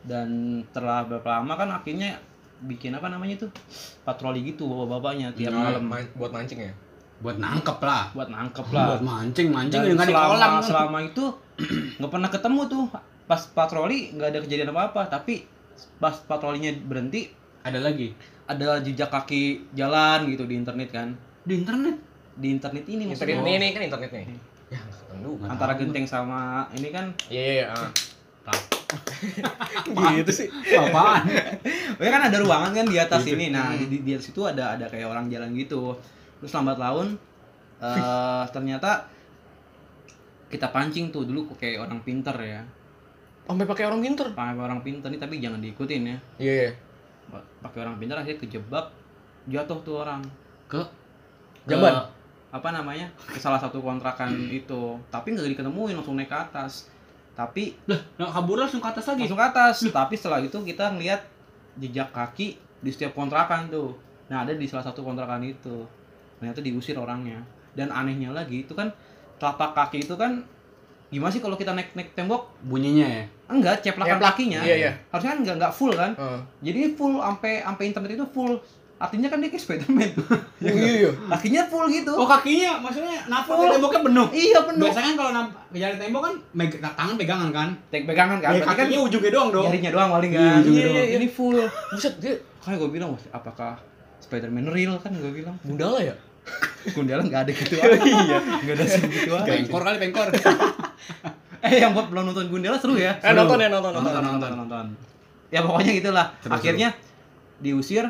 Dan 0.00 0.28
setelah 0.64 1.02
berapa 1.04 1.28
lama 1.34 1.52
kan 1.56 1.68
akhirnya 1.72 2.14
bikin 2.62 2.92
apa 2.92 3.08
namanya 3.08 3.34
tuh 3.36 3.50
patroli 4.02 4.44
gitu 4.44 4.64
bapak-bapaknya 4.64 5.34
tiap 5.34 5.50
Hmm. 5.50 5.66
malam. 5.66 5.82
Man- 5.82 6.12
buat 6.14 6.30
mancing 6.30 6.60
ya? 6.60 6.72
Buat 7.18 7.36
nangkep 7.36 7.78
lah. 7.80 8.14
Buat 8.14 8.30
nangkep 8.30 8.64
buat 8.64 8.78
lah 8.78 9.02
mancing 9.02 9.48
mancing 9.50 9.80
Dan 9.82 9.88
dengan 9.92 10.06
di 10.06 10.14
kolam 10.14 10.52
kan. 10.52 10.62
selama 10.62 10.98
itu 11.02 11.24
nggak 11.98 12.08
pernah 12.08 12.30
ketemu 12.30 12.60
tuh 12.70 12.84
pas 13.30 13.46
patroli 13.54 14.10
nggak 14.10 14.28
ada 14.34 14.40
kejadian 14.42 14.74
apa 14.74 14.90
apa 14.90 15.02
tapi 15.06 15.46
pas 16.02 16.18
patrolinya 16.26 16.74
berhenti 16.82 17.30
ada 17.62 17.78
lagi? 17.78 18.10
ada 18.50 18.82
jejak 18.82 19.14
kaki 19.14 19.70
jalan 19.78 20.26
gitu 20.26 20.42
di 20.42 20.58
internet 20.58 20.90
kan. 20.90 21.14
Di 21.46 21.54
internet? 21.54 21.94
Di 22.34 22.50
internet 22.50 22.82
ini 22.90 23.14
internet 23.14 23.46
ini, 23.46 23.52
ini 23.62 23.66
kan 23.70 23.82
internet 23.86 24.10
nih. 24.10 24.26
Ya 24.74 24.82
aduh 25.14 25.38
Nggak 25.38 25.50
antara 25.54 25.72
genteng 25.78 26.06
sama 26.10 26.66
ini 26.74 26.90
kan. 26.90 27.14
Iya 27.30 27.42
iya 27.46 27.54
iya 27.54 27.66
ah. 27.70 27.90
gitu 30.18 30.32
sih. 30.34 30.50
apaan? 30.50 31.30
Ya 32.02 32.10
kan 32.10 32.22
ada 32.26 32.42
ruangan 32.42 32.74
kan 32.74 32.86
di 32.90 32.98
atas 32.98 33.22
Gitu. 33.22 33.38
ini. 33.38 33.54
Nah 33.54 33.78
di, 33.78 34.02
di 34.02 34.10
atas 34.18 34.34
itu 34.34 34.42
ada 34.42 34.74
ada 34.74 34.90
kayak 34.90 35.06
orang 35.06 35.30
jalan 35.30 35.54
gitu. 35.54 35.94
Terus 36.42 36.50
lambat 36.50 36.82
laun 36.82 37.14
eh 37.80 38.44
ternyata 38.50 39.06
kita 40.50 40.74
pancing 40.74 41.14
tuh 41.14 41.22
dulu 41.22 41.54
kayak 41.54 41.86
orang 41.86 42.02
pinter 42.02 42.34
ya 42.42 42.60
sampai 43.50 43.66
pakai 43.66 43.84
orang 43.90 44.00
pinter 44.00 44.26
pakai 44.30 44.62
orang 44.62 44.80
pinter 44.80 45.08
nih 45.10 45.20
tapi 45.20 45.42
jangan 45.42 45.58
diikutin 45.58 46.02
ya. 46.06 46.16
Iya 46.38 46.52
iya. 46.54 46.72
Pakai 47.62 47.78
orang 47.82 47.98
pintar 47.98 48.22
akhirnya 48.22 48.38
kejebak 48.38 48.86
jatuh 49.50 49.78
tuh 49.82 49.96
orang. 50.02 50.22
Ke? 50.70 50.82
Jamban? 51.66 51.94
Ke- 51.94 52.08
apa 52.50 52.68
namanya? 52.74 53.06
Ke 53.14 53.38
salah 53.38 53.58
satu 53.58 53.78
kontrakan 53.78 54.50
itu. 54.50 54.98
Tapi 55.10 55.34
nggak 55.34 55.54
diketemuin 55.54 55.94
langsung 55.94 56.18
naik 56.18 56.30
ke 56.30 56.38
atas. 56.38 56.90
Tapi 57.34 57.78
lah 57.86 58.00
nah, 58.18 58.30
kabur 58.30 58.58
langsung 58.58 58.82
ke 58.82 58.88
atas 58.90 59.06
lagi? 59.06 59.22
Langsung 59.26 59.38
ke 59.38 59.46
atas. 59.46 59.76
Tapi 59.86 60.14
setelah 60.18 60.42
itu 60.42 60.58
kita 60.58 60.94
ngeliat 60.94 61.22
jejak 61.78 62.10
kaki 62.10 62.58
di 62.82 62.90
setiap 62.90 63.14
kontrakan 63.14 63.70
tuh. 63.70 63.94
Nah 64.26 64.42
ada 64.42 64.54
di 64.54 64.66
salah 64.66 64.82
satu 64.82 65.06
kontrakan 65.06 65.42
itu. 65.46 65.86
Ternyata 66.42 66.58
diusir 66.62 66.98
orangnya. 66.98 67.38
Dan 67.74 67.94
anehnya 67.94 68.34
lagi 68.34 68.66
itu 68.66 68.74
kan 68.74 68.90
telapak 69.38 69.72
kaki 69.72 70.04
itu 70.04 70.18
kan 70.18 70.42
gimana 71.10 71.28
sih 71.28 71.38
kalau 71.38 71.54
kita 71.54 71.70
naik 71.70 71.90
naik 71.92 72.10
tembok? 72.12 72.54
Bunyinya 72.62 73.02
ya? 73.04 73.24
Enggak 73.46 73.80
ceplakan 73.80 74.16
Ceplak. 74.16 74.30
kakinya 74.32 74.60
Iya, 74.60 74.74
iya. 74.78 74.92
harusnya 75.08 75.30
kan 75.30 75.38
enggak 75.40 75.56
enggak 75.56 75.72
full 75.72 75.92
kan? 75.92 76.10
Heeh. 76.12 76.40
jadi 76.62 76.80
full 76.92 77.14
sampai 77.16 77.52
sampai 77.60 77.84
internet 77.84 78.10
itu 78.12 78.26
full. 78.28 78.54
Artinya 78.96 79.26
kan 79.26 79.40
dia 79.40 79.48
kayak 79.48 79.58
Spiderman. 79.58 80.10
Oh 80.60 80.68
iya 80.70 80.92
iya. 81.00 81.10
Kakinya 81.26 81.62
full 81.66 81.88
gitu. 81.88 82.12
Oh 82.12 82.28
kakinya 82.28 82.78
maksudnya 82.78 83.16
Full. 83.42 83.64
temboknya 83.70 84.00
penuh? 84.02 84.26
Iya 84.30 84.60
penuh. 84.62 84.84
Biasanya 84.84 85.06
kan 85.06 85.16
kalau 85.16 85.30
nampak 85.32 85.62
jalan 85.72 85.96
tembok 85.96 86.22
kan 86.22 86.34
meg- 86.52 86.78
tangan 86.78 87.14
pegangan 87.16 87.48
kan? 87.50 87.68
Tek 87.88 88.04
pegangan 88.04 88.36
kan? 88.38 88.50
Ya, 88.50 88.60
berarti 88.60 88.68
kan 88.70 88.76
kakinya 88.84 89.00
ujungnya 89.02 89.30
doang 89.30 89.48
dong. 89.50 89.64
jarinya 89.66 89.90
doang 89.90 90.08
paling 90.12 90.30
Iya, 90.30 90.38
kan? 90.38 90.60
Iya, 90.60 90.84
doang. 90.84 90.94
iya, 90.94 91.04
ini 91.16 91.26
full. 91.26 91.56
Buset 91.90 92.14
dia 92.18 92.32
kayak 92.60 92.76
gue 92.78 92.90
bilang 92.92 93.08
"Wah, 93.10 93.22
apakah 93.32 93.72
Spiderman 94.20 94.68
real? 94.68 94.94
Kan 94.96 95.16
gue 95.16 95.32
bilang. 95.32 95.56
Gundala 95.62 95.98
ya? 95.98 96.12
Gundala 96.94 97.20
nggak 97.22 97.40
ada 97.40 97.52
gitu 97.52 97.74
iya. 97.80 98.36
Nggak 98.60 98.74
ada 98.74 98.84
sih 98.86 99.00
gitu 99.02 99.32
aja. 99.32 99.48
pengkor 99.48 99.80
kali 99.80 99.96
pengkor 99.98 100.28
eh 101.66 101.80
yang 101.80 101.92
buat 101.92 102.08
belum 102.08 102.32
nonton 102.32 102.48
Gundala 102.48 102.76
seru 102.80 102.96
ya? 102.96 103.16
Eh 103.20 103.30
Seru. 103.32 103.44
nonton 103.44 103.58
ya 103.60 103.68
nonton 103.68 103.92
nonton 103.92 104.12
nonton. 104.12 104.24
nonton 104.36 104.50
nonton. 104.66 104.86
Ya 105.50 105.60
pokoknya 105.66 105.92
gitulah. 105.98 106.26
Seru, 106.40 106.52
akhirnya 106.56 106.88
diusir 107.60 108.06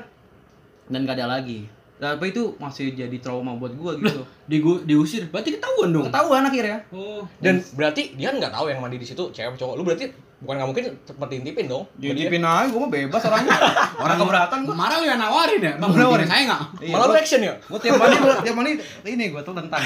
dan 0.91 1.07
gak 1.07 1.19
ada 1.19 1.27
lagi. 1.39 1.67
Tapi 2.01 2.33
itu 2.33 2.57
masih 2.57 2.97
jadi 2.97 3.13
trauma 3.21 3.53
buat 3.61 3.77
gua 3.77 3.93
gitu. 4.01 4.25
Di 4.49 4.59
diusir? 4.89 5.29
Berarti 5.29 5.61
ketahuan 5.61 5.93
dong? 5.93 6.09
Ketahuan 6.09 6.49
akhirnya. 6.49 6.81
Oh. 6.97 7.29
Dan 7.45 7.61
berarti 7.77 8.17
dia 8.17 8.33
nggak 8.33 8.49
tahu 8.49 8.73
yang 8.73 8.81
mandi 8.81 8.97
di 8.97 9.05
situ 9.05 9.29
cewek 9.29 9.61
cowok. 9.61 9.75
Lu 9.77 9.85
berarti 9.85 10.09
bukan 10.41 10.55
nggak 10.57 10.69
mungkin 10.69 10.85
sempat 11.03 11.29
diintipin 11.29 11.67
dong. 11.67 11.85
Ditipin 11.95 12.41
aja, 12.41 12.65
gue 12.65 12.77
mah 12.77 12.89
bebas 12.89 13.21
orangnya. 13.23 13.53
Orang 14.03 14.17
keberatan 14.17 14.59
gue. 14.65 14.73
marah 14.73 14.97
lu 14.97 15.05
yang 15.05 15.17
nawarin 15.17 15.61
ya 15.61 15.73
bang 15.77 15.85
Gua 15.87 16.01
nawarin. 16.01 16.25
saya 16.25 16.43
nggak 16.49 16.61
malah 16.89 17.07
lu 17.07 17.15
action 17.15 17.41
ya 17.41 17.53
Gue 17.61 17.79
tiap 17.79 17.95
mandi, 17.95 18.17
tiap 18.41 18.55
mandi 18.55 18.73
ini 19.05 19.25
gue 19.29 19.41
tuh 19.41 19.53
tentang. 19.53 19.81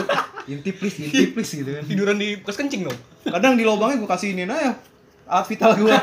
Intip 0.46 0.78
please, 0.78 0.94
intip 1.00 1.34
please 1.34 1.50
gitu 1.52 1.66
kan. 1.68 1.82
tiduran 1.82 2.14
di 2.14 2.38
bekas 2.38 2.54
kencing 2.54 2.86
dong 2.86 2.94
Kadang 3.24 3.58
di 3.58 3.66
lubangnya 3.66 3.98
gue 3.98 4.06
kasih 4.06 4.30
ini 4.30 4.46
aja. 4.46 4.78
Alat 5.26 5.44
vital 5.44 5.74
gue. 5.74 5.90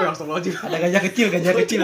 astagfirullahaladzim 0.00 0.54
Ada 0.56 0.76
gajah 0.80 1.02
kecil, 1.04 1.26
gajah 1.28 1.54
kecil. 1.54 1.82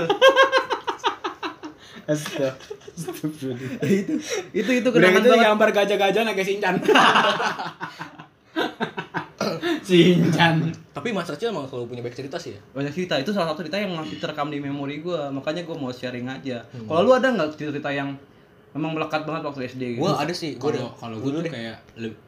itu, 3.84 4.14
itu, 4.54 4.70
itu 4.72 4.88
Udah 4.88 4.94
kenangan 4.94 5.20
gitu 5.20 5.28
banget. 5.28 5.44
gambar 5.44 5.68
gajah-gajah 5.74 6.22
naga 6.24 6.40
Sinchan. 6.40 6.74
Sinchan. 9.86 10.56
tapi 10.90 11.08
Mas 11.10 11.24
Rachel 11.24 11.48
emang 11.48 11.64
selalu 11.64 11.86
punya 11.88 12.02
back 12.02 12.14
cerita 12.14 12.36
sih 12.36 12.50
ya 12.50 12.60
Banyak 12.72 12.90
cerita, 12.90 13.14
itu 13.14 13.30
salah 13.30 13.48
satu 13.48 13.60
cerita 13.60 13.76
yang 13.76 13.92
masih 13.92 14.16
terekam 14.16 14.48
di 14.48 14.58
memori 14.58 14.98
gue. 14.98 15.20
Makanya 15.30 15.62
gue 15.62 15.74
mau 15.74 15.90
sharing 15.90 16.26
aja. 16.26 16.58
Kalau 16.64 17.00
lu 17.00 17.12
ada 17.12 17.28
nggak 17.28 17.54
cerita 17.54 17.88
yang 17.88 18.12
memang 18.72 18.92
melekat 18.92 19.22
banget 19.22 19.42
waktu 19.42 19.60
SD 19.66 19.82
gitu? 19.92 20.02
gua 20.02 20.18
ada 20.18 20.30
sih 20.30 20.54
gua 20.54 20.68
Kalau 20.68 20.80
ada 20.82 20.96
kalau 20.96 21.16
gue 21.16 21.24
Gua 21.24 21.32
tuh 21.32 21.42
deh. 21.42 21.52
kayak 21.52 21.76
le- 21.96 22.20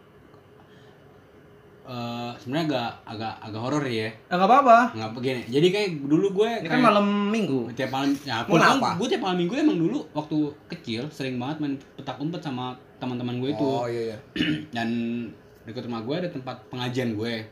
eh 1.86 2.30
sebenarnya 2.36 2.64
agak 2.66 2.90
agak 3.06 3.34
agak 3.42 3.60
horor 3.62 3.80
ya. 3.82 4.08
Eh, 4.08 4.12
nggak 4.28 4.44
apa-apa. 4.46 4.78
Nggak 4.92 5.10
begini. 5.10 5.42
Jadi 5.46 5.66
kayak 5.70 5.88
dulu 6.02 6.26
gue 6.34 6.50
Ini 6.58 6.68
kan 6.68 6.80
malam 6.82 7.06
minggu. 7.26 7.72
tiap 7.72 7.88
malam 7.88 8.12
ya 8.22 8.44
Mau 8.44 8.48
pun 8.50 8.60
apa? 8.60 8.88
gue 8.94 9.06
tiap 9.08 9.22
malam 9.24 9.38
minggu 9.38 9.56
emang 9.56 9.78
dulu 9.78 10.04
waktu 10.12 10.36
kecil 10.68 11.08
sering 11.08 11.36
banget 11.36 11.56
main 11.58 11.74
petak 11.96 12.16
umpet 12.18 12.40
sama 12.40 12.72
teman-teman 12.98 13.38
gue 13.38 13.50
itu 13.50 13.64
oh 13.64 13.86
iya 13.86 14.12
iya 14.12 14.18
dan 14.76 14.88
dekat 15.68 15.84
rumah 15.84 16.00
gue 16.00 16.16
ada 16.16 16.28
tempat 16.32 16.56
pengajian 16.72 17.12
gue 17.14 17.44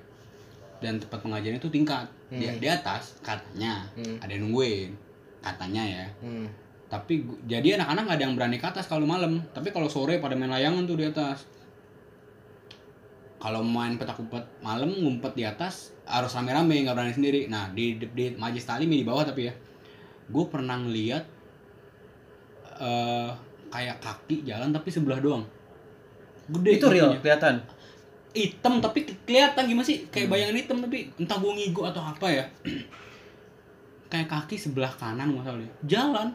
dan 0.80 0.96
tempat 0.96 1.20
pengajian 1.20 1.56
itu 1.56 1.68
tingkat 1.68 2.08
di, 2.26 2.48
Hmm. 2.48 2.58
di 2.58 2.66
atas 2.66 3.20
katanya 3.20 3.86
Hmm. 3.94 4.18
ada 4.18 4.32
yang 4.32 4.48
nungguin 4.48 4.90
katanya 5.40 5.82
ya 5.84 6.06
hmm. 6.24 6.46
tapi 6.88 7.22
jadi 7.46 7.78
anak-anak 7.78 8.02
nggak 8.02 8.16
ada 8.18 8.24
yang 8.26 8.34
berani 8.34 8.56
ke 8.58 8.66
atas 8.66 8.88
kalau 8.88 9.06
malam 9.06 9.38
tapi 9.52 9.70
kalau 9.70 9.86
sore 9.86 10.18
pada 10.18 10.34
main 10.34 10.50
layangan 10.50 10.82
tuh 10.84 10.98
di 10.98 11.06
atas 11.06 11.46
kalau 13.36 13.60
main 13.62 13.94
petak 13.94 14.18
umpet 14.18 14.42
malam 14.58 14.90
ngumpet 14.90 15.36
di 15.36 15.44
atas 15.44 15.94
harus 16.08 16.32
rame-rame 16.34 16.82
nggak 16.82 16.96
berani 16.96 17.14
sendiri 17.14 17.46
nah 17.46 17.68
di 17.70 18.00
di, 18.00 18.06
di 18.10 18.24
majlis 18.34 18.64
talim 18.64 18.90
di 18.90 19.06
bawah 19.06 19.22
tapi 19.22 19.46
ya 19.46 19.54
gue 20.26 20.44
pernah 20.50 20.80
ngeliat 20.82 21.24
eh 22.76 23.30
kayak 23.66 23.96
kaki 24.00 24.46
jalan 24.46 24.70
tapi 24.70 24.88
sebelah 24.90 25.20
doang 25.20 25.44
gede 26.46 26.78
Itu 26.78 26.86
real, 26.86 27.18
kelihatan. 27.18 27.58
Hitam 28.36 28.78
tapi 28.78 29.08
ke- 29.08 29.16
kelihatan 29.24 29.64
gimana 29.64 29.82
sih? 29.82 30.04
Kayak 30.12 30.28
bayangan 30.28 30.56
hitam 30.56 30.78
tapi 30.84 31.08
entah 31.16 31.36
gue 31.36 31.52
ngigo 31.56 31.82
atau 31.88 32.04
apa 32.04 32.26
ya. 32.28 32.44
Kayak 34.12 34.28
kaki 34.30 34.54
sebelah 34.54 34.92
kanan 34.94 35.34
masalahnya 35.34 35.66
jalan 35.82 36.30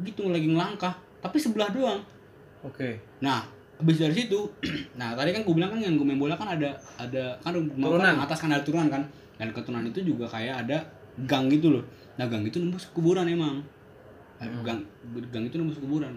gitu 0.00 0.30
lagi 0.30 0.46
ngelangkah 0.46 0.94
tapi 1.18 1.36
sebelah 1.36 1.68
doang. 1.72 2.00
Oke. 2.60 3.00
nah 3.18 3.40
habis 3.80 3.96
dari 3.96 4.12
situ 4.12 4.36
nah 5.00 5.16
tadi 5.16 5.32
kan 5.32 5.40
gue 5.42 5.54
bilang 5.56 5.72
kan 5.72 5.80
yang 5.80 5.96
gue 5.96 6.04
main 6.04 6.20
bola 6.20 6.36
kan 6.36 6.52
ada 6.54 6.76
ada 7.00 7.34
kan 7.40 7.56
rumah 7.56 7.88
Turunan. 7.96 8.14
kan 8.14 8.24
atas 8.28 8.38
kan 8.38 8.50
ada 8.52 8.62
turunan 8.62 8.88
kan. 8.88 9.02
Dan 9.40 9.50
keturunan 9.50 9.84
itu 9.88 10.04
juga 10.04 10.28
kayak 10.28 10.68
ada 10.68 10.84
gang 11.24 11.48
gitu 11.48 11.72
loh. 11.72 11.84
Nah 12.20 12.28
gang 12.28 12.44
itu 12.44 12.60
nembus 12.60 12.86
kuburan 12.92 13.24
emang. 13.24 13.64
Gang 14.62 14.84
gang 15.32 15.44
itu 15.48 15.56
nembus 15.56 15.80
kuburan. 15.80 16.14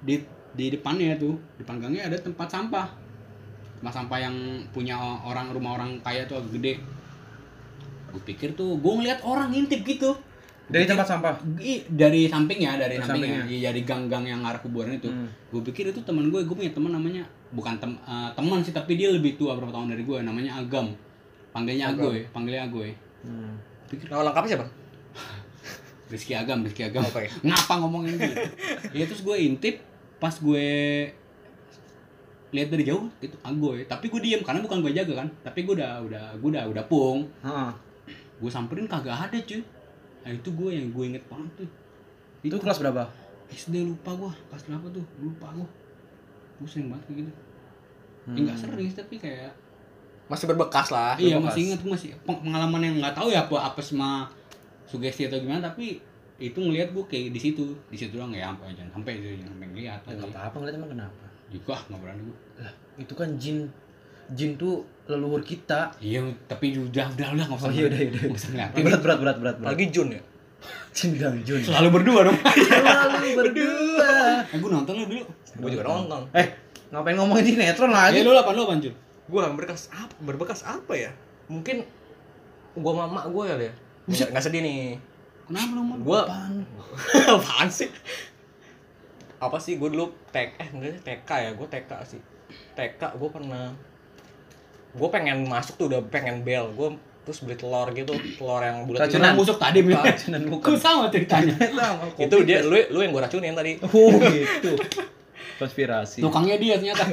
Di 0.00 0.18
di 0.50 0.74
depannya 0.74 1.14
tuh 1.14 1.38
depan 1.56 1.78
gangnya 1.78 2.10
ada 2.10 2.18
tempat 2.18 2.50
sampah 2.50 2.88
tempat 3.80 3.94
sampah 3.94 4.18
yang 4.20 4.36
punya 4.68 4.94
orang 4.96 5.48
rumah 5.48 5.74
orang 5.74 5.96
kaya 5.98 6.24
tuh 6.24 6.36
agak 6.36 6.52
gede 6.54 6.74
gue 8.10 8.22
pikir 8.24 8.52
tuh 8.52 8.76
gue 8.76 8.92
ngeliat 8.92 9.22
orang 9.22 9.50
ngintip 9.50 9.82
gitu 9.82 10.12
Dari 10.66 10.86
tempat 10.86 11.02
sampah. 11.04 11.34
Ih, 11.58 11.82
dari 11.88 12.24
sampingnya 12.24 12.78
dari 12.78 12.94
Dari 12.94 13.02
sampingnya, 13.02 13.42
sampingnya. 13.42 13.44
Iya, 13.50 13.60
dari 13.66 13.80
gang-gang 13.82 14.24
yang 14.24 14.40
arah 14.40 14.58
kuburan 14.58 14.94
itu 14.94 15.06
Hmm. 15.06 15.26
gue 15.48 15.62
pikir 15.64 15.90
itu 15.90 15.98
teman 16.00 16.26
gue 16.26 16.40
gue 16.40 16.54
punya 16.54 16.70
teman 16.70 16.92
namanya 16.92 17.26
bukan 17.50 17.74
tem 17.74 17.90
eh, 17.98 18.30
teman 18.30 18.60
sih 18.60 18.70
tapi 18.70 18.94
dia 18.94 19.10
lebih 19.10 19.34
tua 19.34 19.54
berapa 19.54 19.68
tahun 19.68 19.90
dari 19.90 20.04
gue 20.04 20.18
namanya 20.20 20.54
Agam 20.56 20.94
panggilnya 21.50 21.90
Agam. 21.90 22.06
Agoy 22.06 22.22
panggilnya 22.28 22.62
Agoy 22.64 22.90
Hmm. 23.20 23.52
Nama 23.90 24.22
lengkapnya 24.24 24.50
siapa? 24.54 24.66
Rizky 26.06 26.32
Agam 26.32 26.62
Rizky 26.62 26.82
Agam 26.82 27.02
Oke. 27.04 27.26
ngapa 27.40 27.74
ngomongin 27.76 28.14
gitu 28.16 28.34
ya 28.98 29.04
terus 29.04 29.20
gue 29.20 29.36
intip 29.36 29.82
pas 30.16 30.32
gue 30.32 30.66
lihat 32.50 32.68
dari 32.68 32.82
jauh 32.82 33.06
itu 33.16 33.36
Agoy 33.40 33.84
tapi 33.84 34.06
gue 34.06 34.18
diem 34.18 34.40
karena 34.40 34.58
bukan 34.58 34.80
gue 34.80 34.92
jaga 34.92 35.14
kan. 35.16 35.28
Tapi 35.40 35.62
gue 35.62 35.74
udah 35.74 36.02
udah 36.02 36.24
gue 36.34 36.48
udah 36.50 36.64
udah 36.66 36.84
pung. 36.84 37.26
Heeh. 37.40 37.70
gue 38.36 38.48
samperin 38.48 38.84
kagak 38.84 39.14
ada 39.20 39.36
cuy. 39.36 39.60
Nah 40.20 40.30
itu 40.30 40.48
gue 40.50 40.70
yang 40.70 40.88
gue 40.88 41.04
inget 41.06 41.24
banget 41.26 41.52
tuh 41.56 41.70
Itu 42.40 42.56
kelas 42.56 42.78
berapa? 42.78 43.04
SD 43.48 43.82
lupa 43.84 44.14
gua. 44.14 44.32
Kelas 44.46 44.62
berapa 44.64 44.86
tuh? 44.90 45.04
Lupa 45.16 45.50
gua. 45.50 45.66
Gue 46.56 46.66
sering 46.66 46.86
banget 46.86 47.04
kayak 47.04 47.18
gitu. 47.20 47.32
Hmm. 48.22 48.36
enggak 48.36 48.56
sering 48.56 48.86
sih, 48.86 48.96
tapi 48.96 49.16
kayak 49.16 49.50
Masih 50.24 50.46
berbekas 50.46 50.88
lah. 50.88 51.18
iya 51.18 51.34
masih 51.36 51.66
ingat 51.66 51.80
gua 51.80 51.92
masih 51.92 52.14
peng- 52.20 52.40
pengalaman 52.40 52.80
yang 52.80 52.94
nggak 52.96 53.10
tahu 53.12 53.28
ya 53.28 53.42
apa 53.42 53.56
apa 53.66 53.80
sama 53.80 54.30
sugesti 54.84 55.26
atau 55.26 55.36
gimana 55.36 55.58
tapi 55.60 55.98
itu 56.38 56.54
ngelihat 56.54 56.90
gua 56.90 57.02
kayak 57.04 57.30
di 57.30 57.40
situ. 57.40 57.74
Di 57.86 57.96
situ 57.96 58.14
doang 58.14 58.30
ya 58.30 58.48
sampai 58.48 58.70
jangan 58.72 58.92
sampai 58.94 59.12
itu 59.16 59.26
jangan 59.36 59.52
sampai 59.52 59.66
ngeliat 59.68 60.00
Ya, 60.00 60.12
nggak 60.12 60.30
apa-apa 60.30 60.56
ngeliat 60.56 60.74
emang 60.76 60.90
kenapa? 60.90 61.24
Juga 61.50 61.74
nggak 61.84 61.98
berani 61.98 62.22
gua 62.22 62.36
Lah, 62.58 62.72
itu 62.96 63.12
kan 63.12 63.28
jin 63.36 63.66
jin 64.30 64.54
tuh 64.54 64.80
leluhur 65.04 65.42
kita. 65.42 65.90
iya 65.98 66.22
tapi 66.46 66.70
udah 66.72 67.10
udah 67.10 67.28
udah 67.28 67.44
nggak 67.44 67.58
usah 67.58 67.66
Oh, 67.66 67.74
iya, 67.74 67.84
udah, 67.84 67.98
iya, 67.98 68.08
udah. 68.08 68.22
nggak 68.24 68.38
usah 68.38 68.48
ngeliatin 68.48 68.82
Berat 68.84 69.00
berat 69.00 69.18
berat 69.18 69.36
berat. 69.36 69.56
berat. 69.58 69.68
Lagi 69.68 69.84
Jun 69.90 70.08
ya. 70.08 70.22
Jin 70.90 71.08
bilang 71.10 71.34
jun. 71.42 71.58
selalu 71.60 71.88
berdua 71.92 72.20
dong 72.24 72.38
Selalu 72.70 73.28
berdua. 73.34 74.12
eh 74.46 74.70
nonton 74.70 74.94
lu 74.94 75.04
dulu 75.08 75.24
Gue 75.52 75.68
juga 75.68 75.84
nonton. 75.84 76.22
Eh, 76.30 76.46
ngapain 76.88 77.16
ngomongin 77.16 77.44
sinetron 77.44 77.90
lagi? 77.90 78.22
lu 78.22 78.30
apa 78.32 78.50
lu 78.52 78.62
apa? 78.64 78.94
Gue 79.26 79.40
berbekas 79.40 79.90
apa? 79.90 80.14
Berbekas 80.20 80.60
apa 80.62 80.92
ya? 80.92 81.10
Mungkin 81.46 81.82
gue 82.72 82.92
mama 82.92 83.26
gue 83.26 83.44
kali 83.44 83.64
ya. 83.66 83.74
Nggak, 84.06 84.28
nggak 84.30 84.44
sedih 84.44 84.60
nih. 84.60 84.78
kenapa 85.44 85.72
lu 85.72 85.82
mau 85.82 85.96
Gua- 85.98 86.22
Apaan? 86.22 86.62
Apaan 87.34 87.66
sih? 87.66 87.90
Apa 89.40 89.56
sih 89.56 89.74
gue 89.74 89.88
dulu 89.88 90.12
TK 90.28 90.52
eh 90.54 90.68
enggak 90.70 90.90
sih 90.92 91.00
TK 91.02 91.30
ya, 91.32 91.50
gue 91.52 91.66
TK 91.66 91.90
sih. 92.04 92.20
TK 92.72 93.00
gue 93.16 93.30
pernah 93.30 93.72
gue 94.90 95.08
pengen 95.08 95.46
masuk 95.46 95.74
tuh 95.76 95.86
udah 95.86 96.02
pengen 96.06 96.42
bel 96.42 96.66
gue 96.70 96.88
terus 97.20 97.40
beli 97.40 97.54
telur 97.54 97.86
gitu 97.90 98.10
telur 98.34 98.58
yang 98.58 98.82
bulat 98.84 99.06
Racunan. 99.06 99.32
busuk 99.32 99.56
tadi 99.56 99.80
Mil. 99.80 99.94
Racunan 99.94 100.42
bukan. 100.50 100.74
Sama 100.74 101.06
ceritanya 101.08 101.54
Sama, 101.78 102.04
itu 102.16 102.36
dia 102.42 102.58
lu 102.60 102.74
lu 102.90 102.98
yang 102.98 103.12
gue 103.12 103.22
racunin 103.22 103.54
tadi 103.54 103.78
Oh, 103.80 104.10
gitu. 104.18 104.74
Konspirasi. 105.56 106.24
tukangnya 106.24 106.56
dia 106.56 106.74
ternyata 106.74 107.04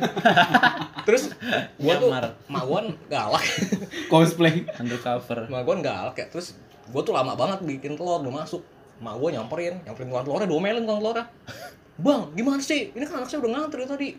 terus 1.05 1.35
gue 1.77 1.93
tuh 1.93 2.09
gue 2.09 2.81
galak 3.05 3.43
cosplay 4.11 4.63
Undercover. 4.73 5.45
mak 5.45 5.61
gue 5.61 5.75
galak 5.83 6.15
ya 6.15 6.25
terus 6.27 6.55
gue 6.87 7.01
tuh 7.03 7.11
lama 7.11 7.35
banget 7.35 7.59
bikin 7.61 7.93
telur 7.93 8.23
udah 8.23 8.33
masuk 8.33 8.63
mak 8.97 9.19
gue 9.19 9.35
nyamperin 9.35 9.83
nyamperin 9.83 10.07
tukang 10.07 10.25
telurnya 10.25 10.47
domelin 10.47 10.81
tukang 10.81 10.99
telurnya 11.03 11.25
bang 11.97 12.21
gimana 12.33 12.61
sih 12.61 12.93
ini 12.93 13.03
kan 13.03 13.21
anak 13.21 13.29
saya 13.29 13.41
udah 13.41 13.51
ngantri 13.57 13.83
tadi 13.85 14.09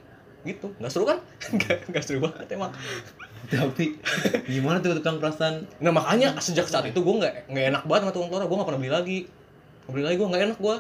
gitu 0.43 0.71
nggak 0.79 0.91
seru 0.91 1.05
kan 1.05 1.19
nggak 1.57 1.79
nggak 1.91 2.03
seru 2.03 2.19
banget 2.23 2.47
emang 2.55 2.73
Tapi 3.49 3.97
gimana 4.45 4.83
tuh 4.83 4.99
tukang 4.99 5.17
perasaan? 5.17 5.65
nah 5.81 5.89
makanya 5.89 6.37
sejak 6.37 6.69
saat 6.69 6.85
itu 6.85 7.01
gue 7.01 7.15
nggak 7.17 7.49
nggak 7.49 7.65
enak 7.73 7.83
banget 7.89 8.03
sama 8.05 8.13
tukang 8.13 8.29
telur 8.29 8.45
gue 8.45 8.57
nggak 8.59 8.69
pernah 8.69 8.81
beli 8.83 8.93
lagi 8.93 9.19
Nggak 9.87 9.93
beli 9.95 10.05
lagi 10.05 10.17
gue 10.19 10.29
nggak 10.29 10.43
enak 10.53 10.59
gue 10.59 10.77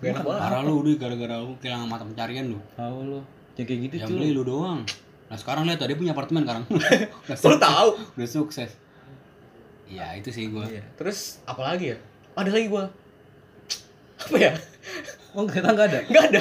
nggak 0.00 0.10
enak 0.12 0.24
banget 0.26 0.40
Parah 0.44 0.62
lu 0.66 0.76
deh 0.82 0.96
gara-gara 0.98 1.34
lu 1.40 1.52
kehilangan 1.60 1.88
mata 1.88 2.04
pencarian 2.08 2.44
lu. 2.48 2.58
Tahu 2.72 2.96
lu. 3.04 3.20
Yang 3.56 3.66
kayak 3.68 3.80
gitu 3.84 3.94
Yang 4.00 4.08
cuy. 4.08 4.16
beli 4.16 4.28
lu 4.32 4.42
doang. 4.44 4.80
Nah 5.28 5.36
sekarang 5.36 5.62
lihat 5.68 5.80
dia 5.80 5.96
punya 5.96 6.12
apartemen 6.12 6.42
sekarang. 6.44 6.64
lu 7.52 7.56
tahu 7.60 7.88
Udah 8.16 8.28
sukses. 8.28 8.70
Ya 9.88 10.16
itu 10.16 10.28
sih 10.32 10.48
gua. 10.48 10.64
Iya. 10.68 10.84
terus 10.96 11.40
apa 11.44 11.64
lagi 11.64 11.92
ya 11.92 11.96
ada 12.32 12.48
lagi 12.48 12.66
gue 12.68 12.84
apa 14.20 14.36
ya 14.36 14.52
Oh, 15.30 15.46
kita 15.46 15.68
nggak 15.68 15.86
ada. 15.86 16.00
nggak 16.04 16.24
ada 16.28 16.40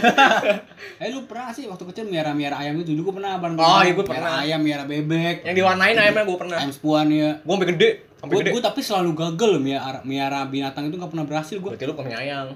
Eh 1.01 1.09
lu 1.09 1.21
pernah 1.23 1.49
sih 1.49 1.65
waktu 1.65 1.85
kecil 1.85 2.05
miara-miara 2.05 2.57
ayam 2.57 2.77
itu 2.77 2.91
dulu 2.91 3.09
gua 3.09 3.21
pernah 3.21 3.33
bareng 3.37 3.55
Oh, 3.55 3.79
iya, 3.79 3.93
Miara 3.93 4.03
pernah. 4.03 4.33
ayam, 4.41 4.59
miara 4.59 4.83
bebek. 4.83 5.35
yang 5.43 5.55
diwarnain 5.55 5.93
ayamnya 5.95 6.23
gue 6.23 6.37
pernah 6.37 6.57
ayam 6.57 6.71
sepuan 6.71 7.07
ya. 7.07 7.37
gue 7.37 7.53
sampai 7.53 7.69
gede 7.69 7.89
sampai 8.17 8.35
gede 8.39 8.49
gua 8.49 8.61
tapi 8.63 8.79
selalu 8.81 9.09
gagal 9.13 9.49
loh 9.51 9.61
miara, 9.61 9.99
miara 10.03 10.39
binatang 10.43 10.89
itu 10.89 10.97
gak 10.97 11.07
pernah 11.07 11.23
berhasil 11.23 11.55
gua. 11.57 11.69
berarti 11.71 11.85
lu 11.85 11.93
penyayang 11.93 12.49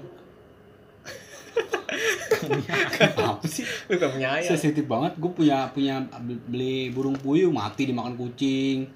Apa 3.14 3.46
sih? 3.46 3.62
lu 3.88 3.94
gak 3.94 4.12
penyayang 4.12 4.50
Sensitif 4.50 4.84
banget. 4.84 5.14
Gue 5.16 5.30
punya 5.30 5.70
punya 5.70 6.02
beli 6.20 6.90
burung 6.90 7.14
puyuh 7.14 7.48
mati 7.48 7.86
dimakan 7.86 8.14
kucing. 8.14 8.90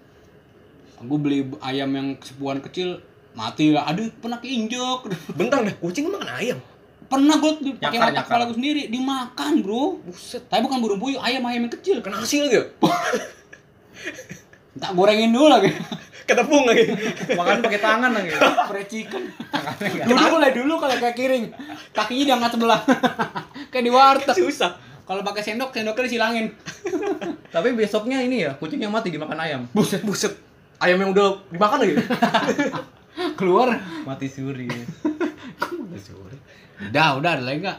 Gue 0.99 1.19
beli 1.19 1.39
ayam 1.61 1.87
yang 1.89 2.19
sepuan 2.19 2.59
kecil 2.59 2.99
mati 3.33 3.71
lah. 3.71 3.87
Aduh 3.87 4.11
pernah 4.13 4.43
keinjek. 4.43 5.07
bentar 5.33 5.63
dah 5.63 5.77
kucing 5.79 6.11
makan 6.11 6.27
ayam 6.35 6.59
Pernah 7.09 7.41
gue 7.41 7.53
pakai 7.81 7.99
mata 7.99 8.21
kepala 8.21 8.45
gue 8.53 8.57
sendiri 8.61 8.93
dimakan 8.93 9.65
bro. 9.65 9.97
buset 10.05 10.45
Tapi 10.45 10.61
bukan 10.61 10.79
burung 10.85 11.01
puyuh, 11.01 11.21
ayam 11.25 11.41
ayam 11.49 11.65
yang 11.65 11.73
kecil. 11.73 12.05
kena 12.05 12.21
hasil 12.21 12.53
gitu 12.53 12.69
Tak 14.83 14.93
gorengin 14.95 15.33
dulu 15.33 15.49
lagi. 15.49 15.73
ketepung 16.29 16.69
lagi 16.69 16.93
Makan 17.33 17.65
pakai 17.65 17.81
tangan 17.81 18.13
lagi. 18.13 18.29
Fried 18.69 18.89
chicken. 18.93 19.33
dulu 20.05 20.37
lah 20.37 20.53
dulu 20.53 20.77
kalau 20.77 20.95
kayak 21.01 21.17
kiring, 21.17 21.45
kakinya 21.97 22.37
diangkat 22.37 22.51
sebelah. 22.61 22.81
kayak 23.73 23.85
di 23.89 23.93
warteg. 23.93 24.37
susah 24.37 24.77
Kalau 25.09 25.25
pakai 25.25 25.41
sendok, 25.41 25.73
sendoknya 25.73 26.05
disilangin. 26.05 26.53
Tapi 27.49 27.73
besoknya 27.73 28.21
ini 28.21 28.45
ya, 28.45 28.53
kucing 28.61 28.77
yang 28.77 28.93
mati 28.93 29.09
dimakan 29.09 29.41
ayam. 29.41 29.65
buset 29.73 30.05
buset 30.05 30.37
ayam 30.85 31.01
yang 31.01 31.17
udah 31.17 31.49
dimakan 31.49 31.81
lagi 31.81 31.97
Keluar. 33.35 33.73
Mati 34.05 34.29
suri. 34.29 34.69
Udah, 36.79 37.19
udah 37.19 37.31
ada 37.35 37.43
lagi 37.43 37.59
nggak? 37.61 37.79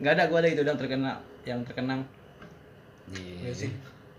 Nggak 0.00 0.12
ada, 0.16 0.22
gua 0.32 0.38
ada 0.40 0.48
itu 0.48 0.62
yang 0.64 0.78
terkena 0.80 1.12
yang 1.44 1.60
terkenang. 1.64 2.00
Iya. 3.12 3.52
Sih. 3.52 3.70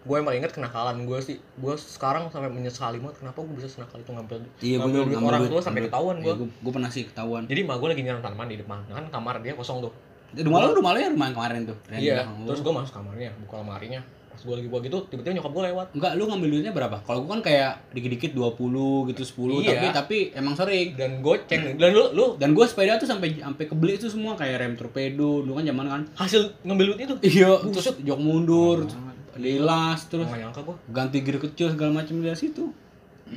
Gue 0.02 0.18
emang 0.18 0.34
inget 0.34 0.50
kenakalan 0.50 1.06
gue 1.06 1.20
sih. 1.22 1.38
Gue 1.62 1.78
sekarang 1.78 2.34
sampai 2.34 2.50
menyesali 2.50 2.98
banget 2.98 3.22
kenapa 3.22 3.38
gue 3.46 3.54
bisa 3.54 3.70
senakal 3.70 4.02
itu 4.02 4.10
ngambil 4.10 4.42
Iya, 4.58 4.82
ngambil 4.82 5.00
ngambil 5.14 5.30
orang 5.30 5.44
tua 5.46 5.62
sampai 5.62 5.86
ketahuan 5.86 6.18
gue 6.26 6.34
Iya, 6.34 6.46
gue 6.50 6.72
pernah 6.74 6.90
sih 6.90 7.04
ketahuan. 7.06 7.46
jadi 7.46 7.62
mak 7.62 7.78
gue 7.78 7.90
lagi 7.94 8.02
nyiram 8.02 8.22
tanaman 8.26 8.50
di 8.50 8.58
depan. 8.58 8.82
Kan 8.90 9.06
kamar 9.14 9.46
dia 9.46 9.54
kosong 9.54 9.86
tuh. 9.86 9.94
Rumah 10.34 10.60
lu, 10.66 10.82
rumah 10.82 10.92
lu 10.98 11.00
ya? 11.06 11.10
Rumah 11.14 11.26
yang 11.30 11.36
kemarin 11.38 11.60
tuh. 11.70 11.78
yang 11.94 12.02
iya 12.02 12.22
terus 12.50 12.62
gue 12.66 12.74
masuk 12.74 12.94
kamarnya 12.98 13.30
buka 13.46 13.62
lemarinya 13.62 14.02
pas 14.32 14.42
gue 14.42 14.56
lagi 14.56 14.68
buat 14.68 14.82
gitu 14.82 14.98
tiba-tiba 15.06 15.36
nyokap 15.36 15.52
gue 15.52 15.64
lewat 15.68 15.88
Enggak, 15.92 16.12
lu 16.14 16.24
ngambil 16.26 16.48
duitnya 16.50 16.72
berapa? 16.72 16.98
Kalau 17.02 17.20
gua 17.22 17.36
kan 17.36 17.44
kayak 17.44 17.72
dikit-dikit 17.92 18.32
20 18.32 19.12
gitu 19.12 19.22
10 19.22 19.60
Iya. 19.60 19.70
tapi 19.70 19.88
tapi 19.92 20.18
emang 20.34 20.56
sering. 20.56 20.88
dan 20.94 21.12
goceng 21.20 21.76
dan 21.76 21.90
lu 21.90 22.10
lu 22.12 22.26
Dan 22.36 22.52
gua 22.52 22.64
sepeda 22.64 22.96
tuh 22.96 23.06
sampai 23.06 23.36
sampai 23.36 23.64
kebeli 23.66 23.96
itu 23.96 24.08
semua 24.08 24.34
kayak 24.34 24.56
rem 24.58 24.74
torpedo, 24.74 25.44
dulu 25.44 25.54
kan 25.54 25.66
zaman 25.66 25.86
kan. 25.86 26.02
hasil 26.18 26.42
ngambil 26.62 26.86
duit 26.90 27.00
itu 27.04 27.16
Iya, 27.22 27.52
terus 27.70 27.92
jok 27.98 28.20
mundur, 28.20 28.88
dilas, 29.34 30.00
terus 30.06 30.26
nggak 30.26 30.40
nyangka 30.42 30.62
gue 30.62 30.76
ganti 30.90 31.18
gear 31.20 31.38
kecil 31.38 31.68
segala 31.70 31.92
macam 31.94 32.16
dari 32.18 32.36
situ. 32.36 32.72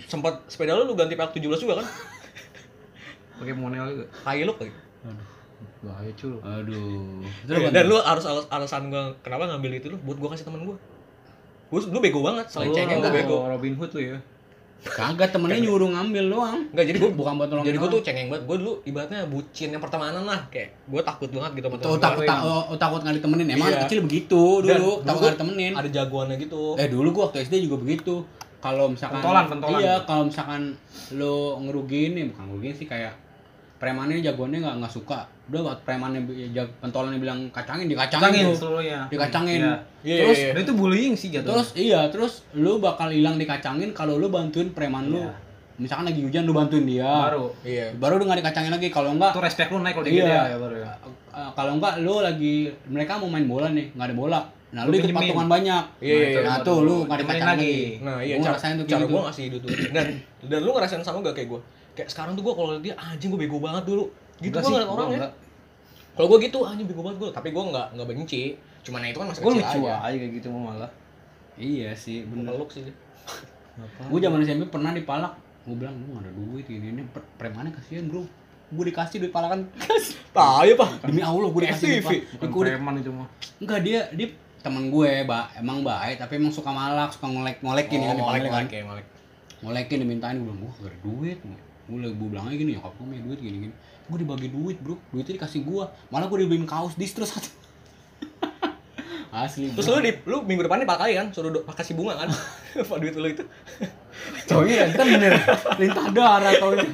sempat 0.05 0.43
sepeda 0.47 0.75
lu 0.75 0.85
lu 0.85 0.95
ganti 0.95 1.15
pelek 1.15 1.35
17 1.35 1.55
juga 1.61 1.75
kan 1.79 1.87
Pakai 3.39 3.53
monel 3.53 3.85
juga. 3.89 4.05
tai 4.23 4.43
lu 4.43 4.55
Aduh, 4.55 5.27
Bahaya 5.81 6.13
cuy. 6.13 6.37
aduh. 6.39 7.21
Iya, 7.45 7.57
apa 7.59 7.69
dan 7.71 7.83
tuh? 7.83 7.91
lu 7.91 7.97
harus 7.99 8.25
alas- 8.25 8.49
alasan 8.49 8.89
gue 8.89 9.05
kenapa 9.21 9.45
ngambil 9.47 9.71
itu 9.75 9.87
lu 9.89 9.99
buat 10.01 10.17
gue 10.17 10.29
kasih 10.31 10.45
temen 10.45 10.65
gue 10.65 10.77
gue 11.67 11.81
lu 11.83 11.99
bego 11.99 12.21
banget 12.21 12.47
selain 12.47 12.71
cengeng 12.71 13.01
gue 13.01 13.13
bego 13.13 13.37
Robin 13.45 13.75
Hood 13.75 13.93
lu 13.93 14.03
ya. 14.07 14.19
kagak 14.85 15.33
temennya 15.33 15.65
nyuruh 15.65 15.89
ngambil 15.89 16.25
doang. 16.29 16.61
Enggak, 16.69 16.85
jadi 16.85 16.99
gue 16.99 17.11
bukan 17.11 17.33
buat 17.35 17.49
tolongin 17.49 17.67
Jadi 17.67 17.79
gue 17.79 17.89
tuh 17.89 18.01
cengeng 18.05 18.29
banget. 18.29 18.45
Gue 18.45 18.57
dulu 18.61 18.73
ibaratnya 18.85 19.21
bucin 19.25 19.73
yang 19.73 19.81
pertemanan 19.81 20.23
lah. 20.23 20.45
Kayak 20.47 20.77
gue 20.85 21.01
takut 21.01 21.29
banget 21.33 21.51
gitu 21.57 21.67
sama 21.67 21.77
Tuh, 21.79 21.89
temen 21.89 22.05
takut, 22.05 22.23
tak- 22.23 22.43
oh, 22.45 22.63
oh, 22.69 22.77
takut 22.77 23.01
nggak 23.01 23.17
ditemenin. 23.17 23.49
Emang 23.49 23.69
Iya. 23.71 23.81
kecil 23.81 24.05
begitu 24.05 24.43
Dan 24.61 24.77
dulu, 24.77 24.91
dulu 24.93 24.93
takut 25.03 25.21
nggak 25.23 25.35
ditemenin. 25.35 25.73
Ada 25.73 25.89
jagoannya 25.91 26.37
gitu. 26.37 26.63
Eh 26.77 26.89
dulu 26.93 27.09
gua 27.11 27.23
waktu 27.25 27.39
SD 27.41 27.65
juga 27.65 27.81
begitu. 27.81 28.29
Kalau 28.61 28.93
misalkan 28.93 29.21
Pentolan, 29.21 29.45
pentolan. 29.47 29.79
Iya, 29.79 29.95
kalau 30.05 30.23
misalkan 30.29 30.63
lo 31.13 31.37
ngerugiin 31.59 32.13
nih, 32.13 32.25
bukan 32.29 32.45
ngerugiin 32.47 32.75
sih 32.75 32.85
kayak 32.87 33.13
premannya 33.85 34.17
jagoannya 34.19 34.59
nggak 34.59 34.77
nggak 34.81 34.89
suka. 34.91 35.21
Udah 35.45 35.61
buat 35.63 35.79
premannya 35.85 36.25
jag, 36.51 36.65
pentolannya 36.81 37.21
bilang 37.21 37.45
kacangin, 37.51 37.85
dikacangin 37.85 38.25
Cangin 38.25 38.45
tuh. 38.47 38.57
seluruhnya. 38.59 39.01
Dikacangin. 39.07 39.61
Iya. 39.61 39.75
Iya, 40.03 40.17
terus 40.23 40.39
iya, 40.39 40.49
iya. 40.51 40.63
Itu 40.63 40.73
bullying 40.73 41.13
sih 41.13 41.29
jatuh. 41.29 41.53
terus 41.53 41.69
iya, 41.75 42.01
terus 42.09 42.33
lu 42.55 42.79
bakal 42.79 43.09
hilang 43.09 43.37
dikacangin 43.37 43.93
kalau 43.93 44.17
lu 44.17 44.27
bantuin 44.27 44.73
preman 44.73 45.05
lu. 45.07 45.21
Iya. 45.21 45.37
Misalkan 45.77 46.07
lagi 46.07 46.23
hujan 46.23 46.43
lu 46.43 46.55
bantuin 46.55 46.83
dia. 46.83 47.05
baru 47.05 47.53
Iya. 47.61 47.93
Baru 47.95 48.17
lu 48.17 48.25
nggak 48.25 48.41
dikacangin 48.41 48.73
lagi. 48.73 48.89
Kalau 48.89 49.13
enggak 49.13 49.31
itu 49.31 49.43
respect 49.43 49.69
lu 49.69 49.79
naik 49.79 49.93
kalau 49.93 50.07
dikit 50.07 50.23
Iya. 50.23 50.33
ya, 50.33 50.43
ya 50.49 50.57
baru 50.57 50.77
ya. 50.81 50.93
Eh, 51.35 51.51
kalau 51.53 51.73
enggak 51.77 51.95
lu 52.01 52.15
lagi 52.19 52.55
mereka 52.87 53.13
mau 53.17 53.29
main 53.29 53.45
bola 53.45 53.69
nih 53.69 53.93
nggak 53.93 54.09
ada 54.09 54.17
bola 54.17 54.41
Nah, 54.71 54.83
Lu 54.83 54.91
lu 54.91 54.99
ikut 54.99 55.07
pinjemin. 55.07 55.31
patungan 55.31 55.47
banyak. 55.49 55.85
Iya, 56.01 56.15
iya, 56.17 56.41
Nah, 56.43 56.59
iya. 56.59 56.67
tuh 56.67 56.79
lu 56.83 56.95
nggak 57.05 57.19
dipacarin 57.21 57.47
lagi. 57.49 57.63
lagi. 57.95 58.03
Nah 58.03 58.19
iya 58.19 58.35
Gua 58.35 58.43
cara, 58.43 58.51
ngerasain 58.51 58.75
tuh 58.75 58.85
cara 58.85 58.99
gitu. 58.99 59.07
gue 59.07 59.21
ngasih 59.23 59.45
duit 59.47 59.63
duit 59.63 59.79
dan 59.93 60.07
dan 60.43 60.61
lu 60.61 60.71
ngerasain 60.75 60.99
sama 61.01 61.19
gak 61.21 61.31
kayak 61.33 61.49
gue 61.49 61.61
kayak 61.95 62.09
sekarang 62.11 62.35
tuh 62.35 62.43
gue 62.43 62.55
kalau 62.55 62.71
dia 62.83 62.95
anjing 62.99 63.31
gue 63.31 63.41
bego 63.41 63.59
banget 63.63 63.87
dulu 63.87 64.11
gitu 64.43 64.55
gue 64.55 64.71
ngeliat 64.71 64.89
gua 64.91 64.97
orang 64.99 65.11
ya 65.15 65.29
kalau 66.15 66.27
gue 66.31 66.39
gitu 66.47 66.59
anjing 66.63 66.87
bego 66.87 67.03
banget 67.07 67.19
gue 67.23 67.31
tapi 67.31 67.49
gue 67.51 67.63
nggak 67.63 67.87
nggak 67.99 68.09
benci 68.11 68.43
cuman 68.85 69.01
ya 69.01 69.09
itu 69.11 69.19
kan 69.19 69.27
masih 69.33 69.41
Gue 69.41 69.53
kecil 69.57 69.65
lucu 69.65 69.81
aja 69.89 69.95
aja 70.05 70.17
kayak 70.21 70.33
gitu 70.37 70.47
mau 70.53 70.63
malah. 70.71 70.91
Iya 71.57 71.91
sih, 71.97 72.29
gue 72.29 72.37
bener. 72.37 72.53
peluk 72.53 72.71
sih. 72.71 72.85
Gue 74.13 74.19
zaman 74.21 74.45
SMP 74.45 74.69
pernah 74.69 74.93
dipalak. 74.93 75.33
Gue 75.65 75.77
bilang, 75.81 75.97
lu 75.97 76.13
nggak 76.13 76.29
ada 76.29 76.33
duit 76.37 76.67
ini 76.69 76.87
ini 76.93 77.03
pre- 77.09 77.31
premannya 77.41 77.73
kasihan 77.73 78.05
bro. 78.05 78.29
Gue 78.69 78.85
dikasih 78.93 79.25
duit 79.25 79.33
palakan. 79.33 79.65
Tahu 80.37 80.63
ya 80.69 80.75
pak 80.77 81.09
Demi 81.09 81.25
Allah 81.25 81.49
gue 81.49 81.63
dikasih 81.65 81.87
duit. 82.05 82.23
Bukan 82.37 82.49
Gua 82.53 82.63
preman 82.69 82.95
itu 83.01 83.11
mah. 83.11 83.29
Enggak 83.63 83.81
dia 83.81 84.01
dia 84.13 84.29
teman 84.61 84.89
gue, 84.89 85.13
ba, 85.29 85.53
emang 85.61 85.85
baik 85.85 86.17
tapi 86.21 86.41
emang 86.41 86.49
suka 86.49 86.73
malak, 86.73 87.13
suka 87.13 87.29
ngolek 87.29 87.61
ngolekin 87.61 88.01
oh, 88.01 88.09
kan 88.09 88.17
ngolek 88.17 88.41
dipanggil 88.41 88.49
kan. 88.49 88.65
ngolek 88.65 88.73
ya 88.73 88.83
ngolek 88.85 89.07
Ngolekin 89.65 89.99
dimintain 90.05 90.37
gue 90.41 90.45
bilang, 90.45 90.61
"Wah, 90.61 90.77
gak 90.77 90.93
ada 90.93 90.99
duit." 91.01 91.39
Gue 91.85 91.99
lagi 92.01 92.15
gue 92.17 92.29
bilangnya 92.33 92.57
gini, 92.57 92.71
nyokap 92.77 92.93
gue 92.97 93.07
punya 93.07 93.23
duit 93.23 93.41
gini 93.41 93.57
gini. 93.69 93.75
Gue 94.05 94.19
dibagi 94.21 94.49
duit, 94.49 94.77
Bro. 94.81 94.97
Duitnya 95.11 95.35
dikasih 95.37 95.61
gue. 95.63 95.85
Malah 96.09 96.27
gue 96.27 96.39
dibeliin 96.45 96.65
kaos 96.65 96.97
distro 96.97 97.25
satu. 97.25 97.49
Asli. 99.35 99.67
terus 99.75 99.91
lu 99.91 99.99
di 99.99 100.15
lu 100.31 100.47
minggu 100.47 100.63
depan 100.63 100.79
nih 100.79 100.87
pak 100.87 100.95
kali 100.95 101.13
kan 101.19 101.27
suruh 101.35 101.51
do- 101.51 101.67
kasih 101.67 101.99
bunga 101.99 102.15
kan 102.15 102.31
pak 102.91 102.99
duit 103.03 103.19
lu 103.19 103.27
itu 103.27 103.43
Soalnya 104.47 104.95
kan 104.95 105.11
bener 105.11 105.35
lintah 105.75 106.07
darat 106.15 106.55
taunya. 106.63 106.87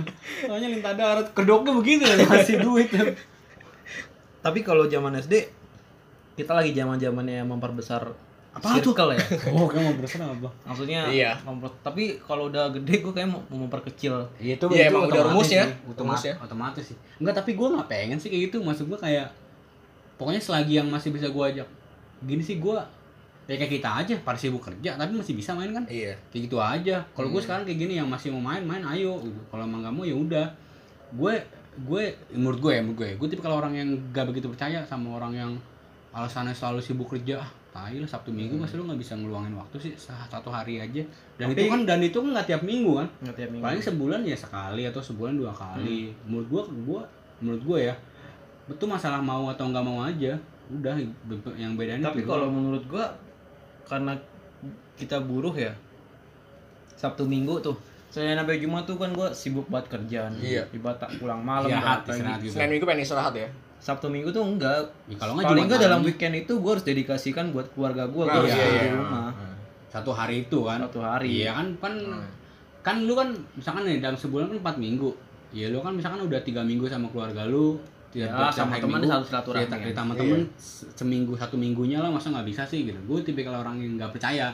Soalnya 0.49 0.69
lintah 0.73 0.97
darat 0.97 1.27
kedoknya 1.37 1.77
begitu 1.77 2.09
ya 2.09 2.17
kasih 2.25 2.65
duit. 2.65 2.89
Tapi 4.41 4.65
kalau 4.65 4.89
zaman 4.89 5.21
SD 5.21 5.53
kita 6.33 6.57
lagi 6.57 6.73
zaman-zamannya 6.73 7.45
memperbesar 7.45 8.09
Apa 8.51 8.67
tuh? 8.77 8.91
circle 8.91 9.11
ya. 9.11 9.19
Oh, 9.53 9.65
kamu 9.65 9.83
mau 9.85 9.95
berusaha 9.95 10.23
apa? 10.23 10.51
Maksudnya 10.65 11.07
Iya. 11.07 11.39
memper- 11.41 11.79
tapi 11.81 12.19
kalau 12.19 12.47
udah 12.47 12.71
gede 12.71 12.99
gue 12.99 13.13
kayak 13.13 13.27
mau, 13.27 13.39
memperkecil. 13.49 14.15
Iya 14.37 14.57
itu 14.57 14.65
Iya, 14.69 14.85
itu 14.85 14.91
emang 14.91 15.03
udah 15.05 15.15
otomatis 15.17 15.31
rumusnya. 15.31 15.63
sih. 15.63 15.75
Otomatis, 15.87 16.01
Rumusnya. 16.21 16.35
otomatis 16.41 16.85
sih. 16.87 16.97
Enggak, 17.17 17.35
tapi 17.37 17.51
gue 17.53 17.69
nggak 17.69 17.89
pengen 17.89 18.19
sih 18.19 18.29
kayak 18.29 18.43
gitu. 18.45 18.57
Maksud 18.61 18.87
gue 18.87 18.99
kayak 18.99 19.29
pokoknya 20.17 20.39
selagi 20.39 20.73
yang 20.75 20.87
masih 20.87 21.11
bisa 21.11 21.27
gue 21.27 21.45
ajak 21.47 21.69
gini 22.21 22.41
sih 22.41 22.59
gue 22.59 22.77
ya 23.47 23.57
kayak 23.57 23.73
kita 23.73 23.91
aja 23.97 24.15
pada 24.21 24.37
sibuk 24.37 24.61
kerja 24.61 24.95
tapi 24.95 25.11
masih 25.11 25.33
bisa 25.33 25.51
main 25.51 25.73
kan 25.73 25.83
iya 25.89 26.13
kayak 26.29 26.43
gitu 26.45 26.61
aja 26.61 27.01
kalau 27.11 27.27
gue 27.27 27.35
Hmm. 27.35 27.47
sekarang 27.49 27.65
kayak 27.65 27.81
gini 27.81 27.97
yang 27.97 28.07
masih 28.07 28.29
mau 28.31 28.45
main 28.45 28.61
main 28.61 28.85
ayo 28.87 29.17
kalau 29.49 29.65
emang 29.65 29.81
gak 29.81 29.91
mau 29.91 30.05
ya 30.05 30.13
udah 30.13 30.45
gue 31.11 31.35
gue 31.81 32.03
menurut 32.31 32.61
gue 32.61 32.71
ya 32.71 32.81
menurut 32.81 32.99
gue 33.01 33.09
gue 33.17 33.29
tipe 33.29 33.41
kalau 33.41 33.57
orang 33.57 33.73
yang 33.73 33.89
gak 34.11 34.29
begitu 34.29 34.47
percaya 34.47 34.85
sama 34.85 35.17
orang 35.17 35.33
yang 35.35 35.51
alasannya 36.11 36.53
selalu 36.53 36.79
sibuk 36.79 37.09
kerja 37.09 37.41
ah 37.41 37.51
tai 37.71 37.97
lah 37.97 38.05
sabtu 38.05 38.31
minggu 38.31 38.53
Hmm. 38.53 38.63
masa 38.63 38.75
lu 38.75 38.85
nggak 38.85 38.99
bisa 38.99 39.15
ngeluangin 39.15 39.55
waktu 39.55 39.77
sih 39.79 39.93
sa- 39.95 40.27
satu 40.27 40.49
hari 40.49 40.77
aja 40.77 41.03
dan 41.37 41.47
Tapi- 41.47 41.55
itu 41.57 41.63
kan 41.67 41.81
dan 41.85 41.99
itu 42.01 42.17
kan 42.17 42.31
nggak 42.33 42.49
tiap 42.49 42.63
minggu 42.63 42.93
kan 42.97 43.09
Nggak 43.21 43.37
tiap 43.37 43.49
minggu. 43.49 43.65
paling 43.65 43.79
sebulan 43.81 44.21
ya 44.23 44.37
sekali 44.37 44.83
atau 44.85 44.99
sebulan 45.01 45.35
dua 45.35 45.53
kali 45.53 46.11
menurut 46.25 46.47
gua 46.47 46.63
gua 46.83 47.03
menurut 47.39 47.63
gua 47.65 47.79
ya 47.81 47.95
itu 48.67 48.85
masalah 48.85 49.19
mau 49.19 49.47
atau 49.47 49.65
nggak 49.65 49.83
mau 49.83 50.01
aja 50.01 50.35
udah 50.69 50.95
yang 51.53 51.75
bedanya 51.75 52.07
Tapi 52.07 52.23
kalau 52.23 52.47
menurut 52.47 52.83
gua 52.85 53.07
karena 53.85 54.15
kita 54.95 55.19
buruh 55.21 55.51
ya 55.53 55.71
Sabtu 56.93 57.25
Minggu 57.25 57.59
tuh 57.61 57.75
Senin 58.07 58.35
sampai 58.35 58.59
Jumat 58.59 58.83
tuh 58.85 58.95
kan 58.95 59.11
gua 59.11 59.31
sibuk 59.31 59.65
banget 59.67 59.87
kerjaan. 59.89 60.35
Iya. 60.37 60.67
Ibarat 60.69 60.99
pulang 61.17 61.39
malam 61.41 61.71
Istirahat, 61.71 62.03
lagi. 62.03 62.11
istirahat 62.13 62.39
gitu. 62.41 62.53
senin 62.53 62.69
minggu 62.69 62.83
pengen 62.85 63.03
istirahat 63.05 63.35
ya 63.37 63.49
Sabtu 63.81 64.07
Minggu 64.07 64.29
tuh 64.29 64.41
enggak. 64.41 64.85
Ya, 65.07 65.17
kalau 65.17 65.35
nggak 65.35 65.49
Paling 65.49 65.65
enggak 65.67 65.81
dalam 65.81 66.01
weekend 66.03 66.35
itu 66.39 66.53
gua 66.57 66.73
harus 66.73 66.85
dedikasikan 66.85 67.49
buat 67.49 67.67
keluarga 67.71 68.05
gua. 68.07 68.25
Nah, 68.25 68.33
iya, 68.39 68.39
harus 68.39 68.53
iya. 68.53 68.83
di 68.83 68.91
rumah. 68.95 69.33
satu 69.89 70.13
hari 70.13 70.45
itu 70.45 70.59
kan 70.63 70.79
Satu 70.81 71.01
hari. 71.01 71.43
iya 71.43 71.51
kan 71.53 71.67
kan 71.77 71.91
Hmm. 71.99 72.23
kan 72.81 72.97
lu 73.03 73.13
kan 73.13 73.27
misalkan 73.53 73.83
nih 73.83 73.99
dalam 73.99 74.15
sebulan 74.15 74.47
kan 74.47 74.57
empat 74.57 74.77
minggu 74.77 75.11
ya 75.51 75.67
lu 75.67 75.81
kan 75.81 75.91
misalkan 75.91 76.23
udah 76.23 76.39
tiga 76.41 76.63
minggu 76.63 76.87
sama 76.87 77.09
keluarga 77.09 77.43
lu 77.45 77.75
Ya, 78.11 78.27
sama 78.51 78.75
hari 78.75 78.83
teman 78.83 78.99
minggu, 78.99 79.11
satu 79.13 79.25
silaturahmi 79.25 79.59
cerita 79.61 79.71
kan. 79.73 79.83
cerita 79.85 80.01
sama 80.01 80.13
Iya. 80.13 80.21
temen 80.21 80.41
se- 80.57 80.87
seminggu 80.93 81.33
satu 81.33 81.55
minggunya 81.57 81.99
lah 81.99 82.07
masa 82.09 82.31
nggak 82.31 82.43
bisa 82.45 82.63
sih 82.65 82.85
gitu 82.85 82.99
gue 83.01 83.19
tipikal 83.21 83.55
orang 83.57 83.79
yang 83.79 83.93
nggak 83.97 84.11
percaya 84.11 84.51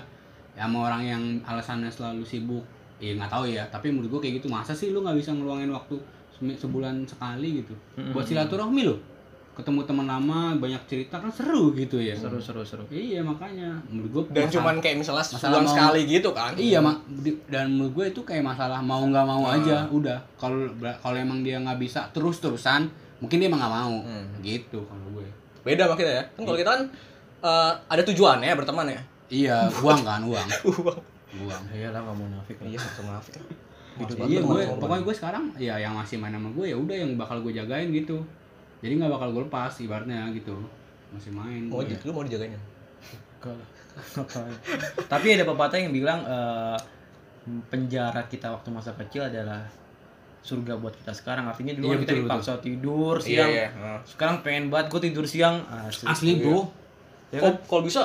ya 0.51 0.59
sama 0.59 0.79
orang 0.87 1.03
yang 1.03 1.22
alasannya 1.43 1.89
selalu 1.89 2.20
sibuk 2.22 2.64
ya 2.97 3.12
nggak 3.12 3.29
tahu 3.31 3.45
ya 3.47 3.64
tapi 3.66 3.89
menurut 3.91 4.09
gue 4.11 4.20
kayak 4.22 4.35
gitu 4.37 4.49
masa 4.49 4.72
sih 4.72 4.89
lu 4.89 5.01
nggak 5.01 5.16
bisa 5.16 5.33
ngeluangin 5.33 5.68
waktu 5.68 6.01
sebulan 6.55 7.05
sekali 7.05 7.61
gitu 7.61 7.72
buat 8.11 8.24
silaturahmi 8.24 8.83
lo 8.85 8.97
ketemu 9.57 9.80
teman 9.82 10.04
lama 10.04 10.52
banyak 10.54 10.78
cerita 10.84 11.16
kan 11.16 11.26
seru 11.26 11.72
gitu 11.72 11.96
ya. 11.96 12.12
Seru 12.12 12.36
seru 12.36 12.61
seru. 12.61 12.84
iya 12.86 13.24
makanya. 13.24 13.72
Menurut 13.88 14.28
gue 14.28 14.36
dan 14.36 14.46
cuman 14.46 14.76
kayak 14.78 15.00
misalnya 15.00 15.24
masalah 15.24 15.40
sebulan 15.40 15.62
mau- 15.62 15.72
sekali 15.72 16.00
gitu 16.07 16.28
kan. 16.30 16.52
Iya 16.54 16.78
mak 16.78 16.96
dan 17.48 17.66
menurut 17.70 17.92
gue 17.94 18.07
itu 18.11 18.20
kayak 18.20 18.44
masalah 18.44 18.78
mau 18.78 19.00
nggak 19.02 19.24
mau 19.24 19.42
Nah. 19.42 19.57
aja 19.57 19.88
udah. 19.88 20.18
Kalau 20.36 20.68
kalau 20.76 21.16
emang 21.16 21.40
dia 21.40 21.57
nggak 21.57 21.78
bisa 21.78 22.04
terus 22.11 22.36
terusan 22.36 22.84
mungkin 23.16 23.36
dia 23.38 23.48
emang 23.48 23.59
nggak 23.59 23.74
mau. 23.74 23.96
Hmm. 24.02 24.28
gitu 24.40 24.84
kalau 24.84 25.09
gue 25.11 25.26
beda 25.62 25.84
sama 25.84 25.96
kita 25.96 26.11
ya. 26.12 26.22
Kan 26.30 26.42
kalau 26.44 26.59
kita 26.59 26.70
kan 26.70 26.82
eh, 27.42 27.72
ada 27.88 28.02
tujuannya 28.04 28.52
berteman 28.54 28.86
ya. 28.86 29.00
Iya 29.26 29.57
uang 29.82 30.00
kan 30.02 30.20
uang. 30.22 30.48
Uang. 31.38 31.62
Iya 31.70 31.88
lah 31.90 32.00
nggak 32.00 32.14
mau 32.14 32.28
nafik 32.30 32.61
lah. 32.61 32.68
iya 32.68 32.78
satu 32.78 33.02
maaf 33.02 33.24
ya 33.26 33.40
iya 34.28 34.40
gue 34.42 34.61
pokoknya 34.76 35.02
gue 35.02 35.14
sekarang 35.14 35.44
ya 35.57 35.74
yang 35.74 35.96
masih 35.96 36.20
main 36.20 36.28
sama 36.30 36.52
gue 36.52 36.68
ya 36.68 36.76
udah 36.76 36.92
yang 36.94 37.16
bakal 37.16 37.40
gue 37.40 37.48
jagain 37.50 37.88
gitu 37.88 38.20
jadi 38.79 38.93
nggak 38.95 39.11
bakal 39.11 39.29
gue 39.31 39.43
lepas 39.45 39.72
ibaratnya 39.79 40.29
gitu 40.31 40.55
masih 41.09 41.31
main 41.31 41.66
mau 41.66 41.81
gue. 41.81 41.97
lu 41.97 42.11
mau 42.11 42.22
dijagain 42.22 42.51
ya. 42.51 42.61
Ngapain. 43.97 44.53
Tapi 45.07 45.27
ada 45.31 45.45
pepatah 45.45 45.79
yang 45.79 45.91
bilang 45.91 46.20
eh, 46.20 46.77
penjara 47.66 48.27
kita 48.27 48.51
waktu 48.51 48.68
masa 48.68 48.93
kecil 48.97 49.24
adalah 49.24 49.62
surga 50.43 50.77
buat 50.77 50.95
kita 50.95 51.11
sekarang. 51.11 51.47
Artinya 51.47 51.72
dulu 51.72 51.89
Iya, 51.89 51.99
kita 52.03 52.12
betul, 52.12 52.22
dipaksa 52.27 52.53
tidur 52.61 53.14
iya 53.18 53.24
siang. 53.24 53.51
iya 53.51 53.66
Heeh. 53.68 53.99
Sekarang 54.05 54.37
pengen 54.43 54.64
banget 54.68 54.87
gue 54.91 55.01
tidur 55.07 55.24
siang. 55.24 55.57
Asli. 55.66 56.05
asli 56.07 56.31
bro 56.39 56.66
Ya 57.27 57.43
Kok 57.43 57.47
kan? 57.49 57.55
kalau 57.66 57.83
bisa 57.83 58.03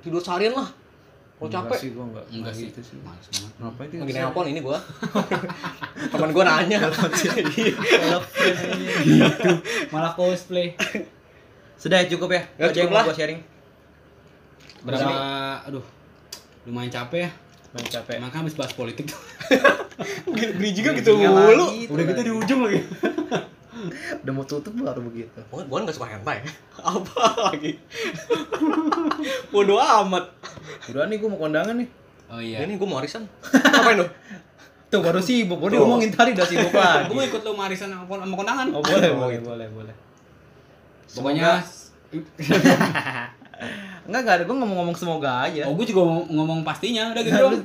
tidur 0.00 0.20
seharian 0.20 0.54
lah 0.54 0.68
Enggak 1.46 1.64
capek 1.64 1.76
sih 1.76 1.88
gua 1.90 2.04
enggak. 2.06 2.24
enggak 2.30 2.52
sih 2.52 2.66
gitu 2.68 2.80
sih. 2.82 2.96
males 2.98 3.26
banget 3.26 3.52
Ngapain 3.56 3.86
itu? 3.86 3.96
lagi 3.98 4.12
nelpon 4.14 4.46
ini 4.46 4.60
gua 4.60 4.78
teman 6.12 6.30
gua 6.30 6.44
nanya 6.46 6.78
malah 9.88 10.12
cosplay 10.12 10.74
Sudah 11.74 12.00
ya, 12.00 12.08
cukup 12.08 12.30
ya. 12.30 12.42
Aja 12.56 12.72
yang 12.72 12.86
cukup 12.86 12.94
lah. 12.94 13.04
gua 13.04 13.14
sharing. 13.14 13.40
berapa 14.80 15.16
aduh 15.64 15.84
lumayan 16.64 16.90
capek 16.90 17.20
ya 17.22 17.30
Main 17.72 17.88
capek. 17.88 18.16
makanya 18.18 18.40
habis 18.40 18.54
bahas 18.54 18.70
politik 18.70 19.04
tuh 19.04 19.18
gini 20.36 20.70
juga 20.70 20.92
gitu 20.94 21.16
mulu 21.16 21.66
udah 21.88 22.04
gitu 22.04 22.14
lagi. 22.14 22.22
di 22.22 22.32
ujung 22.32 22.60
lagi 22.62 22.78
Udah 24.20 24.32
mau 24.32 24.44
tutup 24.44 24.72
baru 24.72 25.00
begitu. 25.02 25.38
Gua 25.46 25.62
gua 25.62 25.78
nggak 25.82 25.94
suka 25.94 26.08
hentai 26.08 26.40
apa 26.80 27.22
lagi 27.44 27.76
bodoh 29.52 29.78
amat 29.78 30.24
Udah 30.88 31.04
nih 31.04 31.16
gua 31.16 31.28
mau 31.30 31.40
kondangan 31.40 31.74
nih. 31.74 31.88
oh 32.26 32.40
iya 32.40 32.62
ini 32.62 32.74
gua 32.74 32.88
mau 32.88 32.98
arisan 32.98 33.24
ngapain 33.42 33.96
lu 33.96 34.06
Tuh 34.90 35.02
baru 35.02 35.18
sibuk. 35.18 35.58
Gua 35.58 35.68
Tuh. 35.68 35.80
ngomongin 35.80 36.08
tadi 36.08 36.30
udah 36.32 36.46
sibuk 36.46 36.70
lagi. 36.70 37.06
gue 37.06 37.14
mau 37.14 37.24
ikut 37.24 37.42
lo 37.42 37.52
marisan 37.52 37.88
sama 37.88 38.06
sama 38.06 38.34
kondangan 38.34 38.66
Oh 38.70 38.78
boleh, 38.78 39.10
boleh, 39.10 39.38
boleh, 39.40 39.66
boleh. 39.68 39.94
pokoknya 41.10 41.58
Enggak, 44.04 44.22
enggak 44.22 44.34
ada. 44.36 44.44
Gue 44.44 44.54
ngomong-ngomong 44.54 44.94
semoga 44.94 45.46
aja. 45.46 45.66
oh 45.66 45.74
gue 45.74 45.82
juga 45.84 46.02
mau 46.04 46.22
ngomong 46.22 46.62
pastinya 46.62 47.10
udah 47.10 47.22
gitu 47.22 47.34
doang 47.34 47.58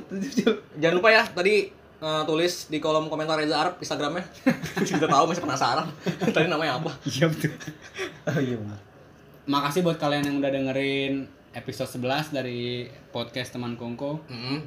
jangan 0.74 0.94
lupa 0.96 1.08
ya 1.10 1.22
tadi 1.24 1.70
eh, 2.00 2.22
tulis 2.24 2.52
di 2.66 2.78
kolom 2.78 3.06
komentar 3.06 3.36
Reza 3.36 3.56
Arab 3.56 3.74
Instagramnya. 3.76 4.24
Kita 4.88 5.04
tahu 5.04 5.24
masih 5.26 5.42
penasaran. 5.42 5.86
Tadi 6.34 6.46
namanya 6.46 6.80
apa? 6.80 6.90
Iya 7.04 7.28
betul. 7.28 7.52
Oh 8.28 8.36
iya 8.36 8.54
benar. 8.54 8.78
makasih 9.44 9.80
buat 9.80 9.96
kalian 9.96 10.22
yang 10.22 10.36
udah 10.38 10.52
dengerin 10.52 11.24
episode 11.50 11.90
11 11.98 12.30
dari 12.30 12.86
podcast 13.10 13.50
teman 13.50 13.74
Kongko. 13.74 14.20
Mm. 14.28 14.60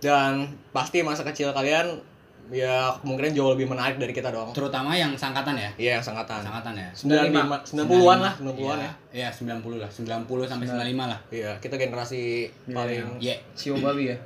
dan 0.00 0.48
pasti 0.72 1.04
masa 1.04 1.20
kecil 1.20 1.52
kalian 1.52 2.00
ya 2.48 2.88
kemungkinan 2.98 3.36
jauh 3.36 3.52
lebih 3.52 3.68
menarik 3.68 3.94
dari 3.94 4.10
kita 4.10 4.32
dong 4.32 4.48
terutama 4.50 4.96
yang 4.96 5.12
sangkatan 5.12 5.52
ya? 5.52 5.68
Iya 5.76 5.90
yang 6.00 6.04
sangkatan. 6.06 6.40
Sangkatan 6.40 6.72
ya? 6.72 6.88
95 6.96 7.76
90-an 7.76 8.18
lah 8.24 8.32
90-an 8.40 8.78
ya. 8.80 8.92
Iya, 9.12 9.28
90 9.28 9.76
lah, 9.76 9.90
90 9.92 10.48
sampai 10.48 10.66
95 10.66 11.04
lah. 11.04 11.20
iya 11.28 11.52
kita 11.60 11.76
generasi 11.76 12.48
Iya, 12.64 12.72
paling 12.72 13.04
Iya. 13.20 13.34
Sio 13.52 13.76
babi 13.76 14.08
ya. 14.08 14.16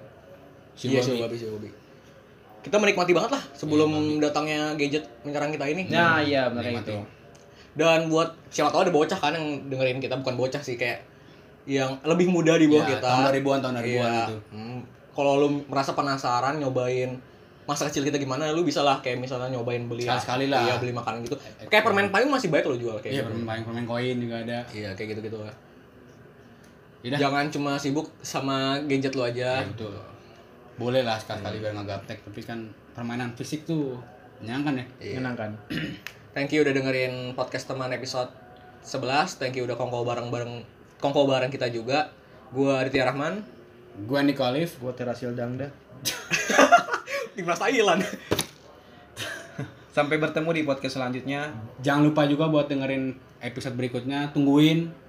Si 0.79 0.95
iya 0.95 1.03
Bobby 1.03 1.35
sih 1.35 1.49
Bobby 1.51 1.69
kita 2.65 2.77
menikmati 2.77 3.13
banget 3.13 3.31
lah 3.31 3.43
sebelum 3.53 3.93
datangnya 4.19 4.73
gadget 4.75 5.05
menyerang 5.21 5.53
kita 5.53 5.65
ini 5.67 5.85
Nah, 5.87 6.19
iya 6.19 6.49
benar 6.49 6.65
itu. 6.65 6.97
dan 7.75 8.09
buat 8.09 8.33
siapa 8.49 8.71
tahu 8.71 8.81
ada 8.83 8.93
bocah 8.93 9.19
kan 9.19 9.31
yang 9.31 9.47
dengerin 9.69 9.99
kita 9.99 10.17
bukan 10.17 10.35
bocah 10.35 10.59
sih 10.59 10.75
kayak 10.75 11.05
yang 11.65 11.97
lebih 12.03 12.27
muda 12.27 12.55
di 12.55 12.65
bawah 12.65 12.83
Ya, 12.83 12.91
kita 12.95 13.05
tahun 13.05 13.25
2000-an, 13.35 13.59
tahun 13.61 13.75
2000-an 13.75 13.85
Iya. 13.85 14.25
itu. 14.25 14.37
Hmm, 14.51 14.79
kalau 15.11 15.33
lu 15.39 15.49
merasa 15.65 15.93
penasaran 15.93 16.57
nyobain 16.57 17.17
masa 17.65 17.85
kecil 17.87 18.03
kita 18.03 18.17
gimana 18.17 18.49
lu 18.51 18.61
bisa 18.61 18.81
lah 18.81 18.99
kayak 18.99 19.17
misalnya 19.19 19.49
nyobain 19.51 19.81
beli 19.83 20.05
Sekali-sekali 20.05 20.47
lah. 20.47 20.61
iya 20.63 20.75
beli 20.77 20.93
makanan 20.93 21.21
gitu 21.23 21.37
kayak 21.63 21.81
permen 21.81 22.09
payung 22.09 22.29
masih 22.29 22.49
baik 22.49 22.65
lo 22.65 22.77
jual 22.77 22.97
kayak 22.99 23.11
Iya, 23.11 23.23
gitu. 23.23 23.33
permen 23.35 23.61
permen 23.63 23.85
koin 23.85 24.17
juga 24.19 24.37
ada. 24.39 24.59
iya 24.71 24.93
kayak 24.93 25.09
gitu 25.13 25.21
gitu 25.27 25.39
lah 25.39 25.55
Yaudah. 27.03 27.19
Jangan 27.19 27.45
cuma 27.51 27.73
sibuk 27.75 28.09
sama 28.19 28.57
gadget 28.83 29.13
lu 29.13 29.21
Ya, 29.23 29.29
aja. 29.31 29.51
betul. 29.67 29.93
Boleh 30.75 31.07
lah 31.07 31.23
sekali-kali 31.23 31.63
biar 31.63 31.73
nggak 31.79 31.87
gaptek, 31.87 32.19
tapi 32.27 32.43
kan 32.43 32.67
permainan 32.99 33.39
fisik 33.39 33.63
tuh 33.63 33.95
menyenangkan 34.43 34.83
ya. 34.83 34.85
Iya. 34.99 35.15
Menyenangkan. 35.23 35.51
Thank 36.35 36.51
you 36.51 36.67
udah 36.67 36.75
dengerin 36.75 37.39
podcast 37.39 37.71
teman 37.71 37.95
episode 37.95 38.27
11. 38.83 39.39
Thank 39.39 39.55
you 39.55 39.71
udah 39.71 39.79
kongko 39.79 40.03
bareng-bareng 40.03 40.67
kongko 40.99 41.31
bareng 41.31 41.51
kita 41.55 41.71
juga. 41.71 42.11
Gua 42.51 42.83
Aditya 42.83 43.07
Rahman. 43.07 43.47
Gua 44.11 44.27
Niko 44.27 44.43
Alif. 44.43 44.83
Gua 44.83 44.91
Terasil 44.91 45.31
Dangda. 45.39 45.71
Timnas 47.39 47.61
Thailand. 47.63 48.03
Sampai 49.95 50.19
bertemu 50.19 50.51
di 50.51 50.63
podcast 50.67 50.99
selanjutnya. 50.99 51.55
Jangan 51.87 52.03
lupa 52.11 52.27
juga 52.27 52.51
buat 52.51 52.67
dengerin 52.67 53.15
episode 53.39 53.79
berikutnya, 53.79 54.35
tungguin 54.35 55.05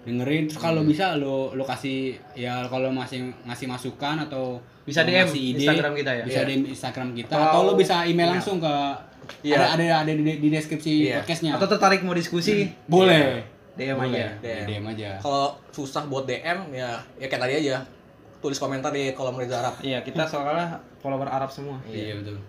dengerin 0.00 0.48
terus 0.48 0.60
kalau 0.60 0.80
bisa 0.80 1.12
lo 1.20 1.52
lo 1.52 1.64
kasih 1.68 2.16
ya 2.32 2.64
kalau 2.72 2.88
masih 2.88 3.36
ngasih 3.44 3.68
masukan 3.68 4.16
atau 4.24 4.56
Bisa 4.90 5.00
DM 5.02 5.22
ngasih 5.22 5.44
Instagram 5.54 5.92
kita 5.94 6.10
ya? 6.12 6.22
bisa 6.24 6.40
Iya. 6.40 6.48
DM 6.48 6.62
Instagram 6.68 7.08
kita 7.12 7.32
Atau 7.32 7.46
atau, 7.46 7.60
lo 7.62 7.72
bisa 7.74 7.94
email 8.00 8.10
email. 8.10 8.28
langsung 8.34 8.58
ke 8.58 8.74
Iya. 9.40 9.56
ada 9.56 9.66
ada 9.72 9.84
ada 10.00 10.10
di, 10.10 10.22
di 10.36 10.48
deskripsi 10.48 10.92
Iya. 11.06 11.16
podcastnya 11.18 11.50
Atau 11.54 11.66
tertarik 11.68 12.02
mau 12.02 12.12
diskusi? 12.12 12.66
boleh 12.84 13.46
DM 13.72 13.94
Boleh. 13.96 14.10
aja. 14.12 14.26
DM. 14.42 14.64
DM 14.66 14.84
aja 14.88 15.10
Kalau 15.16 15.44
susah 15.70 16.02
buat 16.04 16.24
DM 16.24 16.58
ya 16.70 16.90
ya 17.16 17.26
kayak 17.26 17.40
tadi 17.40 17.54
aja. 17.60 17.78
Tulis 18.38 18.56
komentar 18.56 18.90
di 18.90 19.12
kolom 19.12 19.34
Reza 19.34 19.60
Arab. 19.60 19.76
Iya, 19.80 20.00
kita 20.00 20.24
soalnya 20.24 20.72
follower 20.98 21.28
Arab 21.28 21.48
semua. 21.48 21.76
iya 21.86 22.12
betul 22.14 22.40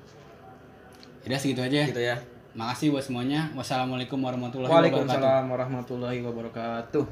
Udah 1.22 1.38
segitu 1.38 1.62
aja 1.62 1.86
Gitu 1.86 2.02
ya. 2.02 2.18
makasih 2.52 2.90
buat 2.90 3.00
semuanya 3.02 3.48
wassalamualaikum 3.54 4.18
warahmatullahi 4.18 4.68
wabarakatuh 4.68 5.08
Waalaikumsalam 5.08 5.44
warahmatullahi 5.48 6.20
wabarakatuh. 6.22 7.04